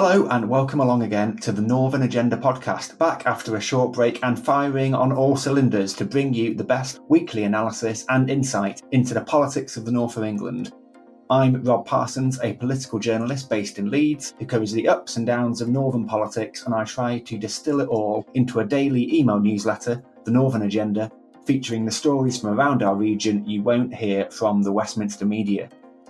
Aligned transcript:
Hello 0.00 0.28
and 0.28 0.48
welcome 0.48 0.78
along 0.78 1.02
again 1.02 1.36
to 1.38 1.50
the 1.50 1.60
Northern 1.60 2.02
Agenda 2.02 2.36
podcast, 2.36 2.96
back 2.98 3.26
after 3.26 3.56
a 3.56 3.60
short 3.60 3.92
break 3.92 4.22
and 4.22 4.38
firing 4.38 4.94
on 4.94 5.10
all 5.10 5.34
cylinders 5.34 5.92
to 5.94 6.04
bring 6.04 6.32
you 6.32 6.54
the 6.54 6.62
best 6.62 7.00
weekly 7.08 7.42
analysis 7.42 8.06
and 8.08 8.30
insight 8.30 8.80
into 8.92 9.12
the 9.12 9.22
politics 9.22 9.76
of 9.76 9.84
the 9.84 9.90
north 9.90 10.16
of 10.16 10.22
England. 10.22 10.72
I'm 11.30 11.64
Rob 11.64 11.84
Parsons, 11.84 12.38
a 12.44 12.52
political 12.52 13.00
journalist 13.00 13.50
based 13.50 13.80
in 13.80 13.90
Leeds 13.90 14.34
who 14.38 14.46
covers 14.46 14.70
the 14.70 14.86
ups 14.86 15.16
and 15.16 15.26
downs 15.26 15.60
of 15.60 15.68
northern 15.68 16.06
politics, 16.06 16.64
and 16.64 16.76
I 16.76 16.84
try 16.84 17.18
to 17.18 17.36
distill 17.36 17.80
it 17.80 17.88
all 17.88 18.24
into 18.34 18.60
a 18.60 18.64
daily 18.64 19.12
email 19.12 19.40
newsletter, 19.40 20.00
The 20.22 20.30
Northern 20.30 20.62
Agenda, 20.62 21.10
featuring 21.44 21.84
the 21.84 21.90
stories 21.90 22.38
from 22.38 22.50
around 22.50 22.84
our 22.84 22.94
region 22.94 23.44
you 23.44 23.62
won't 23.62 23.92
hear 23.92 24.30
from 24.30 24.62
the 24.62 24.70
Westminster 24.70 25.26
media. 25.26 25.68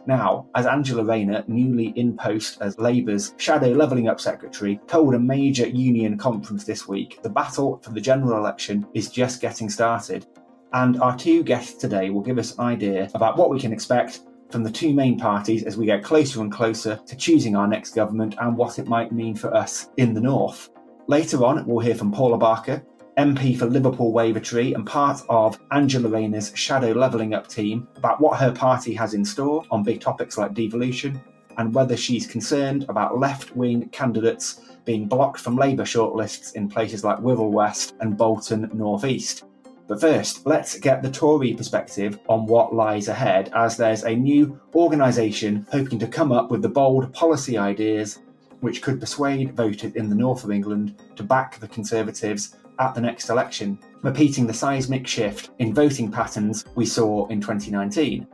Now, 0.09 0.47
as 0.55 0.65
Angela 0.65 1.05
Rayner, 1.05 1.45
newly 1.49 1.89
in 1.89 2.17
post 2.17 2.63
as 2.63 2.79
Labour's 2.79 3.35
shadow 3.37 3.69
levelling 3.69 4.09
up 4.09 4.23
secretary, 4.23 4.81
told 4.87 5.15
a 5.15 5.19
major 5.19 5.69
union 5.69 6.17
conference 6.17 6.65
this 6.65 6.89
week, 6.89 7.23
the 7.23 7.29
battle 7.29 7.79
for 7.83 7.91
the 7.91 8.01
general 8.01 8.39
election 8.39 8.87
is 8.95 9.11
just 9.11 9.43
getting 9.43 9.69
started. 9.69 10.27
And 10.73 10.99
our 11.03 11.15
two 11.15 11.43
guests 11.43 11.75
today 11.75 12.09
will 12.09 12.23
give 12.23 12.39
us 12.39 12.55
an 12.55 12.61
idea 12.61 13.11
about 13.13 13.37
what 13.37 13.51
we 13.51 13.61
can 13.61 13.71
expect 13.71 14.21
from 14.49 14.65
the 14.65 14.71
two 14.71 14.95
main 14.95 15.19
parties 15.19 15.65
as 15.65 15.77
we 15.77 15.85
get 15.85 16.03
closer 16.03 16.41
and 16.41 16.51
closer 16.51 16.99
to 17.05 17.15
choosing 17.15 17.55
our 17.55 17.69
next 17.69 17.95
government 17.95 18.35
and 18.41 18.57
what 18.57 18.79
it 18.79 18.87
might 18.87 19.13
mean 19.13 19.35
for 19.35 19.55
us 19.55 19.91
in 19.99 20.15
the 20.15 20.23
north. 20.23 20.71
Later 21.07 21.45
on, 21.45 21.67
we'll 21.67 21.85
hear 21.85 21.95
from 21.95 22.13
Paula 22.13 22.39
Barker, 22.39 22.83
MP 23.19 23.59
for 23.59 23.67
Liverpool 23.67 24.13
Wavertree 24.13 24.77
and 24.77 24.87
part 24.87 25.23
of 25.29 25.59
Angela 25.73 26.09
Rayner's 26.09 26.53
shadow 26.55 26.93
levelling 26.93 27.35
up 27.35 27.49
team 27.49 27.89
about 27.97 28.21
what 28.21 28.39
her 28.39 28.53
party 28.53 28.95
has 28.95 29.13
in 29.13 29.25
store 29.25 29.65
on 29.73 29.83
big 29.83 30.01
topics 30.01 30.39
like 30.39 30.55
devolution 30.55 31.21
and 31.57 31.75
whether 31.75 31.97
she's 31.97 32.29
concerned 32.29 32.87
about 32.89 33.19
left 33.19 33.57
wing 33.57 33.89
candidates 33.89 34.61
being 34.85 35.09
blocked 35.09 35.41
from 35.41 35.57
Labour 35.57 35.83
shortlists 35.83 36.55
in 36.55 36.69
places 36.69 37.03
like 37.03 37.19
Wirral 37.19 37.51
West 37.51 37.97
and 37.99 38.17
Bolton 38.17 38.71
North 38.73 39.05
East. 39.05 39.43
But 39.89 40.01
first, 40.01 40.47
let's 40.47 40.79
get 40.79 41.03
the 41.03 41.11
Tory 41.11 41.55
perspective 41.55 42.21
on 42.29 42.47
what 42.47 42.73
lies 42.73 43.09
ahead, 43.09 43.51
as 43.53 43.77
there's 43.77 44.05
a 44.05 44.15
new 44.15 44.61
organisation 44.77 45.67
hoping 45.73 45.99
to 45.99 46.07
come 46.07 46.31
up 46.31 46.53
with 46.53 46.63
the 46.63 46.69
bold 46.69 47.13
policy 47.13 47.59
ideas 47.59 48.21
which 48.61 48.81
could 48.81 49.01
persuade 49.01 49.57
voters 49.57 49.95
in 49.95 50.09
the 50.09 50.15
north 50.15 50.45
of 50.45 50.53
England 50.53 51.03
to 51.17 51.25
back 51.25 51.59
the 51.59 51.69
Conservatives 51.69 52.57
at 52.79 52.95
the 52.95 53.01
next 53.01 53.29
election, 53.29 53.79
repeating 54.03 54.47
the 54.47 54.55
seismic 54.55 55.07
shift 55.07 55.51
in 55.59 55.75
voting 55.75 56.11
patterns 56.11 56.65
we 56.75 56.87
saw 56.87 57.27
in 57.29 57.41
2019. 57.41 58.27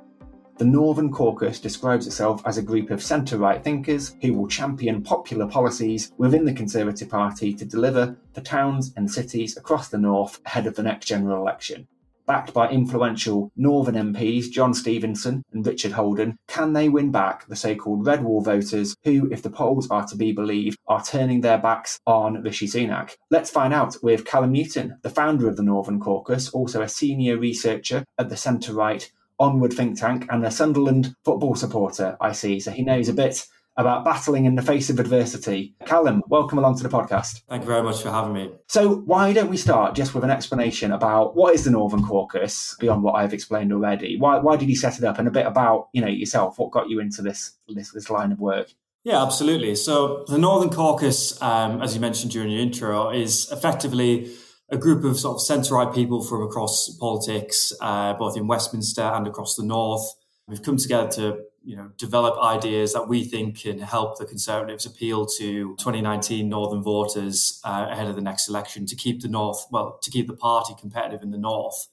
The 0.56 0.64
Northern 0.64 1.10
Caucus 1.10 1.58
describes 1.58 2.06
itself 2.06 2.40
as 2.46 2.58
a 2.58 2.62
group 2.62 2.90
of 2.90 3.02
centre 3.02 3.38
right 3.38 3.62
thinkers 3.62 4.16
who 4.22 4.34
will 4.34 4.46
champion 4.46 5.02
popular 5.02 5.48
policies 5.48 6.12
within 6.16 6.44
the 6.44 6.52
Conservative 6.52 7.08
Party 7.08 7.52
to 7.54 7.64
deliver 7.64 8.16
for 8.32 8.40
towns 8.40 8.92
and 8.96 9.10
cities 9.10 9.56
across 9.56 9.88
the 9.88 9.98
North 9.98 10.40
ahead 10.46 10.66
of 10.66 10.76
the 10.76 10.82
next 10.82 11.06
general 11.06 11.40
election 11.40 11.88
backed 12.26 12.52
by 12.54 12.68
influential 12.70 13.50
Northern 13.56 14.12
MPs 14.12 14.50
John 14.50 14.74
Stevenson 14.74 15.44
and 15.52 15.66
Richard 15.66 15.92
Holden, 15.92 16.38
can 16.48 16.72
they 16.72 16.88
win 16.88 17.10
back 17.10 17.46
the 17.46 17.56
so 17.56 17.74
called 17.74 18.06
Red 18.06 18.24
Wall 18.24 18.40
voters 18.40 18.96
who, 19.04 19.30
if 19.30 19.42
the 19.42 19.50
polls 19.50 19.90
are 19.90 20.06
to 20.06 20.16
be 20.16 20.32
believed, 20.32 20.78
are 20.86 21.04
turning 21.04 21.40
their 21.40 21.58
backs 21.58 22.00
on 22.06 22.42
Rishi 22.42 22.66
Sunak? 22.66 23.16
Let's 23.30 23.50
find 23.50 23.74
out 23.74 23.96
with 24.02 24.24
Callum 24.24 24.52
Newton, 24.52 24.98
the 25.02 25.10
founder 25.10 25.48
of 25.48 25.56
the 25.56 25.62
Northern 25.62 26.00
Caucus, 26.00 26.50
also 26.50 26.82
a 26.82 26.88
senior 26.88 27.36
researcher 27.36 28.04
at 28.18 28.28
the 28.28 28.36
centre 28.36 28.72
right 28.72 29.10
Onward 29.38 29.72
think 29.72 29.98
tank 29.98 30.26
and 30.30 30.44
a 30.44 30.50
Sunderland 30.50 31.16
football 31.24 31.56
supporter, 31.56 32.16
I 32.20 32.32
see. 32.32 32.60
So 32.60 32.70
he 32.70 32.82
knows 32.82 33.08
a 33.08 33.12
bit 33.12 33.46
about 33.76 34.04
battling 34.04 34.44
in 34.44 34.54
the 34.54 34.62
face 34.62 34.90
of 34.90 35.00
adversity. 35.00 35.74
Callum, 35.84 36.22
welcome 36.28 36.58
along 36.58 36.76
to 36.76 36.82
the 36.82 36.88
podcast. 36.88 37.42
Thank 37.48 37.62
you 37.62 37.68
very 37.68 37.82
much 37.82 38.02
for 38.02 38.10
having 38.10 38.32
me. 38.32 38.52
So, 38.68 38.96
why 38.96 39.32
don't 39.32 39.50
we 39.50 39.56
start 39.56 39.94
just 39.94 40.14
with 40.14 40.24
an 40.24 40.30
explanation 40.30 40.92
about 40.92 41.36
what 41.36 41.54
is 41.54 41.64
the 41.64 41.70
Northern 41.70 42.04
Caucus 42.04 42.76
beyond 42.78 43.02
what 43.02 43.14
I've 43.14 43.32
explained 43.32 43.72
already? 43.72 44.16
Why, 44.18 44.38
why 44.38 44.56
did 44.56 44.68
you 44.68 44.76
set 44.76 44.98
it 44.98 45.04
up, 45.04 45.18
and 45.18 45.28
a 45.28 45.30
bit 45.30 45.46
about 45.46 45.88
you 45.92 46.00
know 46.00 46.08
yourself? 46.08 46.58
What 46.58 46.70
got 46.70 46.88
you 46.88 47.00
into 47.00 47.22
this 47.22 47.52
this, 47.68 47.92
this 47.92 48.10
line 48.10 48.32
of 48.32 48.38
work? 48.38 48.68
Yeah, 49.02 49.22
absolutely. 49.22 49.74
So, 49.76 50.24
the 50.28 50.38
Northern 50.38 50.70
Caucus, 50.70 51.40
um, 51.42 51.82
as 51.82 51.94
you 51.94 52.00
mentioned 52.00 52.32
during 52.32 52.50
your 52.50 52.60
intro, 52.60 53.10
is 53.10 53.50
effectively 53.50 54.30
a 54.70 54.78
group 54.78 55.04
of 55.04 55.18
sort 55.18 55.34
of 55.34 55.42
centre 55.42 55.74
right 55.74 55.92
people 55.94 56.22
from 56.22 56.42
across 56.42 56.88
politics, 56.98 57.72
uh, 57.80 58.14
both 58.14 58.36
in 58.36 58.46
Westminster 58.46 59.02
and 59.02 59.26
across 59.26 59.56
the 59.56 59.62
North. 59.62 60.14
We've 60.48 60.62
come 60.62 60.78
together 60.78 61.10
to 61.12 61.38
you 61.64 61.76
know, 61.76 61.90
develop 61.96 62.38
ideas 62.42 62.92
that 62.92 63.08
we 63.08 63.24
think 63.24 63.60
can 63.60 63.78
help 63.78 64.18
the 64.18 64.26
Conservatives 64.26 64.84
appeal 64.84 65.24
to 65.26 65.74
2019 65.76 66.48
Northern 66.48 66.82
voters 66.82 67.60
uh, 67.64 67.86
ahead 67.90 68.06
of 68.06 68.16
the 68.16 68.22
next 68.22 68.48
election 68.48 68.86
to 68.86 68.94
keep 68.94 69.22
the 69.22 69.28
North, 69.28 69.66
well, 69.70 69.98
to 70.02 70.10
keep 70.10 70.26
the 70.26 70.36
party 70.36 70.74
competitive 70.78 71.22
in 71.22 71.30
the 71.30 71.38
North 71.38 71.88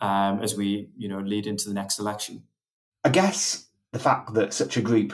um, 0.00 0.40
as 0.42 0.56
we, 0.56 0.88
you 0.96 1.08
know, 1.08 1.20
lead 1.20 1.46
into 1.46 1.68
the 1.68 1.74
next 1.74 1.98
election. 1.98 2.42
I 3.04 3.10
guess 3.10 3.68
the 3.92 3.98
fact 3.98 4.34
that 4.34 4.52
such 4.52 4.76
a 4.76 4.82
group 4.82 5.12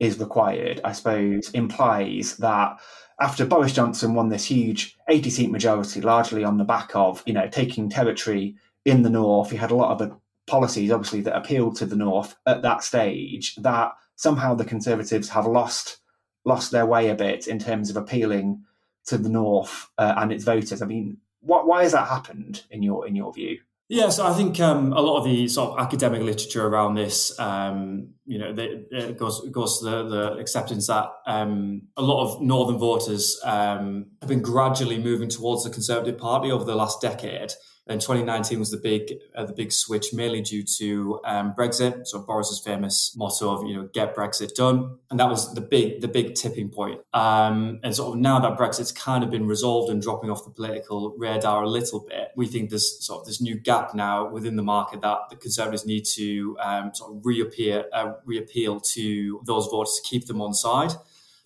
is 0.00 0.18
required, 0.18 0.80
I 0.84 0.92
suppose, 0.92 1.50
implies 1.50 2.36
that 2.38 2.78
after 3.20 3.46
Boris 3.46 3.72
Johnson 3.72 4.14
won 4.14 4.28
this 4.28 4.46
huge 4.46 4.96
80 5.08 5.30
seat 5.30 5.50
majority, 5.50 6.00
largely 6.00 6.42
on 6.42 6.58
the 6.58 6.64
back 6.64 6.90
of, 6.94 7.22
you 7.26 7.32
know, 7.32 7.48
taking 7.48 7.88
territory 7.88 8.56
in 8.84 9.02
the 9.02 9.10
North, 9.10 9.50
he 9.50 9.56
had 9.56 9.70
a 9.70 9.76
lot 9.76 9.92
of 9.92 10.12
policies, 10.46 10.90
obviously, 10.90 11.20
that 11.22 11.36
appealed 11.36 11.76
to 11.76 11.86
the 11.86 11.96
North 11.96 12.36
at 12.46 12.62
that 12.62 12.82
stage, 12.82 13.54
that 13.56 13.92
somehow 14.16 14.54
the 14.54 14.64
Conservatives 14.64 15.28
have 15.30 15.46
lost 15.46 15.98
lost 16.46 16.70
their 16.70 16.86
way 16.86 17.08
a 17.08 17.14
bit 17.14 17.46
in 17.46 17.58
terms 17.58 17.88
of 17.88 17.96
appealing 17.96 18.62
to 19.06 19.16
the 19.16 19.30
North 19.30 19.88
uh, 19.96 20.14
and 20.18 20.30
its 20.30 20.44
voters. 20.44 20.82
I 20.82 20.86
mean, 20.86 21.16
what, 21.40 21.66
why 21.66 21.82
has 21.82 21.92
that 21.92 22.08
happened 22.08 22.64
in 22.70 22.82
your 22.82 23.06
in 23.06 23.16
your 23.16 23.32
view? 23.32 23.60
Yes, 23.88 24.18
I 24.18 24.32
think 24.32 24.60
um, 24.60 24.94
a 24.94 25.00
lot 25.00 25.18
of 25.18 25.24
the 25.24 25.46
sort 25.46 25.72
of 25.72 25.84
academic 25.84 26.22
literature 26.22 26.66
around 26.66 26.94
this, 26.94 27.38
um, 27.38 28.14
you 28.24 28.38
know, 28.38 28.54
it 28.56 29.18
goes 29.18 29.46
goes 29.50 29.78
to 29.78 29.84
the, 29.84 30.02
the 30.04 30.32
acceptance 30.38 30.86
that 30.86 31.10
um, 31.26 31.82
a 31.98 32.02
lot 32.02 32.24
of 32.24 32.40
northern 32.40 32.78
voters 32.78 33.38
um, 33.44 34.06
have 34.22 34.28
been 34.30 34.40
gradually 34.40 34.98
moving 34.98 35.28
towards 35.28 35.64
the 35.64 35.70
Conservative 35.70 36.16
Party 36.16 36.50
over 36.50 36.64
the 36.64 36.74
last 36.74 37.02
decade. 37.02 37.52
And 37.86 38.00
2019 38.00 38.58
was 38.58 38.70
the 38.70 38.78
big 38.78 39.12
uh, 39.36 39.44
the 39.44 39.52
big 39.52 39.70
switch, 39.70 40.14
mainly 40.14 40.40
due 40.40 40.62
to 40.78 41.20
um, 41.26 41.52
Brexit. 41.52 42.06
So 42.06 42.18
Boris's 42.18 42.58
famous 42.58 43.14
motto 43.14 43.50
of 43.50 43.68
you 43.68 43.76
know 43.76 43.88
get 43.92 44.16
Brexit 44.16 44.54
done, 44.54 44.96
and 45.10 45.20
that 45.20 45.28
was 45.28 45.52
the 45.52 45.60
big 45.60 46.00
the 46.00 46.08
big 46.08 46.34
tipping 46.34 46.70
point. 46.70 47.02
Um, 47.12 47.80
and 47.82 47.94
sort 47.94 48.14
of 48.14 48.20
now 48.22 48.38
that 48.40 48.58
Brexit's 48.58 48.90
kind 48.90 49.22
of 49.22 49.28
been 49.28 49.46
resolved 49.46 49.90
and 49.90 50.00
dropping 50.00 50.30
off 50.30 50.44
the 50.44 50.50
political 50.50 51.14
radar 51.18 51.62
a 51.62 51.68
little 51.68 52.00
bit, 52.00 52.28
we 52.36 52.46
think 52.46 52.70
there's 52.70 53.04
sort 53.04 53.20
of 53.20 53.26
this 53.26 53.42
new 53.42 53.54
gap 53.54 53.94
now 53.94 54.30
within 54.30 54.56
the 54.56 54.62
market 54.62 55.02
that 55.02 55.18
the 55.28 55.36
Conservatives 55.36 55.84
need 55.84 56.06
to 56.06 56.56
um, 56.60 56.94
sort 56.94 57.14
of 57.14 57.26
reappear 57.26 57.84
uh, 57.92 58.14
reappeal 58.24 58.80
to 58.80 59.42
those 59.44 59.66
voters 59.66 60.00
to 60.02 60.08
keep 60.08 60.26
them 60.26 60.40
on 60.40 60.54
side. 60.54 60.92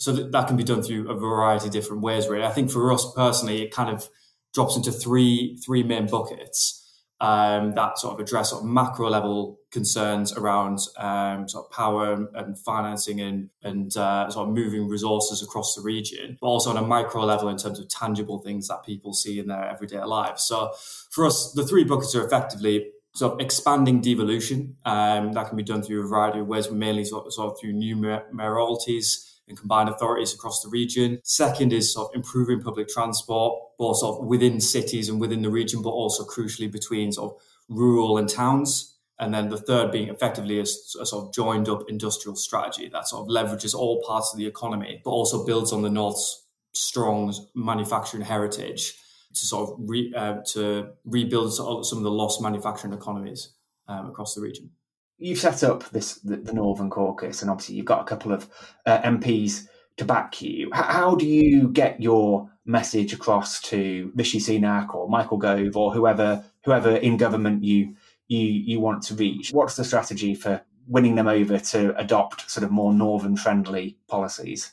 So 0.01 0.13
that, 0.13 0.31
that 0.31 0.47
can 0.47 0.57
be 0.57 0.63
done 0.63 0.85
through 0.85 1.11
a 1.11 1.15
variety 1.15 1.67
of 1.67 1.73
different 1.73 2.03
ways. 2.03 2.29
Really, 2.29 2.45
I 2.45 2.53
think 2.53 2.71
for 2.71 2.93
us 2.93 3.13
personally, 3.13 3.63
it 3.63 3.73
kind 3.73 3.91
of 3.91 4.09
drops 4.55 4.77
into 4.77 4.93
three 4.93 5.57
three 5.65 5.83
main 5.83 6.07
buckets 6.07 6.79
um, 7.21 7.73
that 7.75 7.99
sort 7.99 8.15
of 8.15 8.21
address 8.21 8.51
sort 8.51 8.63
of 8.63 8.69
macro 8.69 9.11
level 9.11 9.59
concerns 9.71 10.33
around 10.37 10.79
um, 10.99 11.49
sort 11.49 11.67
of 11.67 11.71
power 11.73 12.29
and 12.35 12.59
financing 12.59 13.21
and 13.21 13.51
and 13.63 13.97
uh, 13.97 14.31
sort 14.31 14.49
of 14.49 14.55
moving 14.55 14.89
resources 14.89 15.43
across 15.43 15.75
the 15.75 15.83
region, 15.83 16.39
but 16.41 16.47
also 16.47 16.71
on 16.71 16.77
a 16.77 16.83
micro 16.83 17.25
level 17.25 17.49
in 17.49 17.57
terms 17.57 17.81
of 17.81 17.89
tangible 17.89 18.39
things 18.39 18.69
that 18.69 18.85
people 18.85 19.13
see 19.13 19.39
in 19.39 19.49
their 19.49 19.69
everyday 19.69 20.03
lives. 20.05 20.45
So 20.45 20.73
for 21.11 21.27
us, 21.27 21.53
the 21.53 21.67
three 21.67 21.85
buckets 21.85 22.15
are 22.15 22.25
effectively 22.25 22.91
sort 23.15 23.33
of 23.33 23.41
expanding 23.41 24.01
devolution. 24.01 24.77
Um, 24.85 25.33
that 25.33 25.49
can 25.49 25.57
be 25.57 25.65
done 25.65 25.83
through 25.83 26.05
a 26.05 26.09
variety 26.09 26.39
of 26.39 26.47
ways, 26.47 26.71
mainly 26.71 27.05
sort 27.05 27.27
of, 27.27 27.33
sort 27.33 27.53
of 27.53 27.61
through 27.61 27.73
new 27.73 27.97
mayoralties 27.97 29.28
and 29.49 29.59
combined 29.59 29.89
authorities 29.89 30.35
across 30.35 30.63
the 30.63 30.69
region. 30.69 31.21
Second 31.25 31.73
is 31.73 31.93
sort 31.93 32.11
of 32.11 32.15
improving 32.15 32.63
public 32.63 32.89
transport, 32.89 33.59
both 33.79 33.99
sort 33.99 34.21
of 34.21 34.27
within 34.27 34.61
cities 34.61 35.09
and 35.09 35.21
within 35.21 35.43
the 35.43 35.51
region, 35.51 35.83
but 35.83 35.91
also 35.91 36.25
crucially 36.25 36.71
between 36.71 37.13
sort 37.13 37.35
of 37.35 37.41
rural 37.69 38.19
and 38.19 38.29
towns. 38.29 38.97
And 39.19 39.35
then 39.35 39.49
the 39.49 39.59
third 39.59 39.91
being 39.91 40.09
effectively 40.09 40.59
a, 40.59 40.63
a, 40.63 40.67
sort 40.67 41.27
of 41.27 41.35
joined 41.35 41.69
up 41.69 41.89
industrial 41.89 42.37
strategy 42.37 42.89
that 42.89 43.09
sort 43.09 43.23
of 43.23 43.29
leverages 43.29 43.75
all 43.75 44.03
parts 44.07 44.33
of 44.33 44.39
the 44.39 44.47
economy, 44.47 45.01
but 45.05 45.11
also 45.11 45.45
builds 45.45 45.73
on 45.73 45.83
the 45.83 45.91
North's 45.91 46.47
strong 46.73 47.35
manufacturing 47.55 48.23
heritage 48.23 48.95
to 49.35 49.41
sort 49.47 49.71
of 49.71 49.77
re, 49.81 50.13
uh, 50.17 50.37
to 50.53 50.91
rebuild 51.05 51.53
some 51.53 51.99
of 51.99 52.05
the 52.05 52.11
lost 52.11 52.41
manufacturing 52.41 52.93
economies 52.93 53.55
um, 53.89 54.09
across 54.09 54.35
the 54.35 54.41
region 54.41 54.71
you've 55.19 55.39
set 55.39 55.63
up 55.63 55.89
this 55.91 56.15
the, 56.17 56.37
the, 56.37 56.53
Northern 56.53 56.91
Caucus, 56.91 57.43
and 57.43 57.51
obviously 57.51 57.77
you've 57.77 57.87
got 57.87 58.01
a 58.01 58.05
couple 58.05 58.33
of 58.33 58.49
uh, 58.87 59.01
MPs 59.03 59.67
to 59.97 60.05
back 60.05 60.41
you. 60.41 60.69
H- 60.69 60.85
how 60.85 61.15
do 61.15 61.27
you 61.27 61.69
get 61.69 62.01
your 62.01 62.51
message 62.65 63.13
across 63.13 63.61
to 63.63 64.13
Rishi 64.15 64.39
Sunak 64.39 64.95
or 64.95 65.09
Michael 65.09 65.39
Gove 65.39 65.77
or 65.77 65.93
whoever 65.93 66.45
whoever 66.65 66.97
in 66.97 67.17
government 67.17 67.65
you 67.65 67.95
you 68.29 68.47
you 68.47 68.81
want 68.81 69.03
to 69.05 69.15
reach? 69.15 69.51
What's 69.53 69.77
the 69.77 69.85
strategy 69.85 70.35
for 70.35 70.63
winning 70.87 71.17
them 71.17 71.29
over 71.29 71.59
to 71.59 71.97
adopt 71.99 72.51
sort 72.51 72.65
of 72.65 72.71
more 72.71 72.93
northern 72.93 73.37
friendly 73.37 73.99
policies? 74.09 74.73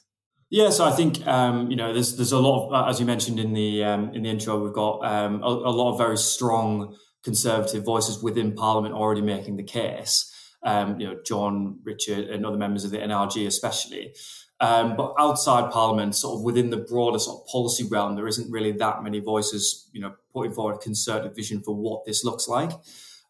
Yeah, 0.52 0.70
so 0.70 0.86
I 0.86 0.92
think 0.92 1.26
um, 1.26 1.70
you 1.72 1.76
know 1.76 1.92
there's 1.92 2.16
there's 2.18 2.32
a 2.32 2.40
lot 2.40 2.70
of 2.70 2.90
as 2.90 3.00
you 3.00 3.06
mentioned 3.06 3.40
in 3.40 3.54
the 3.54 3.84
um, 3.84 4.14
in 4.14 4.24
the 4.24 4.30
intro 4.30 4.64
we've 4.64 4.74
got 4.74 5.04
um, 5.04 5.42
a, 5.44 5.48
a, 5.48 5.74
lot 5.74 5.92
of 5.92 5.98
very 5.98 6.18
strong 6.18 6.96
conservative 7.24 7.84
voices 7.84 8.22
within 8.22 8.54
Parliament 8.54 8.94
already 8.94 9.22
making 9.22 9.58
the 9.58 9.64
case. 9.64 10.32
Um, 10.66 11.00
you 11.00 11.08
know, 11.08 11.20
John, 11.24 11.80
Richard, 11.84 12.28
and 12.28 12.46
other 12.46 12.58
members 12.58 12.84
of 12.84 12.92
the 12.92 12.98
NRG 12.98 13.46
especially. 13.46 14.16
Um, 14.60 14.96
but 14.96 15.14
outside 15.20 15.72
Parliament, 15.72 16.16
sort 16.16 16.40
of 16.40 16.44
within 16.44 16.70
the 16.70 16.78
broader 16.78 17.20
sort 17.20 17.42
of 17.42 17.48
policy 17.48 17.84
realm, 17.84 18.16
there 18.16 18.28
isn't 18.28 18.50
really 18.52 18.72
that 18.74 19.04
many 19.04 19.20
voices, 19.20 19.90
you 19.92 20.02
know, 20.02 20.16
putting 20.34 20.54
forward 20.54 20.76
a 20.76 20.80
concerted 20.80 21.36
vision 21.36 21.62
for 21.62 21.76
what 21.76 22.06
this 22.06 22.24
looks 22.24 22.48
like. 22.48 22.72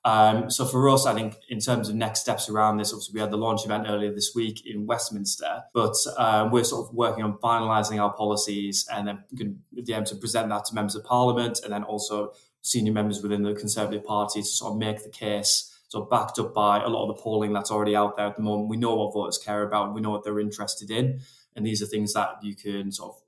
Um, 0.05 0.51
so 0.51 0.65
for 0.65 0.87
us, 0.87 1.07
I 1.07 1.15
think 1.15 1.37
in 1.49 1.59
terms 1.59 1.89
of 1.89 1.95
next 1.95 2.19
steps 2.19 2.47
around 2.47 2.77
this, 2.77 2.93
obviously 2.93 3.15
we 3.15 3.21
had 3.21 3.31
the 3.31 3.37
launch 3.37 3.65
event 3.65 3.87
earlier 3.89 4.13
this 4.13 4.33
week 4.35 4.63
in 4.67 4.85
Westminster, 4.85 5.63
but 5.73 5.95
uh, 6.15 6.47
we're 6.51 6.63
sort 6.63 6.87
of 6.87 6.93
working 6.93 7.23
on 7.23 7.39
finalising 7.39 7.99
our 7.99 8.13
policies 8.13 8.87
and 8.93 9.07
then 9.07 9.23
going 9.35 9.57
to 9.75 9.81
be 9.81 9.93
able 9.93 10.05
to 10.05 10.15
present 10.15 10.47
that 10.49 10.65
to 10.65 10.75
members 10.75 10.93
of 10.93 11.03
Parliament 11.03 11.61
and 11.63 11.73
then 11.73 11.83
also 11.83 12.33
senior 12.61 12.93
members 12.93 13.23
within 13.23 13.41
the 13.41 13.55
Conservative 13.55 14.05
Party 14.05 14.41
to 14.41 14.47
sort 14.47 14.73
of 14.73 14.77
make 14.77 15.03
the 15.03 15.09
case 15.09 15.75
so 15.95 16.01
backed 16.01 16.38
up 16.39 16.53
by 16.53 16.83
a 16.83 16.89
lot 16.89 17.07
of 17.07 17.15
the 17.15 17.21
polling 17.21 17.53
that's 17.53 17.71
already 17.71 17.95
out 17.95 18.18
there 18.18 18.27
at 18.27 18.36
the 18.36 18.42
moment. 18.42 18.68
We 18.68 18.75
know 18.75 18.95
what 18.95 19.13
voters 19.13 19.38
care 19.38 19.63
about. 19.63 19.94
We 19.94 20.01
know 20.01 20.09
what 20.09 20.25
they're 20.25 20.42
interested 20.42 20.92
in, 20.92 21.21
and 21.56 21.65
these 21.65 21.81
are 21.81 21.86
things 21.86 22.12
that 22.13 22.44
you 22.44 22.53
can 22.53 22.92
sort 22.92 23.15
of 23.15 23.21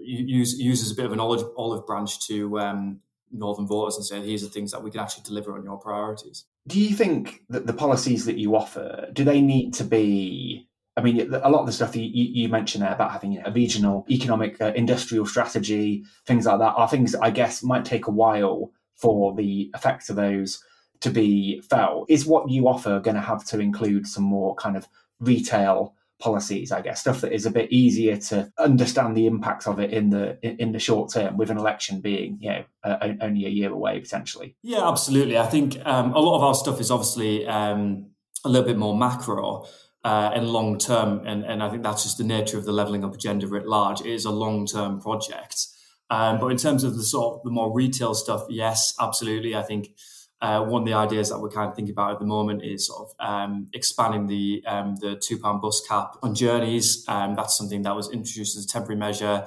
use 0.00 0.58
use 0.58 0.82
as 0.82 0.90
a 0.90 0.94
bit 0.94 1.04
of 1.04 1.12
an 1.12 1.20
olive, 1.20 1.46
olive 1.58 1.86
branch 1.86 2.26
to 2.28 2.58
um, 2.58 3.00
northern 3.30 3.66
voters 3.66 3.96
and 3.96 4.06
say 4.06 4.26
"Here's 4.26 4.40
the 4.40 4.48
things 4.48 4.72
that 4.72 4.82
we 4.82 4.90
can 4.90 5.00
actually 5.00 5.24
deliver 5.24 5.54
on 5.54 5.62
your 5.62 5.76
priorities. 5.76 6.46
Do 6.66 6.80
you 6.80 6.96
think 6.96 7.42
that 7.50 7.66
the 7.66 7.74
policies 7.74 8.24
that 8.24 8.38
you 8.38 8.56
offer 8.56 9.08
do 9.12 9.22
they 9.22 9.42
need 9.42 9.74
to 9.74 9.84
be? 9.84 10.68
I 10.96 11.02
mean, 11.02 11.34
a 11.34 11.50
lot 11.50 11.60
of 11.60 11.66
the 11.66 11.72
stuff 11.72 11.94
you, 11.94 12.04
you 12.10 12.48
mentioned 12.48 12.82
there 12.82 12.94
about 12.94 13.12
having 13.12 13.32
you 13.32 13.40
know, 13.40 13.48
a 13.48 13.52
regional 13.52 14.06
economic 14.08 14.58
uh, 14.62 14.72
industrial 14.74 15.26
strategy, 15.26 16.04
things 16.24 16.46
like 16.46 16.58
that, 16.60 16.72
are 16.72 16.88
things 16.88 17.14
I 17.14 17.28
guess 17.28 17.62
might 17.62 17.84
take 17.84 18.06
a 18.06 18.10
while 18.10 18.72
for 18.94 19.34
the 19.34 19.70
effects 19.74 20.08
of 20.08 20.16
those 20.16 20.64
to 21.00 21.10
be 21.10 21.60
felt. 21.60 22.10
Is 22.10 22.26
what 22.26 22.50
you 22.50 22.68
offer 22.68 23.00
going 23.00 23.16
to 23.16 23.20
have 23.20 23.44
to 23.46 23.60
include 23.60 24.06
some 24.06 24.24
more 24.24 24.54
kind 24.54 24.76
of 24.76 24.86
retail 25.20 25.94
policies, 26.18 26.72
I 26.72 26.80
guess, 26.80 27.00
stuff 27.00 27.20
that 27.20 27.32
is 27.32 27.46
a 27.46 27.50
bit 27.50 27.70
easier 27.70 28.16
to 28.16 28.50
understand 28.58 29.16
the 29.16 29.26
impacts 29.26 29.66
of 29.66 29.78
it 29.78 29.90
in 29.90 30.10
the 30.10 30.38
in 30.42 30.72
the 30.72 30.78
short 30.78 31.12
term, 31.12 31.36
with 31.36 31.50
an 31.50 31.58
election 31.58 32.00
being 32.00 32.38
you 32.40 32.50
know 32.50 32.64
uh, 32.84 33.12
only 33.20 33.46
a 33.46 33.50
year 33.50 33.70
away 33.70 34.00
potentially. 34.00 34.56
Yeah, 34.62 34.88
absolutely. 34.88 35.38
I 35.38 35.46
think 35.46 35.78
um, 35.84 36.12
a 36.12 36.18
lot 36.18 36.36
of 36.36 36.42
our 36.42 36.54
stuff 36.54 36.80
is 36.80 36.90
obviously 36.90 37.46
um, 37.46 38.10
a 38.44 38.48
little 38.48 38.66
bit 38.66 38.78
more 38.78 38.96
macro. 38.96 39.66
Uh, 40.04 40.30
and 40.36 40.48
long 40.48 40.78
term, 40.78 41.20
and, 41.26 41.44
and 41.44 41.60
I 41.60 41.68
think 41.68 41.82
that's 41.82 42.04
just 42.04 42.16
the 42.16 42.22
nature 42.22 42.56
of 42.56 42.64
the 42.64 42.70
levelling 42.70 43.04
up 43.04 43.12
agenda 43.12 43.48
writ 43.48 43.66
large. 43.66 44.00
It 44.02 44.06
is 44.06 44.24
a 44.24 44.30
long 44.30 44.64
term 44.64 45.00
project, 45.00 45.66
um, 46.10 46.38
but 46.38 46.46
in 46.46 46.58
terms 46.58 46.84
of 46.84 46.96
the 46.96 47.02
sort 47.02 47.34
of 47.34 47.42
the 47.42 47.50
more 47.50 47.74
retail 47.74 48.14
stuff, 48.14 48.44
yes, 48.48 48.94
absolutely. 49.00 49.56
I 49.56 49.62
think 49.62 49.96
uh, 50.42 50.62
one 50.62 50.82
of 50.82 50.86
the 50.86 50.94
ideas 50.94 51.30
that 51.30 51.38
we're 51.40 51.48
kind 51.48 51.70
of 51.70 51.74
thinking 51.74 51.92
about 51.92 52.12
at 52.12 52.18
the 52.18 52.26
moment 52.26 52.62
is 52.62 52.86
sort 52.86 53.08
of 53.08 53.26
um, 53.26 53.68
expanding 53.72 54.26
the 54.26 54.62
um, 54.66 54.96
the 54.96 55.16
two 55.16 55.38
pound 55.38 55.62
bus 55.62 55.80
cap 55.88 56.16
on 56.22 56.34
journeys. 56.34 57.04
Um, 57.08 57.34
that's 57.34 57.56
something 57.56 57.82
that 57.82 57.96
was 57.96 58.10
introduced 58.10 58.56
as 58.56 58.64
a 58.64 58.68
temporary 58.68 58.98
measure, 58.98 59.46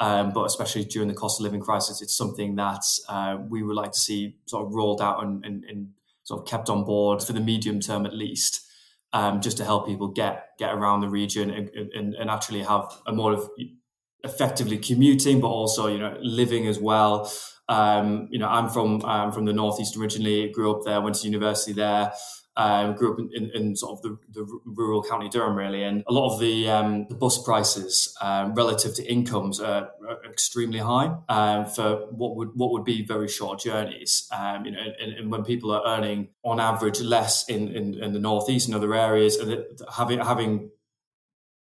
um, 0.00 0.32
but 0.32 0.44
especially 0.44 0.84
during 0.84 1.08
the 1.08 1.14
cost 1.14 1.38
of 1.38 1.44
living 1.44 1.60
crisis, 1.60 2.00
it's 2.00 2.16
something 2.16 2.56
that 2.56 2.82
uh, 3.08 3.38
we 3.48 3.62
would 3.62 3.76
like 3.76 3.92
to 3.92 3.98
see 3.98 4.36
sort 4.46 4.66
of 4.66 4.74
rolled 4.74 5.02
out 5.02 5.22
and, 5.22 5.44
and, 5.44 5.64
and, 5.64 5.88
sort 6.24 6.40
of 6.40 6.46
kept 6.46 6.70
on 6.70 6.84
board 6.84 7.20
for 7.20 7.32
the 7.32 7.40
medium 7.40 7.80
term 7.80 8.06
at 8.06 8.14
least, 8.14 8.64
um, 9.12 9.40
just 9.40 9.56
to 9.56 9.64
help 9.64 9.88
people 9.88 10.06
get 10.06 10.50
get 10.56 10.72
around 10.72 11.00
the 11.00 11.08
region 11.08 11.50
and, 11.50 11.68
and, 11.70 12.14
and 12.14 12.30
actually 12.30 12.62
have 12.62 12.84
a 13.08 13.12
more 13.12 13.32
of 13.32 13.50
effectively 14.22 14.78
commuting, 14.78 15.40
but 15.40 15.48
also 15.48 15.88
you 15.88 15.98
know 15.98 16.16
living 16.22 16.66
as 16.68 16.78
well. 16.78 17.30
Um, 17.68 18.28
you 18.30 18.38
know, 18.38 18.48
I'm 18.48 18.68
from 18.68 19.02
um, 19.04 19.32
from 19.32 19.44
the 19.44 19.52
northeast 19.52 19.96
originally. 19.96 20.50
Grew 20.50 20.74
up 20.74 20.84
there, 20.84 21.00
went 21.00 21.16
to 21.16 21.26
university 21.26 21.72
there. 21.72 22.12
Um, 22.54 22.94
grew 22.96 23.14
up 23.14 23.18
in, 23.18 23.30
in, 23.32 23.50
in, 23.54 23.76
sort 23.76 23.92
of 23.92 24.02
the, 24.02 24.18
the, 24.30 24.60
rural 24.66 25.02
county 25.02 25.30
Durham, 25.30 25.56
really, 25.56 25.84
and 25.84 26.04
a 26.06 26.12
lot 26.12 26.34
of 26.34 26.38
the, 26.38 26.68
um, 26.68 27.06
the 27.08 27.14
bus 27.14 27.42
prices 27.42 28.14
um, 28.20 28.54
relative 28.54 28.94
to 28.96 29.10
incomes 29.10 29.58
are, 29.58 29.88
are 30.06 30.22
extremely 30.30 30.80
high 30.80 31.16
um, 31.30 31.64
for 31.64 32.08
what 32.10 32.36
would 32.36 32.50
what 32.54 32.72
would 32.72 32.84
be 32.84 33.06
very 33.06 33.26
short 33.26 33.60
journeys. 33.60 34.28
Um, 34.36 34.66
you 34.66 34.72
know, 34.72 34.80
and, 35.00 35.12
and, 35.14 35.32
when 35.32 35.44
people 35.44 35.70
are 35.70 35.82
earning 35.86 36.28
on 36.44 36.60
average 36.60 37.00
less 37.00 37.48
in, 37.48 37.74
in, 37.74 37.94
in 37.94 38.12
the 38.12 38.18
northeast 38.18 38.66
and 38.66 38.74
other 38.74 38.94
areas, 38.94 39.36
and 39.36 39.64
having 39.90 40.18
having 40.18 40.70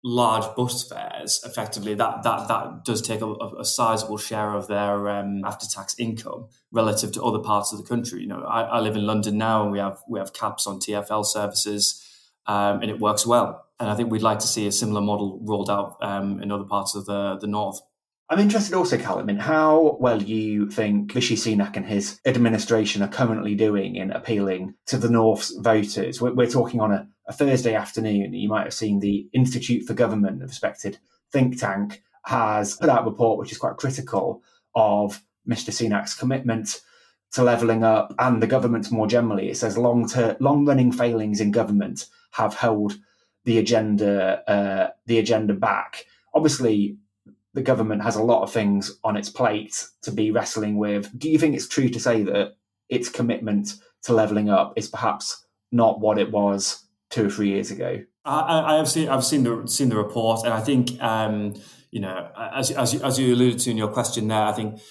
large 0.04 0.54
bus 0.56 0.84
fares, 0.88 1.42
effectively, 1.46 1.94
that 1.96 2.24
that 2.24 2.48
that 2.48 2.84
does 2.84 3.02
take 3.02 3.22
a, 3.22 3.34
a 3.60 3.66
sizable 3.66 4.18
share 4.18 4.54
of 4.54 4.68
their 4.68 5.10
um, 5.10 5.44
after 5.46 5.66
tax 5.66 5.96
income 5.98 6.48
relative 6.72 7.12
to 7.14 7.24
other 7.24 7.40
parts 7.40 7.72
of 7.72 7.80
the 7.80 7.86
country. 7.86 8.22
You 8.22 8.28
know, 8.28 8.44
I, 8.44 8.64
I, 8.64 8.80
live 8.80 8.96
in 8.96 9.06
London 9.06 9.38
now, 9.38 9.64
and 9.64 9.72
we 9.72 9.80
have 9.80 10.00
we 10.08 10.20
have 10.20 10.34
caps 10.34 10.68
on 10.68 10.80
TFL 10.80 11.26
services, 11.26 12.04
um, 12.46 12.82
and 12.82 12.92
it 12.92 13.00
works 13.00 13.26
well. 13.26 13.66
And 13.80 13.90
I 13.90 13.96
think 13.96 14.12
we'd 14.12 14.22
like 14.22 14.40
to 14.40 14.48
see 14.48 14.68
a 14.68 14.72
similar 14.72 15.02
model 15.02 15.40
rolled 15.42 15.70
out 15.70 15.98
um, 16.02 16.42
in 16.42 16.52
other 16.52 16.66
parts 16.66 16.96
of 16.96 17.06
the 17.06 17.38
the 17.40 17.48
north. 17.48 17.82
I'm 18.30 18.40
interested 18.40 18.74
also, 18.74 18.98
Callum, 18.98 19.30
in 19.30 19.38
how 19.38 19.98
well 20.00 20.22
you 20.22 20.70
think 20.70 21.14
Rishi 21.14 21.36
Sunak 21.36 21.76
and 21.78 21.86
his 21.86 22.20
administration 22.26 23.04
are 23.04 23.08
currently 23.08 23.54
doing 23.54 23.96
in 23.96 24.12
appealing 24.12 24.76
to 24.88 24.98
the 24.98 25.10
North's 25.10 25.52
voters. 25.58 26.22
We're, 26.22 26.34
we're 26.34 26.50
talking 26.50 26.80
on 26.80 26.92
a 26.92 27.08
a 27.28 27.34
Thursday 27.34 27.74
afternoon, 27.76 28.34
you 28.34 28.50
might 28.50 28.64
have 28.64 28.74
seen 28.74 29.00
the 29.00 29.28
Institute 29.34 29.86
for 29.86 29.94
Government, 29.94 30.44
a 30.44 30.48
respected 30.48 30.98
think 31.32 31.60
tank, 31.60 32.04
has 32.26 32.76
put 32.76 32.90
out 32.90 33.04
a 33.04 33.10
report 33.10 33.40
which 33.40 33.52
is 33.52 33.58
quite 33.58 33.78
critical 33.78 34.42
of 34.76 35.22
Mr. 35.48 35.72
Sunak's 35.72 36.14
commitment 36.14 36.82
to 37.34 37.44
levelling 37.44 37.84
up 37.84 38.14
and 38.20 38.42
the 38.42 38.48
government 38.48 38.92
more 38.92 39.08
generally. 39.08 39.50
It 39.50 39.58
says 39.58 39.78
long 39.78 40.08
ter- 40.08 40.38
long 40.40 40.66
running 40.66 40.92
failings 40.92 41.42
in 41.42 41.52
government 41.52 42.06
have 42.32 42.54
held 42.54 42.94
the 43.46 43.58
agenda 43.58 44.50
uh, 44.50 44.92
the 45.06 45.20
agenda 45.20 45.54
back. 45.54 46.06
Obviously, 46.34 46.98
the 47.54 47.62
government 47.62 48.04
has 48.04 48.16
a 48.16 48.24
lot 48.24 48.44
of 48.44 48.52
things 48.52 49.00
on 49.04 49.18
its 49.18 49.30
plate 49.30 49.88
to 50.04 50.12
be 50.12 50.32
wrestling 50.32 50.78
with. 50.78 51.18
Do 51.18 51.30
you 51.30 51.38
think 51.38 51.56
it's 51.56 51.68
true 51.68 51.90
to 51.90 52.00
say 52.00 52.24
that 52.24 52.54
its 52.90 53.10
commitment 53.10 53.76
to 54.04 54.14
levelling 54.14 54.50
up 54.50 54.74
is 54.76 54.88
perhaps 54.88 55.46
not 55.72 56.00
what 56.00 56.20
it 56.20 56.32
was 56.32 56.84
two 57.14 57.28
or 57.28 57.30
three 57.30 57.50
years 57.50 57.70
ago. 57.70 58.04
I, 58.26 58.74
I 58.74 58.78
have 58.78 58.90
seen 58.90 59.08
I've 59.08 59.24
seen 59.24 59.44
the 59.44 59.68
seen 59.68 59.90
the 59.90 59.98
report, 59.98 60.44
and 60.46 60.54
I 60.54 60.62
think 60.62 61.02
um, 61.02 61.54
you 61.92 62.00
know 62.00 62.32
as 62.54 62.72
as 62.72 62.94
you, 62.94 63.02
as 63.02 63.20
you 63.20 63.34
alluded 63.34 63.60
to 63.60 63.72
in 63.72 63.78
your 63.78 63.90
question 63.90 64.28
there, 64.28 64.44
I 64.44 64.52
think. 64.52 64.82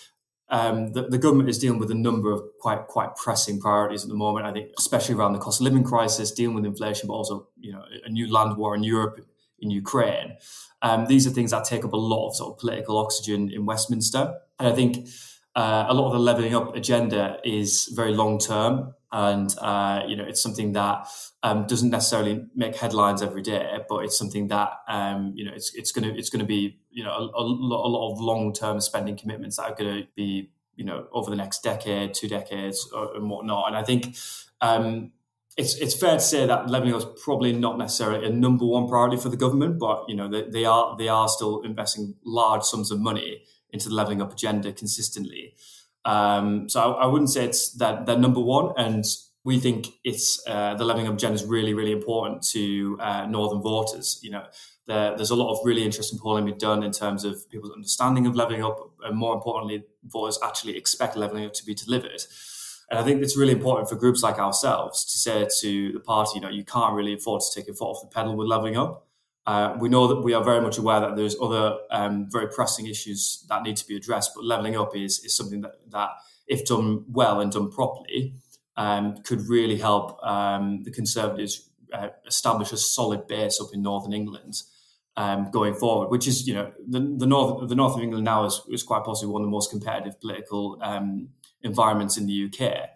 Um, 0.48 0.92
the, 0.92 1.08
the, 1.08 1.16
government 1.16 1.48
is 1.48 1.58
dealing 1.58 1.78
with 1.78 1.90
a 1.90 1.94
number 1.94 2.30
of 2.30 2.42
quite 2.60 2.86
quite 2.86 3.16
pressing 3.16 3.58
priorities 3.58 4.02
at 4.02 4.10
the 4.10 4.14
moment. 4.14 4.44
I 4.44 4.52
think, 4.52 4.68
especially 4.78 5.14
around 5.14 5.32
the 5.32 5.38
cost 5.38 5.62
of 5.62 5.64
living 5.64 5.82
crisis, 5.82 6.30
dealing 6.30 6.54
with 6.54 6.66
inflation, 6.66 7.08
but 7.08 7.14
also 7.14 7.48
you 7.58 7.72
know 7.72 7.82
a 8.04 8.10
new 8.10 8.30
land 8.30 8.58
war 8.58 8.74
in 8.74 8.82
Europe, 8.82 9.18
in 9.60 9.70
Ukraine. 9.70 10.36
Um, 10.82 11.06
these 11.06 11.26
are 11.26 11.30
things 11.30 11.52
that 11.52 11.64
take 11.64 11.86
up 11.86 11.94
a 11.94 11.96
lot 11.96 12.28
of 12.28 12.36
sort 12.36 12.52
of 12.52 12.58
political 12.58 12.98
oxygen 12.98 13.50
in 13.50 13.64
Westminster, 13.64 14.34
and 14.58 14.68
I 14.68 14.72
think 14.72 15.08
uh, 15.54 15.86
a 15.88 15.94
lot 15.94 16.06
of 16.06 16.12
the 16.12 16.18
levelling 16.18 16.54
up 16.54 16.74
agenda 16.74 17.38
is 17.44 17.90
very 17.94 18.14
long 18.14 18.38
term, 18.38 18.94
and 19.10 19.54
uh, 19.58 20.02
you 20.06 20.16
know 20.16 20.24
it's 20.24 20.42
something 20.42 20.72
that 20.72 21.06
um, 21.42 21.66
doesn't 21.66 21.90
necessarily 21.90 22.46
make 22.54 22.76
headlines 22.76 23.20
every 23.20 23.42
day, 23.42 23.78
but 23.88 23.98
it's 23.98 24.16
something 24.16 24.48
that 24.48 24.72
um, 24.88 25.32
you 25.34 25.44
know 25.44 25.52
it's 25.54 25.74
it's 25.74 25.92
gonna 25.92 26.08
it's 26.08 26.30
gonna 26.30 26.44
be 26.44 26.78
you 26.90 27.04
know 27.04 27.10
a, 27.10 27.20
a 27.20 27.44
lot 27.44 28.12
of 28.12 28.20
long 28.20 28.54
term 28.54 28.80
spending 28.80 29.16
commitments 29.16 29.56
that 29.58 29.64
are 29.64 29.74
going 29.74 30.02
to 30.02 30.08
be 30.16 30.50
you 30.74 30.84
know 30.84 31.06
over 31.12 31.28
the 31.28 31.36
next 31.36 31.62
decade, 31.62 32.14
two 32.14 32.28
decades, 32.28 32.88
or, 32.94 33.14
and 33.14 33.28
whatnot. 33.28 33.68
And 33.68 33.76
I 33.76 33.82
think. 33.82 34.16
Um, 34.60 35.12
it's 35.54 35.74
it's 35.74 35.94
fair 35.94 36.14
to 36.14 36.20
say 36.20 36.46
that 36.46 36.70
levelling 36.70 36.94
up 36.94 37.00
is 37.00 37.06
probably 37.22 37.52
not 37.52 37.76
necessarily 37.76 38.26
a 38.26 38.30
number 38.30 38.64
one 38.64 38.88
priority 38.88 39.18
for 39.18 39.28
the 39.28 39.36
government, 39.36 39.78
but 39.78 40.06
you 40.08 40.16
know 40.16 40.26
they, 40.26 40.48
they 40.48 40.64
are 40.64 40.96
they 40.96 41.08
are 41.08 41.28
still 41.28 41.60
investing 41.60 42.14
large 42.24 42.62
sums 42.62 42.90
of 42.90 42.98
money 42.98 43.42
into 43.72 43.88
the 43.88 43.94
levelling 43.94 44.22
up 44.22 44.32
agenda 44.32 44.72
consistently. 44.72 45.54
Um, 46.04 46.68
so 46.68 46.80
I, 46.80 47.04
I, 47.04 47.06
wouldn't 47.06 47.30
say 47.30 47.44
it's 47.44 47.72
that 47.74 48.06
that 48.06 48.18
number 48.18 48.40
one, 48.40 48.72
and 48.76 49.04
we 49.44 49.60
think 49.60 49.88
it's 50.04 50.42
uh, 50.48 50.74
the 50.74 50.84
levelling 50.84 51.06
up 51.06 51.14
agenda 51.14 51.34
is 51.34 51.44
really 51.44 51.74
really 51.74 51.92
important 51.92 52.42
to 52.50 52.98
uh, 53.00 53.26
northern 53.26 53.62
voters. 53.62 54.18
You 54.22 54.32
know, 54.32 54.44
there, 54.86 55.16
there's 55.16 55.30
a 55.30 55.36
lot 55.36 55.52
of 55.52 55.64
really 55.64 55.84
interesting 55.84 56.18
polling 56.18 56.46
being 56.46 56.58
done 56.58 56.82
in 56.82 56.90
terms 56.90 57.24
of 57.24 57.48
people's 57.50 57.72
understanding 57.72 58.26
of 58.26 58.34
levelling 58.34 58.64
up, 58.64 58.90
and 59.04 59.16
more 59.16 59.34
importantly, 59.34 59.84
voters 60.04 60.38
actually 60.42 60.76
expect 60.76 61.16
levelling 61.16 61.46
up 61.46 61.52
to 61.54 61.64
be 61.64 61.74
delivered. 61.74 62.22
And 62.90 62.98
I 62.98 63.04
think 63.04 63.22
it's 63.22 63.38
really 63.38 63.52
important 63.52 63.88
for 63.88 63.94
groups 63.94 64.22
like 64.22 64.38
ourselves 64.38 65.04
to 65.04 65.18
say 65.18 65.48
to 65.60 65.92
the 65.92 66.00
party, 66.00 66.32
you 66.34 66.40
know, 66.40 66.50
you 66.50 66.64
can't 66.64 66.94
really 66.94 67.14
afford 67.14 67.40
to 67.40 67.54
take 67.54 67.66
your 67.66 67.74
foot 67.74 67.86
off 67.86 68.02
the 68.02 68.08
pedal 68.08 68.36
with 68.36 68.48
levelling 68.48 68.76
up. 68.76 69.06
Uh, 69.46 69.76
we 69.80 69.88
know 69.88 70.06
that 70.06 70.22
we 70.22 70.34
are 70.34 70.44
very 70.44 70.60
much 70.60 70.78
aware 70.78 71.00
that 71.00 71.16
there's 71.16 71.36
other 71.40 71.78
um, 71.90 72.28
very 72.30 72.48
pressing 72.48 72.86
issues 72.86 73.44
that 73.48 73.62
need 73.62 73.76
to 73.76 73.86
be 73.86 73.96
addressed, 73.96 74.32
but 74.34 74.44
levelling 74.44 74.76
up 74.76 74.96
is, 74.96 75.18
is 75.20 75.36
something 75.36 75.60
that, 75.60 75.72
that, 75.90 76.10
if 76.46 76.64
done 76.64 77.04
well 77.08 77.40
and 77.40 77.50
done 77.50 77.70
properly, 77.70 78.34
um, 78.76 79.16
could 79.24 79.40
really 79.48 79.76
help 79.78 80.22
um, 80.24 80.82
the 80.84 80.90
Conservatives 80.90 81.68
uh, 81.92 82.08
establish 82.26 82.72
a 82.72 82.76
solid 82.76 83.26
base 83.26 83.60
up 83.60 83.68
in 83.72 83.82
Northern 83.82 84.12
England. 84.12 84.62
um, 85.16 85.50
going 85.50 85.74
forward, 85.74 86.10
which 86.10 86.26
is 86.26 86.46
you 86.46 86.54
know 86.54 86.72
the, 86.88 87.00
the 87.00 87.26
north 87.26 87.68
the 87.68 87.74
north 87.74 87.96
of 87.96 88.02
England 88.02 88.24
now 88.24 88.44
is, 88.44 88.60
is 88.70 88.82
quite 88.82 89.04
possibly 89.04 89.32
one 89.32 89.42
of 89.42 89.46
the 89.46 89.50
most 89.50 89.70
competitive 89.70 90.20
political 90.20 90.78
um, 90.80 91.28
environments 91.62 92.16
in 92.16 92.26
the 92.26 92.46
UK. 92.46 92.88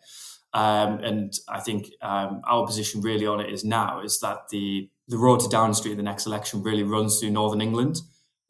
Um, 0.54 1.00
and 1.00 1.38
I 1.48 1.60
think 1.60 1.90
our 2.00 2.66
position 2.66 3.02
really 3.02 3.26
on 3.26 3.40
it 3.40 3.52
is 3.52 3.64
now 3.64 4.00
is 4.00 4.20
that 4.20 4.48
the 4.50 4.88
the 5.08 5.18
road 5.18 5.40
to 5.40 5.48
Downing 5.48 5.74
Street 5.74 5.92
in 5.92 5.96
the 5.96 6.02
next 6.02 6.26
election 6.26 6.62
really 6.62 6.82
runs 6.82 7.18
through 7.18 7.30
Northern 7.30 7.60
England. 7.60 8.00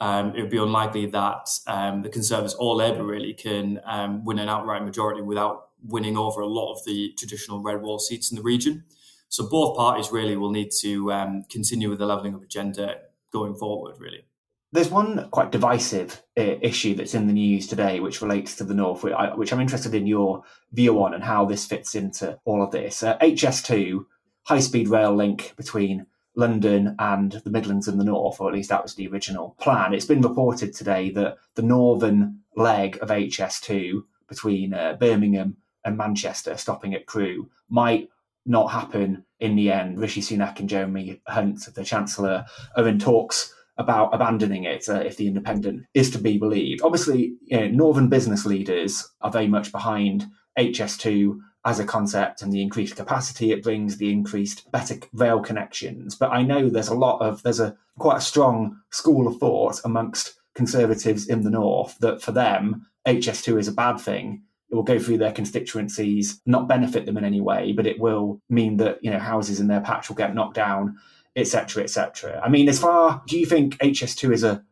Um, 0.00 0.34
it 0.34 0.42
would 0.42 0.50
be 0.50 0.58
unlikely 0.58 1.06
that 1.06 1.48
um, 1.66 2.02
the 2.02 2.08
Conservatives 2.08 2.54
or 2.54 2.74
Labour 2.74 3.04
really 3.04 3.34
can 3.34 3.80
um, 3.84 4.24
win 4.24 4.38
an 4.38 4.48
outright 4.48 4.84
majority 4.84 5.22
without 5.22 5.68
winning 5.82 6.16
over 6.16 6.40
a 6.40 6.46
lot 6.46 6.72
of 6.72 6.84
the 6.84 7.12
traditional 7.18 7.62
red 7.62 7.82
wall 7.82 7.98
seats 7.98 8.30
in 8.30 8.36
the 8.36 8.42
region. 8.42 8.84
So 9.28 9.48
both 9.48 9.76
parties 9.76 10.12
really 10.12 10.36
will 10.36 10.50
need 10.50 10.70
to 10.80 11.12
um, 11.12 11.44
continue 11.50 11.90
with 11.90 11.98
the 11.98 12.06
levelling 12.06 12.34
up 12.34 12.42
agenda 12.42 12.96
going 13.32 13.54
forward, 13.54 13.96
really. 13.98 14.24
There's 14.72 14.90
one 14.90 15.28
quite 15.30 15.52
divisive 15.52 16.22
uh, 16.38 16.56
issue 16.60 16.94
that's 16.94 17.14
in 17.14 17.26
the 17.26 17.32
news 17.32 17.66
today, 17.66 18.00
which 18.00 18.20
relates 18.20 18.56
to 18.56 18.64
the 18.64 18.74
North, 18.74 19.04
which, 19.04 19.12
I, 19.14 19.32
am 19.32 19.60
interested 19.60 19.94
in 19.94 20.06
your 20.06 20.42
view 20.72 21.02
on 21.02 21.14
and 21.14 21.22
how 21.22 21.44
this 21.44 21.64
fits 21.64 21.94
into 21.94 22.38
all 22.44 22.62
of 22.62 22.72
this. 22.72 23.02
Uh, 23.02 23.16
HS2, 23.18 24.04
high 24.42 24.60
speed 24.60 24.88
rail 24.88 25.14
link 25.14 25.54
between 25.56 26.06
London 26.36 26.94
and 26.98 27.32
the 27.32 27.50
Midlands 27.50 27.88
and 27.88 27.98
the 27.98 28.04
North, 28.04 28.40
or 28.40 28.48
at 28.48 28.54
least 28.54 28.68
that 28.68 28.82
was 28.82 28.94
the 28.94 29.08
original 29.08 29.56
plan. 29.58 29.94
It's 29.94 30.04
been 30.04 30.20
reported 30.20 30.74
today 30.74 31.10
that 31.10 31.38
the 31.54 31.62
northern 31.62 32.40
leg 32.54 32.98
of 33.00 33.08
HS2 33.08 34.02
between 34.28 34.74
uh, 34.74 34.96
Birmingham 35.00 35.56
and 35.84 35.96
Manchester, 35.96 36.56
stopping 36.56 36.94
at 36.94 37.06
Crewe, 37.06 37.48
might 37.68 38.08
not 38.44 38.70
happen 38.70 39.24
in 39.40 39.56
the 39.56 39.72
end. 39.72 39.98
Rishi 39.98 40.20
Sunak 40.20 40.60
and 40.60 40.68
Jeremy 40.68 41.20
Hunt, 41.26 41.66
the 41.74 41.84
Chancellor, 41.84 42.44
are 42.76 42.88
in 42.88 42.98
talks 42.98 43.52
about 43.78 44.14
abandoning 44.14 44.64
it 44.64 44.88
uh, 44.88 44.94
if 44.94 45.16
the 45.16 45.26
independent 45.26 45.84
is 45.94 46.10
to 46.10 46.18
be 46.18 46.38
believed. 46.38 46.80
Obviously, 46.82 47.34
you 47.42 47.60
know, 47.60 47.68
northern 47.68 48.08
business 48.08 48.46
leaders 48.46 49.08
are 49.20 49.30
very 49.30 49.48
much 49.48 49.70
behind 49.72 50.26
HS2 50.58 51.38
as 51.66 51.80
a 51.80 51.84
concept 51.84 52.42
and 52.42 52.52
the 52.52 52.62
increased 52.62 52.94
capacity 52.94 53.50
it 53.50 53.62
brings, 53.62 53.96
the 53.96 54.12
increased 54.12 54.70
better 54.70 54.96
rail 55.12 55.40
connections. 55.40 56.14
But 56.14 56.30
I 56.30 56.42
know 56.42 56.70
there's 56.70 56.88
a 56.88 56.94
lot 56.94 57.20
of 57.20 57.42
there's 57.42 57.60
a 57.60 57.76
quite 57.98 58.18
a 58.18 58.22
strong 58.22 58.80
school 58.90 59.26
of 59.26 59.38
thought 59.38 59.80
amongst 59.84 60.34
conservatives 60.54 61.26
in 61.26 61.42
the 61.42 61.50
north 61.50 61.98
that 61.98 62.22
for 62.22 62.30
them 62.30 62.86
HS2 63.06 63.58
is 63.58 63.68
a 63.68 63.72
bad 63.72 63.98
thing. 63.98 64.42
It 64.70 64.76
will 64.76 64.84
go 64.84 64.98
through 64.98 65.18
their 65.18 65.32
constituencies, 65.32 66.40
not 66.46 66.68
benefit 66.68 67.04
them 67.04 67.16
in 67.16 67.24
any 67.24 67.40
way, 67.40 67.72
but 67.72 67.86
it 67.86 67.98
will 67.98 68.40
mean 68.48 68.76
that 68.78 69.02
you 69.02 69.10
know 69.10 69.18
houses 69.18 69.58
in 69.58 69.66
their 69.66 69.80
patch 69.80 70.08
will 70.08 70.16
get 70.16 70.34
knocked 70.34 70.54
down, 70.54 70.96
etc., 71.34 71.82
etc. 71.82 72.40
I 72.44 72.48
mean, 72.48 72.68
as 72.68 72.78
far 72.78 73.22
do 73.26 73.36
you 73.36 73.44
think 73.44 73.76
HS2 73.78 74.32
is 74.32 74.44
a 74.44 74.64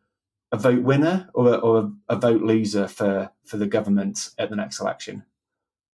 a 0.51 0.57
vote 0.57 0.83
winner 0.83 1.27
or 1.33 1.53
a, 1.53 1.57
or 1.57 1.91
a 2.07 2.15
vote 2.15 2.41
loser 2.41 2.87
for 2.87 3.31
for 3.43 3.57
the 3.57 3.67
government 3.67 4.29
at 4.37 4.49
the 4.49 4.55
next 4.55 4.79
election? 4.79 5.23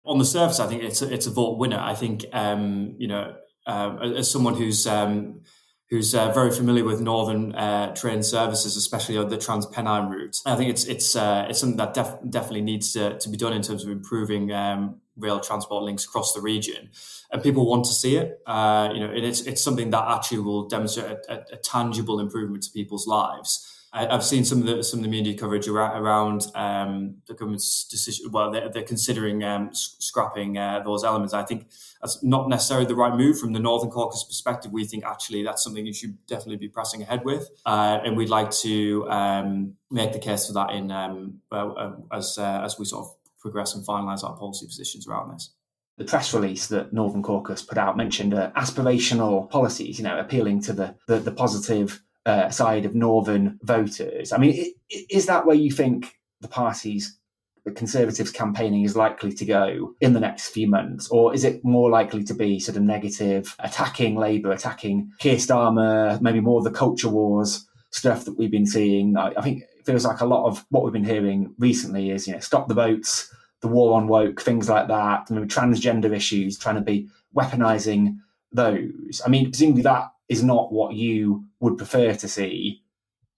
On 0.05 0.17
the 0.17 0.25
surface, 0.25 0.59
I 0.59 0.67
think 0.67 0.83
it's 0.83 1.01
a, 1.01 1.13
it's 1.13 1.27
a 1.27 1.31
vote 1.31 1.57
winner. 1.57 1.79
I 1.79 1.93
think 1.93 2.25
um, 2.33 2.95
you 2.97 3.07
know, 3.07 3.35
uh, 3.67 3.97
as 4.17 4.31
someone 4.31 4.55
who's 4.55 4.87
um, 4.87 5.41
who's 5.89 6.13
uh, 6.13 6.31
very 6.31 6.51
familiar 6.51 6.83
with 6.83 7.01
northern 7.01 7.53
uh, 7.55 7.93
train 7.95 8.23
services, 8.23 8.77
especially 8.77 9.23
the 9.25 9.37
Trans 9.37 9.65
Pennine 9.65 10.09
route, 10.09 10.37
I 10.45 10.55
think 10.55 10.69
it's 10.69 10.85
it's 10.85 11.15
uh, 11.15 11.47
it's 11.49 11.59
something 11.59 11.77
that 11.77 11.93
def- 11.93 12.19
definitely 12.29 12.61
needs 12.61 12.93
to, 12.93 13.17
to 13.17 13.29
be 13.29 13.37
done 13.37 13.53
in 13.53 13.61
terms 13.61 13.83
of 13.83 13.91
improving 13.91 14.51
um, 14.51 15.01
rail 15.17 15.39
transport 15.39 15.83
links 15.83 16.05
across 16.05 16.33
the 16.33 16.41
region, 16.41 16.89
and 17.31 17.43
people 17.43 17.65
want 17.69 17.85
to 17.85 17.93
see 17.93 18.15
it. 18.15 18.39
Uh, 18.45 18.89
you 18.93 18.99
know, 18.99 19.09
and 19.09 19.25
it's 19.25 19.41
it's 19.41 19.61
something 19.61 19.89
that 19.89 20.05
actually 20.07 20.39
will 20.39 20.67
demonstrate 20.67 21.17
a, 21.27 21.33
a, 21.33 21.45
a 21.53 21.57
tangible 21.57 22.19
improvement 22.19 22.63
to 22.63 22.71
people's 22.71 23.07
lives. 23.07 23.78
I, 23.91 24.05
have 24.05 24.23
seen 24.23 24.45
some 24.45 24.59
of 24.59 24.67
the 24.67 24.83
some 24.83 24.99
of 24.99 25.03
the 25.03 25.09
media 25.09 25.37
coverage 25.37 25.67
around, 25.67 26.47
um, 26.55 27.17
the 27.27 27.33
government's 27.33 27.85
decision. 27.85 28.31
Well, 28.31 28.51
they're, 28.51 28.69
they're 28.69 28.83
considering 28.83 29.43
um, 29.43 29.69
scrapping 29.73 30.57
uh, 30.57 30.81
those 30.83 31.03
elements. 31.03 31.33
I 31.33 31.43
think 31.43 31.67
that's 32.01 32.23
not 32.23 32.49
necessarily 32.49 32.85
the 32.85 32.95
right 32.95 33.15
move 33.15 33.39
from 33.39 33.53
the 33.53 33.59
Northern 33.59 33.89
Caucus 33.89 34.23
perspective. 34.23 34.71
We 34.71 34.85
think 34.85 35.05
actually 35.05 35.43
that's 35.43 35.63
something 35.63 35.85
you 35.85 35.93
should 35.93 36.17
definitely 36.27 36.57
be 36.57 36.69
pressing 36.69 37.01
ahead 37.01 37.25
with, 37.25 37.49
uh, 37.65 37.99
and 38.03 38.15
we'd 38.15 38.29
like 38.29 38.51
to 38.51 39.09
um, 39.09 39.73
make 39.89 40.13
the 40.13 40.19
case 40.19 40.47
for 40.47 40.53
that 40.53 40.71
in 40.71 40.91
um, 40.91 41.41
uh, 41.51 41.91
as 42.11 42.37
uh, 42.37 42.61
as 42.63 42.77
we 42.77 42.85
sort 42.85 43.05
of 43.05 43.15
progress 43.39 43.73
and 43.73 43.85
finalise 43.85 44.23
our 44.23 44.35
policy 44.35 44.65
positions 44.67 45.07
around 45.07 45.33
this 45.33 45.51
the 45.97 46.05
press 46.05 46.33
release 46.33 46.67
that 46.67 46.93
Northern 46.93 47.21
Caucus 47.21 47.61
put 47.61 47.77
out 47.77 47.97
mentioned 47.97 48.33
uh, 48.33 48.51
aspirational 48.55 49.49
policies, 49.49 49.97
you 49.97 50.05
know, 50.05 50.17
appealing 50.17 50.61
to 50.61 50.71
the, 50.71 50.95
the, 51.07 51.19
the 51.19 51.31
positive 51.31 52.01
uh, 52.25 52.49
side 52.49 52.85
of 52.85 52.95
northern 52.95 53.59
voters. 53.63 54.31
I 54.31 54.37
mean, 54.37 54.73
is 55.09 55.25
that 55.27 55.45
where 55.45 55.55
you 55.55 55.71
think 55.71 56.15
the 56.41 56.47
party's 56.47 57.19
the 57.65 57.71
Conservatives 57.71 58.31
campaigning 58.31 58.83
is 58.83 58.95
likely 58.95 59.33
to 59.33 59.45
go 59.45 59.93
in 59.99 60.13
the 60.13 60.19
next 60.19 60.49
few 60.49 60.67
months, 60.67 61.09
or 61.09 61.33
is 61.33 61.43
it 61.43 61.63
more 61.63 61.89
likely 61.89 62.23
to 62.23 62.33
be 62.33 62.59
sort 62.59 62.77
of 62.77 62.83
negative, 62.83 63.55
attacking 63.59 64.15
Labour, 64.15 64.51
attacking 64.51 65.11
Keir 65.19 65.35
Starmer, 65.35 66.19
maybe 66.21 66.39
more 66.39 66.59
of 66.59 66.63
the 66.63 66.71
culture 66.71 67.09
wars 67.09 67.67
stuff 67.91 68.25
that 68.25 68.37
we've 68.37 68.51
been 68.51 68.65
seeing? 68.65 69.17
I, 69.17 69.33
I 69.37 69.41
think 69.41 69.63
it 69.77 69.85
feels 69.85 70.05
like 70.05 70.21
a 70.21 70.25
lot 70.25 70.47
of 70.47 70.65
what 70.69 70.83
we've 70.83 70.93
been 70.93 71.03
hearing 71.03 71.53
recently 71.59 72.11
is, 72.11 72.27
you 72.27 72.33
know, 72.33 72.39
stop 72.39 72.67
the 72.67 72.73
votes, 72.73 73.33
the 73.61 73.67
war 73.67 73.95
on 73.95 74.07
woke, 74.07 74.41
things 74.41 74.69
like 74.69 74.87
that, 74.87 75.29
maybe 75.29 75.47
transgender 75.47 76.15
issues, 76.15 76.57
trying 76.57 76.75
to 76.75 76.81
be 76.81 77.09
weaponizing 77.35 78.17
those. 78.51 79.21
I 79.25 79.29
mean, 79.29 79.45
presumably 79.45 79.83
that 79.83 80.11
is 80.27 80.43
not 80.43 80.71
what 80.71 80.93
you 80.93 81.45
would 81.59 81.77
prefer 81.77 82.13
to 82.13 82.27
see 82.27 82.83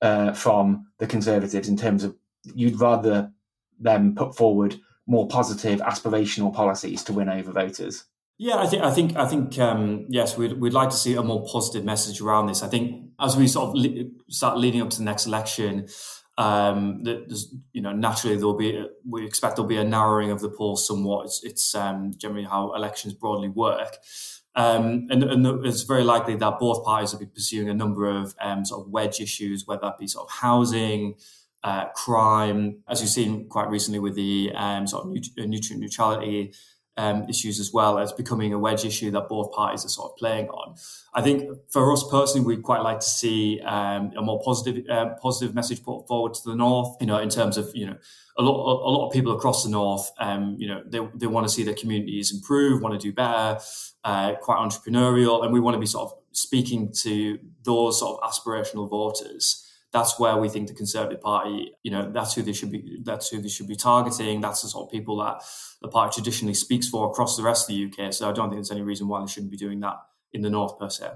uh, 0.01 0.34
from 0.34 0.88
the 0.98 1.08
Conservatives 1.08 1.68
in 1.68 1.77
terms 1.77 2.03
of 2.03 2.15
you'd 2.56 2.80
rather 2.80 3.32
them 3.80 4.15
put 4.15 4.36
forward 4.36 4.75
more 5.08 5.27
positive, 5.27 5.80
aspirational 5.82 6.53
policies 6.53 7.03
to 7.03 7.13
win 7.13 7.30
over 7.30 7.51
voters. 7.51 8.06
Yeah, 8.38 8.58
I 8.58 8.65
think 8.65 8.84
I 8.84 8.91
think 8.91 9.15
I 9.18 9.27
think 9.27 9.60
um, 9.60 10.08
yes, 10.10 10.36
we'd 10.36 10.53
we'd 10.53 10.74
like 10.74 10.89
to 10.89 10.96
see 10.96 11.13
a 11.13 11.22
more 11.22 11.46
positive 11.46 11.86
message 11.86 12.22
around 12.22 12.48
this. 12.48 12.63
I 12.63 12.68
think 12.68 13.12
as 13.20 13.38
we 13.38 13.48
sort 13.48 13.70
of 13.70 13.75
le- 13.75 14.10
start 14.30 14.58
leading 14.58 14.82
up 14.82 14.89
to 14.91 14.98
the 14.98 15.03
next 15.03 15.27
election, 15.27 15.88
um, 16.39 17.03
you 17.72 17.82
know 17.82 17.91
naturally 17.91 18.36
there'll 18.38 18.58
be 18.58 18.84
we 19.08 19.27
expect 19.27 19.58
there'll 19.58 19.70
be 19.70 19.77
a 19.77 19.84
narrowing 19.84 20.32
of 20.32 20.39
the 20.41 20.50
polls 20.50 20.88
somewhat. 20.88 21.25
It's, 21.25 21.44
it's 21.44 21.75
um, 21.75 22.13
generally 22.18 22.46
how 22.46 22.74
elections 22.74 23.13
broadly 23.13 23.50
work. 23.50 23.98
Um, 24.55 25.08
and, 25.10 25.24
and, 25.24 25.65
it's 25.65 25.84
very 25.84 26.03
likely 26.03 26.36
that 26.36 26.60
both 26.60 26.84
parties 26.84 27.13
will 27.13 27.20
be 27.20 27.25
pursuing 27.25 27.70
a 27.70 27.74
number 27.74 28.10
of 28.10 28.36
um, 28.41 28.65
sort 28.65 28.86
of 28.86 28.91
wedge 28.91 29.22
issues, 29.22 29.65
whether 29.65 29.81
that 29.84 29.98
be 29.98 30.08
sort 30.08 30.27
of 30.27 30.31
housing, 30.31 31.15
uh, 31.63 31.86
crime, 31.89 32.79
as 32.88 33.01
you've 33.01 33.10
seen 33.10 33.48
quite 33.48 33.70
recently 33.70 34.00
with 34.00 34.15
the 34.15 34.51
um, 34.55 34.88
sort 34.88 35.05
of 35.05 35.12
nutrient 35.12 35.81
neutrality 35.81 36.53
um, 36.98 37.25
issues 37.29 37.60
as 37.60 37.71
well 37.71 37.98
as 38.00 38.12
becoming 38.12 38.53
a 38.53 38.60
wedge 38.60 38.86
issue 38.86 39.12
that 39.12 39.27
both 39.29 39.51
parties 39.53 39.86
are 39.86 39.89
sort 39.89 40.12
of 40.12 40.17
playing 40.17 40.50
on. 40.50 40.75
I 41.13 41.21
think 41.21 41.50
for 41.69 41.91
us 41.93 42.03
personally, 42.10 42.45
we'd 42.45 42.63
quite 42.63 42.81
like 42.81 43.00
to 43.00 43.05
see 43.05 43.62
um, 43.62 44.12
a 44.17 44.21
more 44.21 44.41
positive 44.43 44.83
uh, 44.89 45.15
positive 45.21 45.55
message 45.55 45.83
put 45.83 46.07
forward 46.07 46.33
to 46.36 46.41
the 46.45 46.55
north. 46.55 46.98
You 47.00 47.07
know, 47.07 47.17
in 47.17 47.29
terms 47.29 47.57
of 47.57 47.71
you 47.74 47.86
know 47.86 47.98
a 48.38 48.41
lot 48.41 48.86
a 48.86 48.89
lot 48.89 49.07
of 49.07 49.13
people 49.13 49.36
across 49.36 49.63
the 49.63 49.69
north, 49.69 50.12
um, 50.17 50.55
you 50.60 50.67
know, 50.67 50.83
they 50.86 51.00
they 51.15 51.27
want 51.27 51.48
to 51.48 51.53
see 51.53 51.63
their 51.63 51.75
communities 51.75 52.33
improve, 52.33 52.81
want 52.81 53.00
to 53.00 53.00
do 53.00 53.13
better, 53.13 53.60
uh, 54.03 54.36
quite 54.41 54.57
entrepreneurial, 54.57 55.43
and 55.43 55.53
we 55.53 55.60
want 55.60 55.75
to 55.75 55.79
be 55.79 55.86
sort 55.86 56.12
of 56.12 56.17
speaking 56.33 56.91
to 56.93 57.39
those 57.63 58.00
sort 58.00 58.19
of 58.21 58.29
aspirational 58.29 58.89
voters 58.89 59.67
that's 59.91 60.19
where 60.19 60.38
we 60.38 60.48
think 60.48 60.67
the 60.67 60.74
Conservative 60.74 61.21
Party, 61.21 61.74
you 61.83 61.91
know, 61.91 62.10
that's 62.12 62.33
who 62.33 62.41
they 62.41 62.53
should 62.53 62.71
be. 62.71 63.00
That's 63.03 63.29
who 63.29 63.41
they 63.41 63.50
should 63.50 63.67
be 63.67 63.75
targeting. 63.75 64.39
That's 64.39 64.62
the 64.62 64.69
sort 64.69 64.88
of 64.88 64.91
people 64.91 65.17
that 65.17 65.41
the 65.81 65.89
party 65.89 66.21
traditionally 66.21 66.53
speaks 66.53 66.88
for 66.88 67.10
across 67.10 67.36
the 67.36 67.43
rest 67.43 67.69
of 67.69 67.75
the 67.75 67.86
UK. 67.86 68.13
So 68.13 68.29
I 68.29 68.31
don't 68.31 68.50
think 68.50 68.57
there's 68.57 68.71
any 68.71 68.81
reason 68.81 69.07
why 69.07 69.19
they 69.19 69.27
shouldn't 69.27 69.51
be 69.51 69.57
doing 69.57 69.79
that 69.81 69.98
in 70.31 70.41
the 70.41 70.50
north 70.50 70.79
per 70.79 70.89
se. 70.89 71.12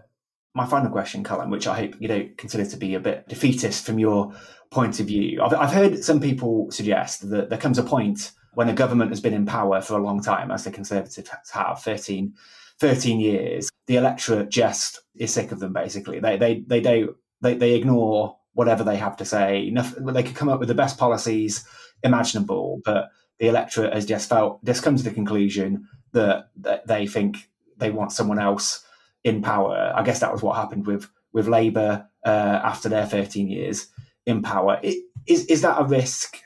My 0.54 0.66
final 0.66 0.92
question, 0.92 1.24
Callum, 1.24 1.50
which 1.50 1.68
I 1.68 1.78
hope 1.78 1.96
you 2.00 2.08
don't 2.08 2.38
consider 2.38 2.66
to 2.66 2.78
be 2.78 2.96
a 2.96 3.00
bit 3.00 3.28
defeatist 3.28 3.86
from 3.86 4.00
your 4.00 4.34
point 4.72 5.00
of 5.00 5.08
view. 5.08 5.42
I've, 5.42 5.54
I've 5.54 5.74
heard 5.74 6.04
some 6.04 6.20
people 6.20 6.70
suggest 6.72 7.30
that 7.30 7.50
there 7.50 7.60
comes 7.60 7.78
a 7.78 7.84
point 7.84 8.32
when 8.54 8.70
a 8.70 8.74
government 8.74 9.12
has 9.12 9.22
been 9.22 9.34
in 9.34 9.46
power 9.46 9.82
for 9.82 9.98
a 9.98 10.04
long 10.04 10.22
time, 10.22 10.52
as 10.52 10.64
the 10.64 10.72
Conservatives 10.72 11.30
have 11.54 11.82
13, 11.82 12.34
13 12.80 13.20
years, 13.20 13.70
the 13.88 13.98
electorate 13.98 14.50
just 14.50 15.02
is 15.16 15.34
sick 15.34 15.52
of 15.52 15.60
them. 15.60 15.74
Basically, 15.74 16.20
they 16.20 16.38
they 16.38 16.64
they 16.66 16.82
don't 16.82 17.16
they, 17.42 17.56
they 17.56 17.74
ignore 17.76 18.38
whatever 18.56 18.84
they 18.84 18.98
have 18.98 19.16
to 19.18 19.26
say. 19.26 19.72
They 20.00 20.24
could 20.24 20.36
come 20.36 20.50
up 20.50 20.60
with 20.60 20.70
the 20.70 20.74
best 20.74 20.98
policies 20.98 21.64
imaginable, 22.04 22.82
but 22.84 23.10
the 23.38 23.48
electorate 23.48 23.94
has 23.94 24.06
just 24.06 24.28
felt 24.28 24.64
just 24.66 24.82
come 24.82 24.96
to 24.96 25.04
the 25.04 25.12
conclusion 25.12 25.88
that, 26.14 26.50
that 26.58 26.88
they 26.88 27.06
think 27.06 27.50
they 27.78 27.92
want 27.92 28.12
someone 28.12 28.40
else 28.40 28.84
in 29.24 29.42
power. 29.42 29.94
I 29.96 30.04
guess 30.04 30.20
that 30.20 30.32
was 30.32 30.42
what 30.42 30.56
happened 30.56 30.88
with 30.88 31.08
with 31.34 31.48
Labour 31.48 32.08
uh, 32.26 32.62
after 32.64 32.88
their 32.88 33.06
13 33.06 33.50
years 33.50 33.88
in 34.26 34.42
power. 34.42 34.80
Is 34.82 35.46
is 35.46 35.62
that 35.62 35.80
a 35.80 35.86
risk 35.86 36.38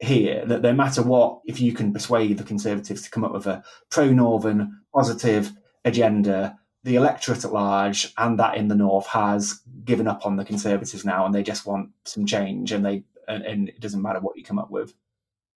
here 0.00 0.44
that 0.46 0.62
no 0.62 0.72
matter 0.72 1.02
what, 1.02 1.40
if 1.46 1.60
you 1.60 1.72
can 1.72 1.92
persuade 1.92 2.38
the 2.38 2.44
Conservatives 2.44 3.02
to 3.02 3.10
come 3.10 3.24
up 3.24 3.32
with 3.32 3.46
a 3.46 3.64
pro 3.90 4.10
Northern 4.10 4.80
positive 4.94 5.52
agenda, 5.84 6.58
the 6.84 6.96
electorate 6.96 7.44
at 7.44 7.52
large 7.52 8.12
and 8.16 8.38
that 8.38 8.56
in 8.56 8.68
the 8.68 8.74
north 8.74 9.06
has 9.08 9.60
given 9.84 10.06
up 10.06 10.24
on 10.24 10.36
the 10.36 10.44
Conservatives 10.44 11.04
now, 11.04 11.26
and 11.26 11.34
they 11.34 11.42
just 11.42 11.66
want 11.66 11.90
some 12.04 12.26
change, 12.26 12.72
and 12.72 12.84
they 12.84 13.04
and, 13.26 13.44
and 13.44 13.68
it 13.68 13.80
doesn't 13.80 14.02
matter 14.02 14.20
what 14.20 14.36
you 14.36 14.44
come 14.44 14.58
up 14.58 14.70
with. 14.70 14.94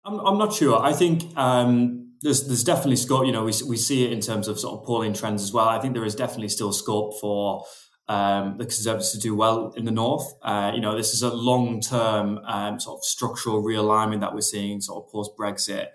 I'm, 0.05 0.19
I'm 0.19 0.37
not 0.37 0.53
sure. 0.53 0.79
I 0.81 0.93
think 0.93 1.37
um, 1.37 2.13
there's 2.21 2.47
there's 2.47 2.63
definitely 2.63 2.95
scope. 2.95 3.25
You 3.25 3.31
know, 3.31 3.43
we 3.43 3.53
we 3.67 3.77
see 3.77 4.05
it 4.05 4.11
in 4.11 4.21
terms 4.21 4.47
of 4.47 4.59
sort 4.59 4.79
of 4.79 4.85
polling 4.85 5.13
trends 5.13 5.43
as 5.43 5.51
well. 5.51 5.67
I 5.67 5.79
think 5.79 5.93
there 5.93 6.05
is 6.05 6.15
definitely 6.15 6.49
still 6.49 6.71
scope 6.71 7.19
for 7.19 7.65
um, 8.07 8.57
the 8.57 8.65
Conservatives 8.65 9.11
to 9.11 9.19
do 9.19 9.35
well 9.35 9.73
in 9.75 9.85
the 9.85 9.91
north. 9.91 10.33
Uh, 10.41 10.71
you 10.73 10.81
know, 10.81 10.95
this 10.95 11.13
is 11.13 11.21
a 11.21 11.33
long 11.33 11.81
term 11.81 12.39
um, 12.45 12.79
sort 12.79 12.99
of 12.99 13.03
structural 13.03 13.61
realignment 13.61 14.21
that 14.21 14.33
we're 14.33 14.41
seeing 14.41 14.81
sort 14.81 15.03
of 15.03 15.11
post 15.11 15.31
Brexit 15.37 15.87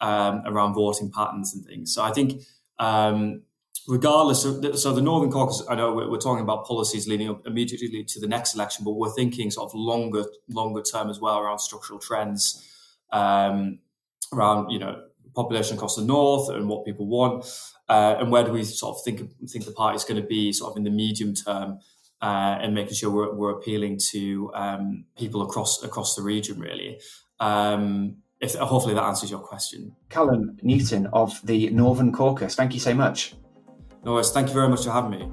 um, 0.00 0.42
around 0.46 0.74
voting 0.74 1.10
patterns 1.10 1.54
and 1.54 1.64
things. 1.64 1.94
So 1.94 2.02
I 2.02 2.12
think. 2.12 2.42
Um, 2.78 3.42
regardless 3.86 4.44
of 4.44 4.78
so 4.78 4.92
the 4.92 5.02
Northern 5.02 5.30
Caucus, 5.30 5.62
I 5.68 5.74
know 5.74 5.92
we're, 5.92 6.18
talking 6.18 6.42
about 6.42 6.66
policies 6.66 7.06
leading 7.06 7.28
up 7.28 7.46
immediately 7.46 8.04
to 8.04 8.20
the 8.20 8.26
next 8.26 8.54
election, 8.54 8.84
but 8.84 8.92
we're 8.92 9.10
thinking 9.10 9.50
sort 9.50 9.70
of 9.70 9.74
longer 9.74 10.24
longer 10.48 10.82
term 10.82 11.10
as 11.10 11.20
well 11.20 11.38
around 11.38 11.58
structural 11.58 11.98
trends, 11.98 12.62
um, 13.12 13.78
around 14.32 14.70
you 14.70 14.78
know 14.78 15.02
population 15.34 15.76
across 15.76 15.96
the 15.96 16.04
north 16.04 16.48
and 16.48 16.68
what 16.68 16.84
people 16.84 17.06
want, 17.06 17.44
uh, 17.88 18.16
and 18.18 18.30
where 18.30 18.44
do 18.44 18.52
we 18.52 18.64
sort 18.64 18.96
of 18.96 19.04
think 19.04 19.30
think 19.48 19.64
the 19.64 19.72
party 19.72 19.96
is 19.96 20.04
going 20.04 20.20
to 20.20 20.26
be 20.26 20.52
sort 20.52 20.70
of 20.70 20.76
in 20.76 20.84
the 20.84 20.90
medium 20.90 21.34
term, 21.34 21.78
uh, 22.22 22.58
and 22.60 22.74
making 22.74 22.94
sure 22.94 23.10
we're, 23.10 23.34
we're 23.34 23.50
appealing 23.50 23.98
to 24.10 24.50
um, 24.54 25.04
people 25.16 25.42
across 25.42 25.82
across 25.82 26.14
the 26.14 26.22
region 26.22 26.58
really. 26.58 26.98
Um, 27.40 28.16
if, 28.40 28.54
hopefully 28.54 28.94
that 28.94 29.04
answers 29.04 29.30
your 29.30 29.40
question. 29.40 29.94
Callum 30.10 30.58
Newton 30.62 31.06
of 31.12 31.40
the 31.44 31.70
Northern 31.70 32.12
Caucus, 32.12 32.54
thank 32.54 32.74
you 32.74 32.80
so 32.80 32.94
much. 32.94 33.34
No 34.04 34.12
worries. 34.12 34.30
Thank 34.30 34.48
you 34.48 34.54
very 34.54 34.68
much 34.68 34.84
for 34.84 34.90
having 34.90 35.12
me. 35.12 35.30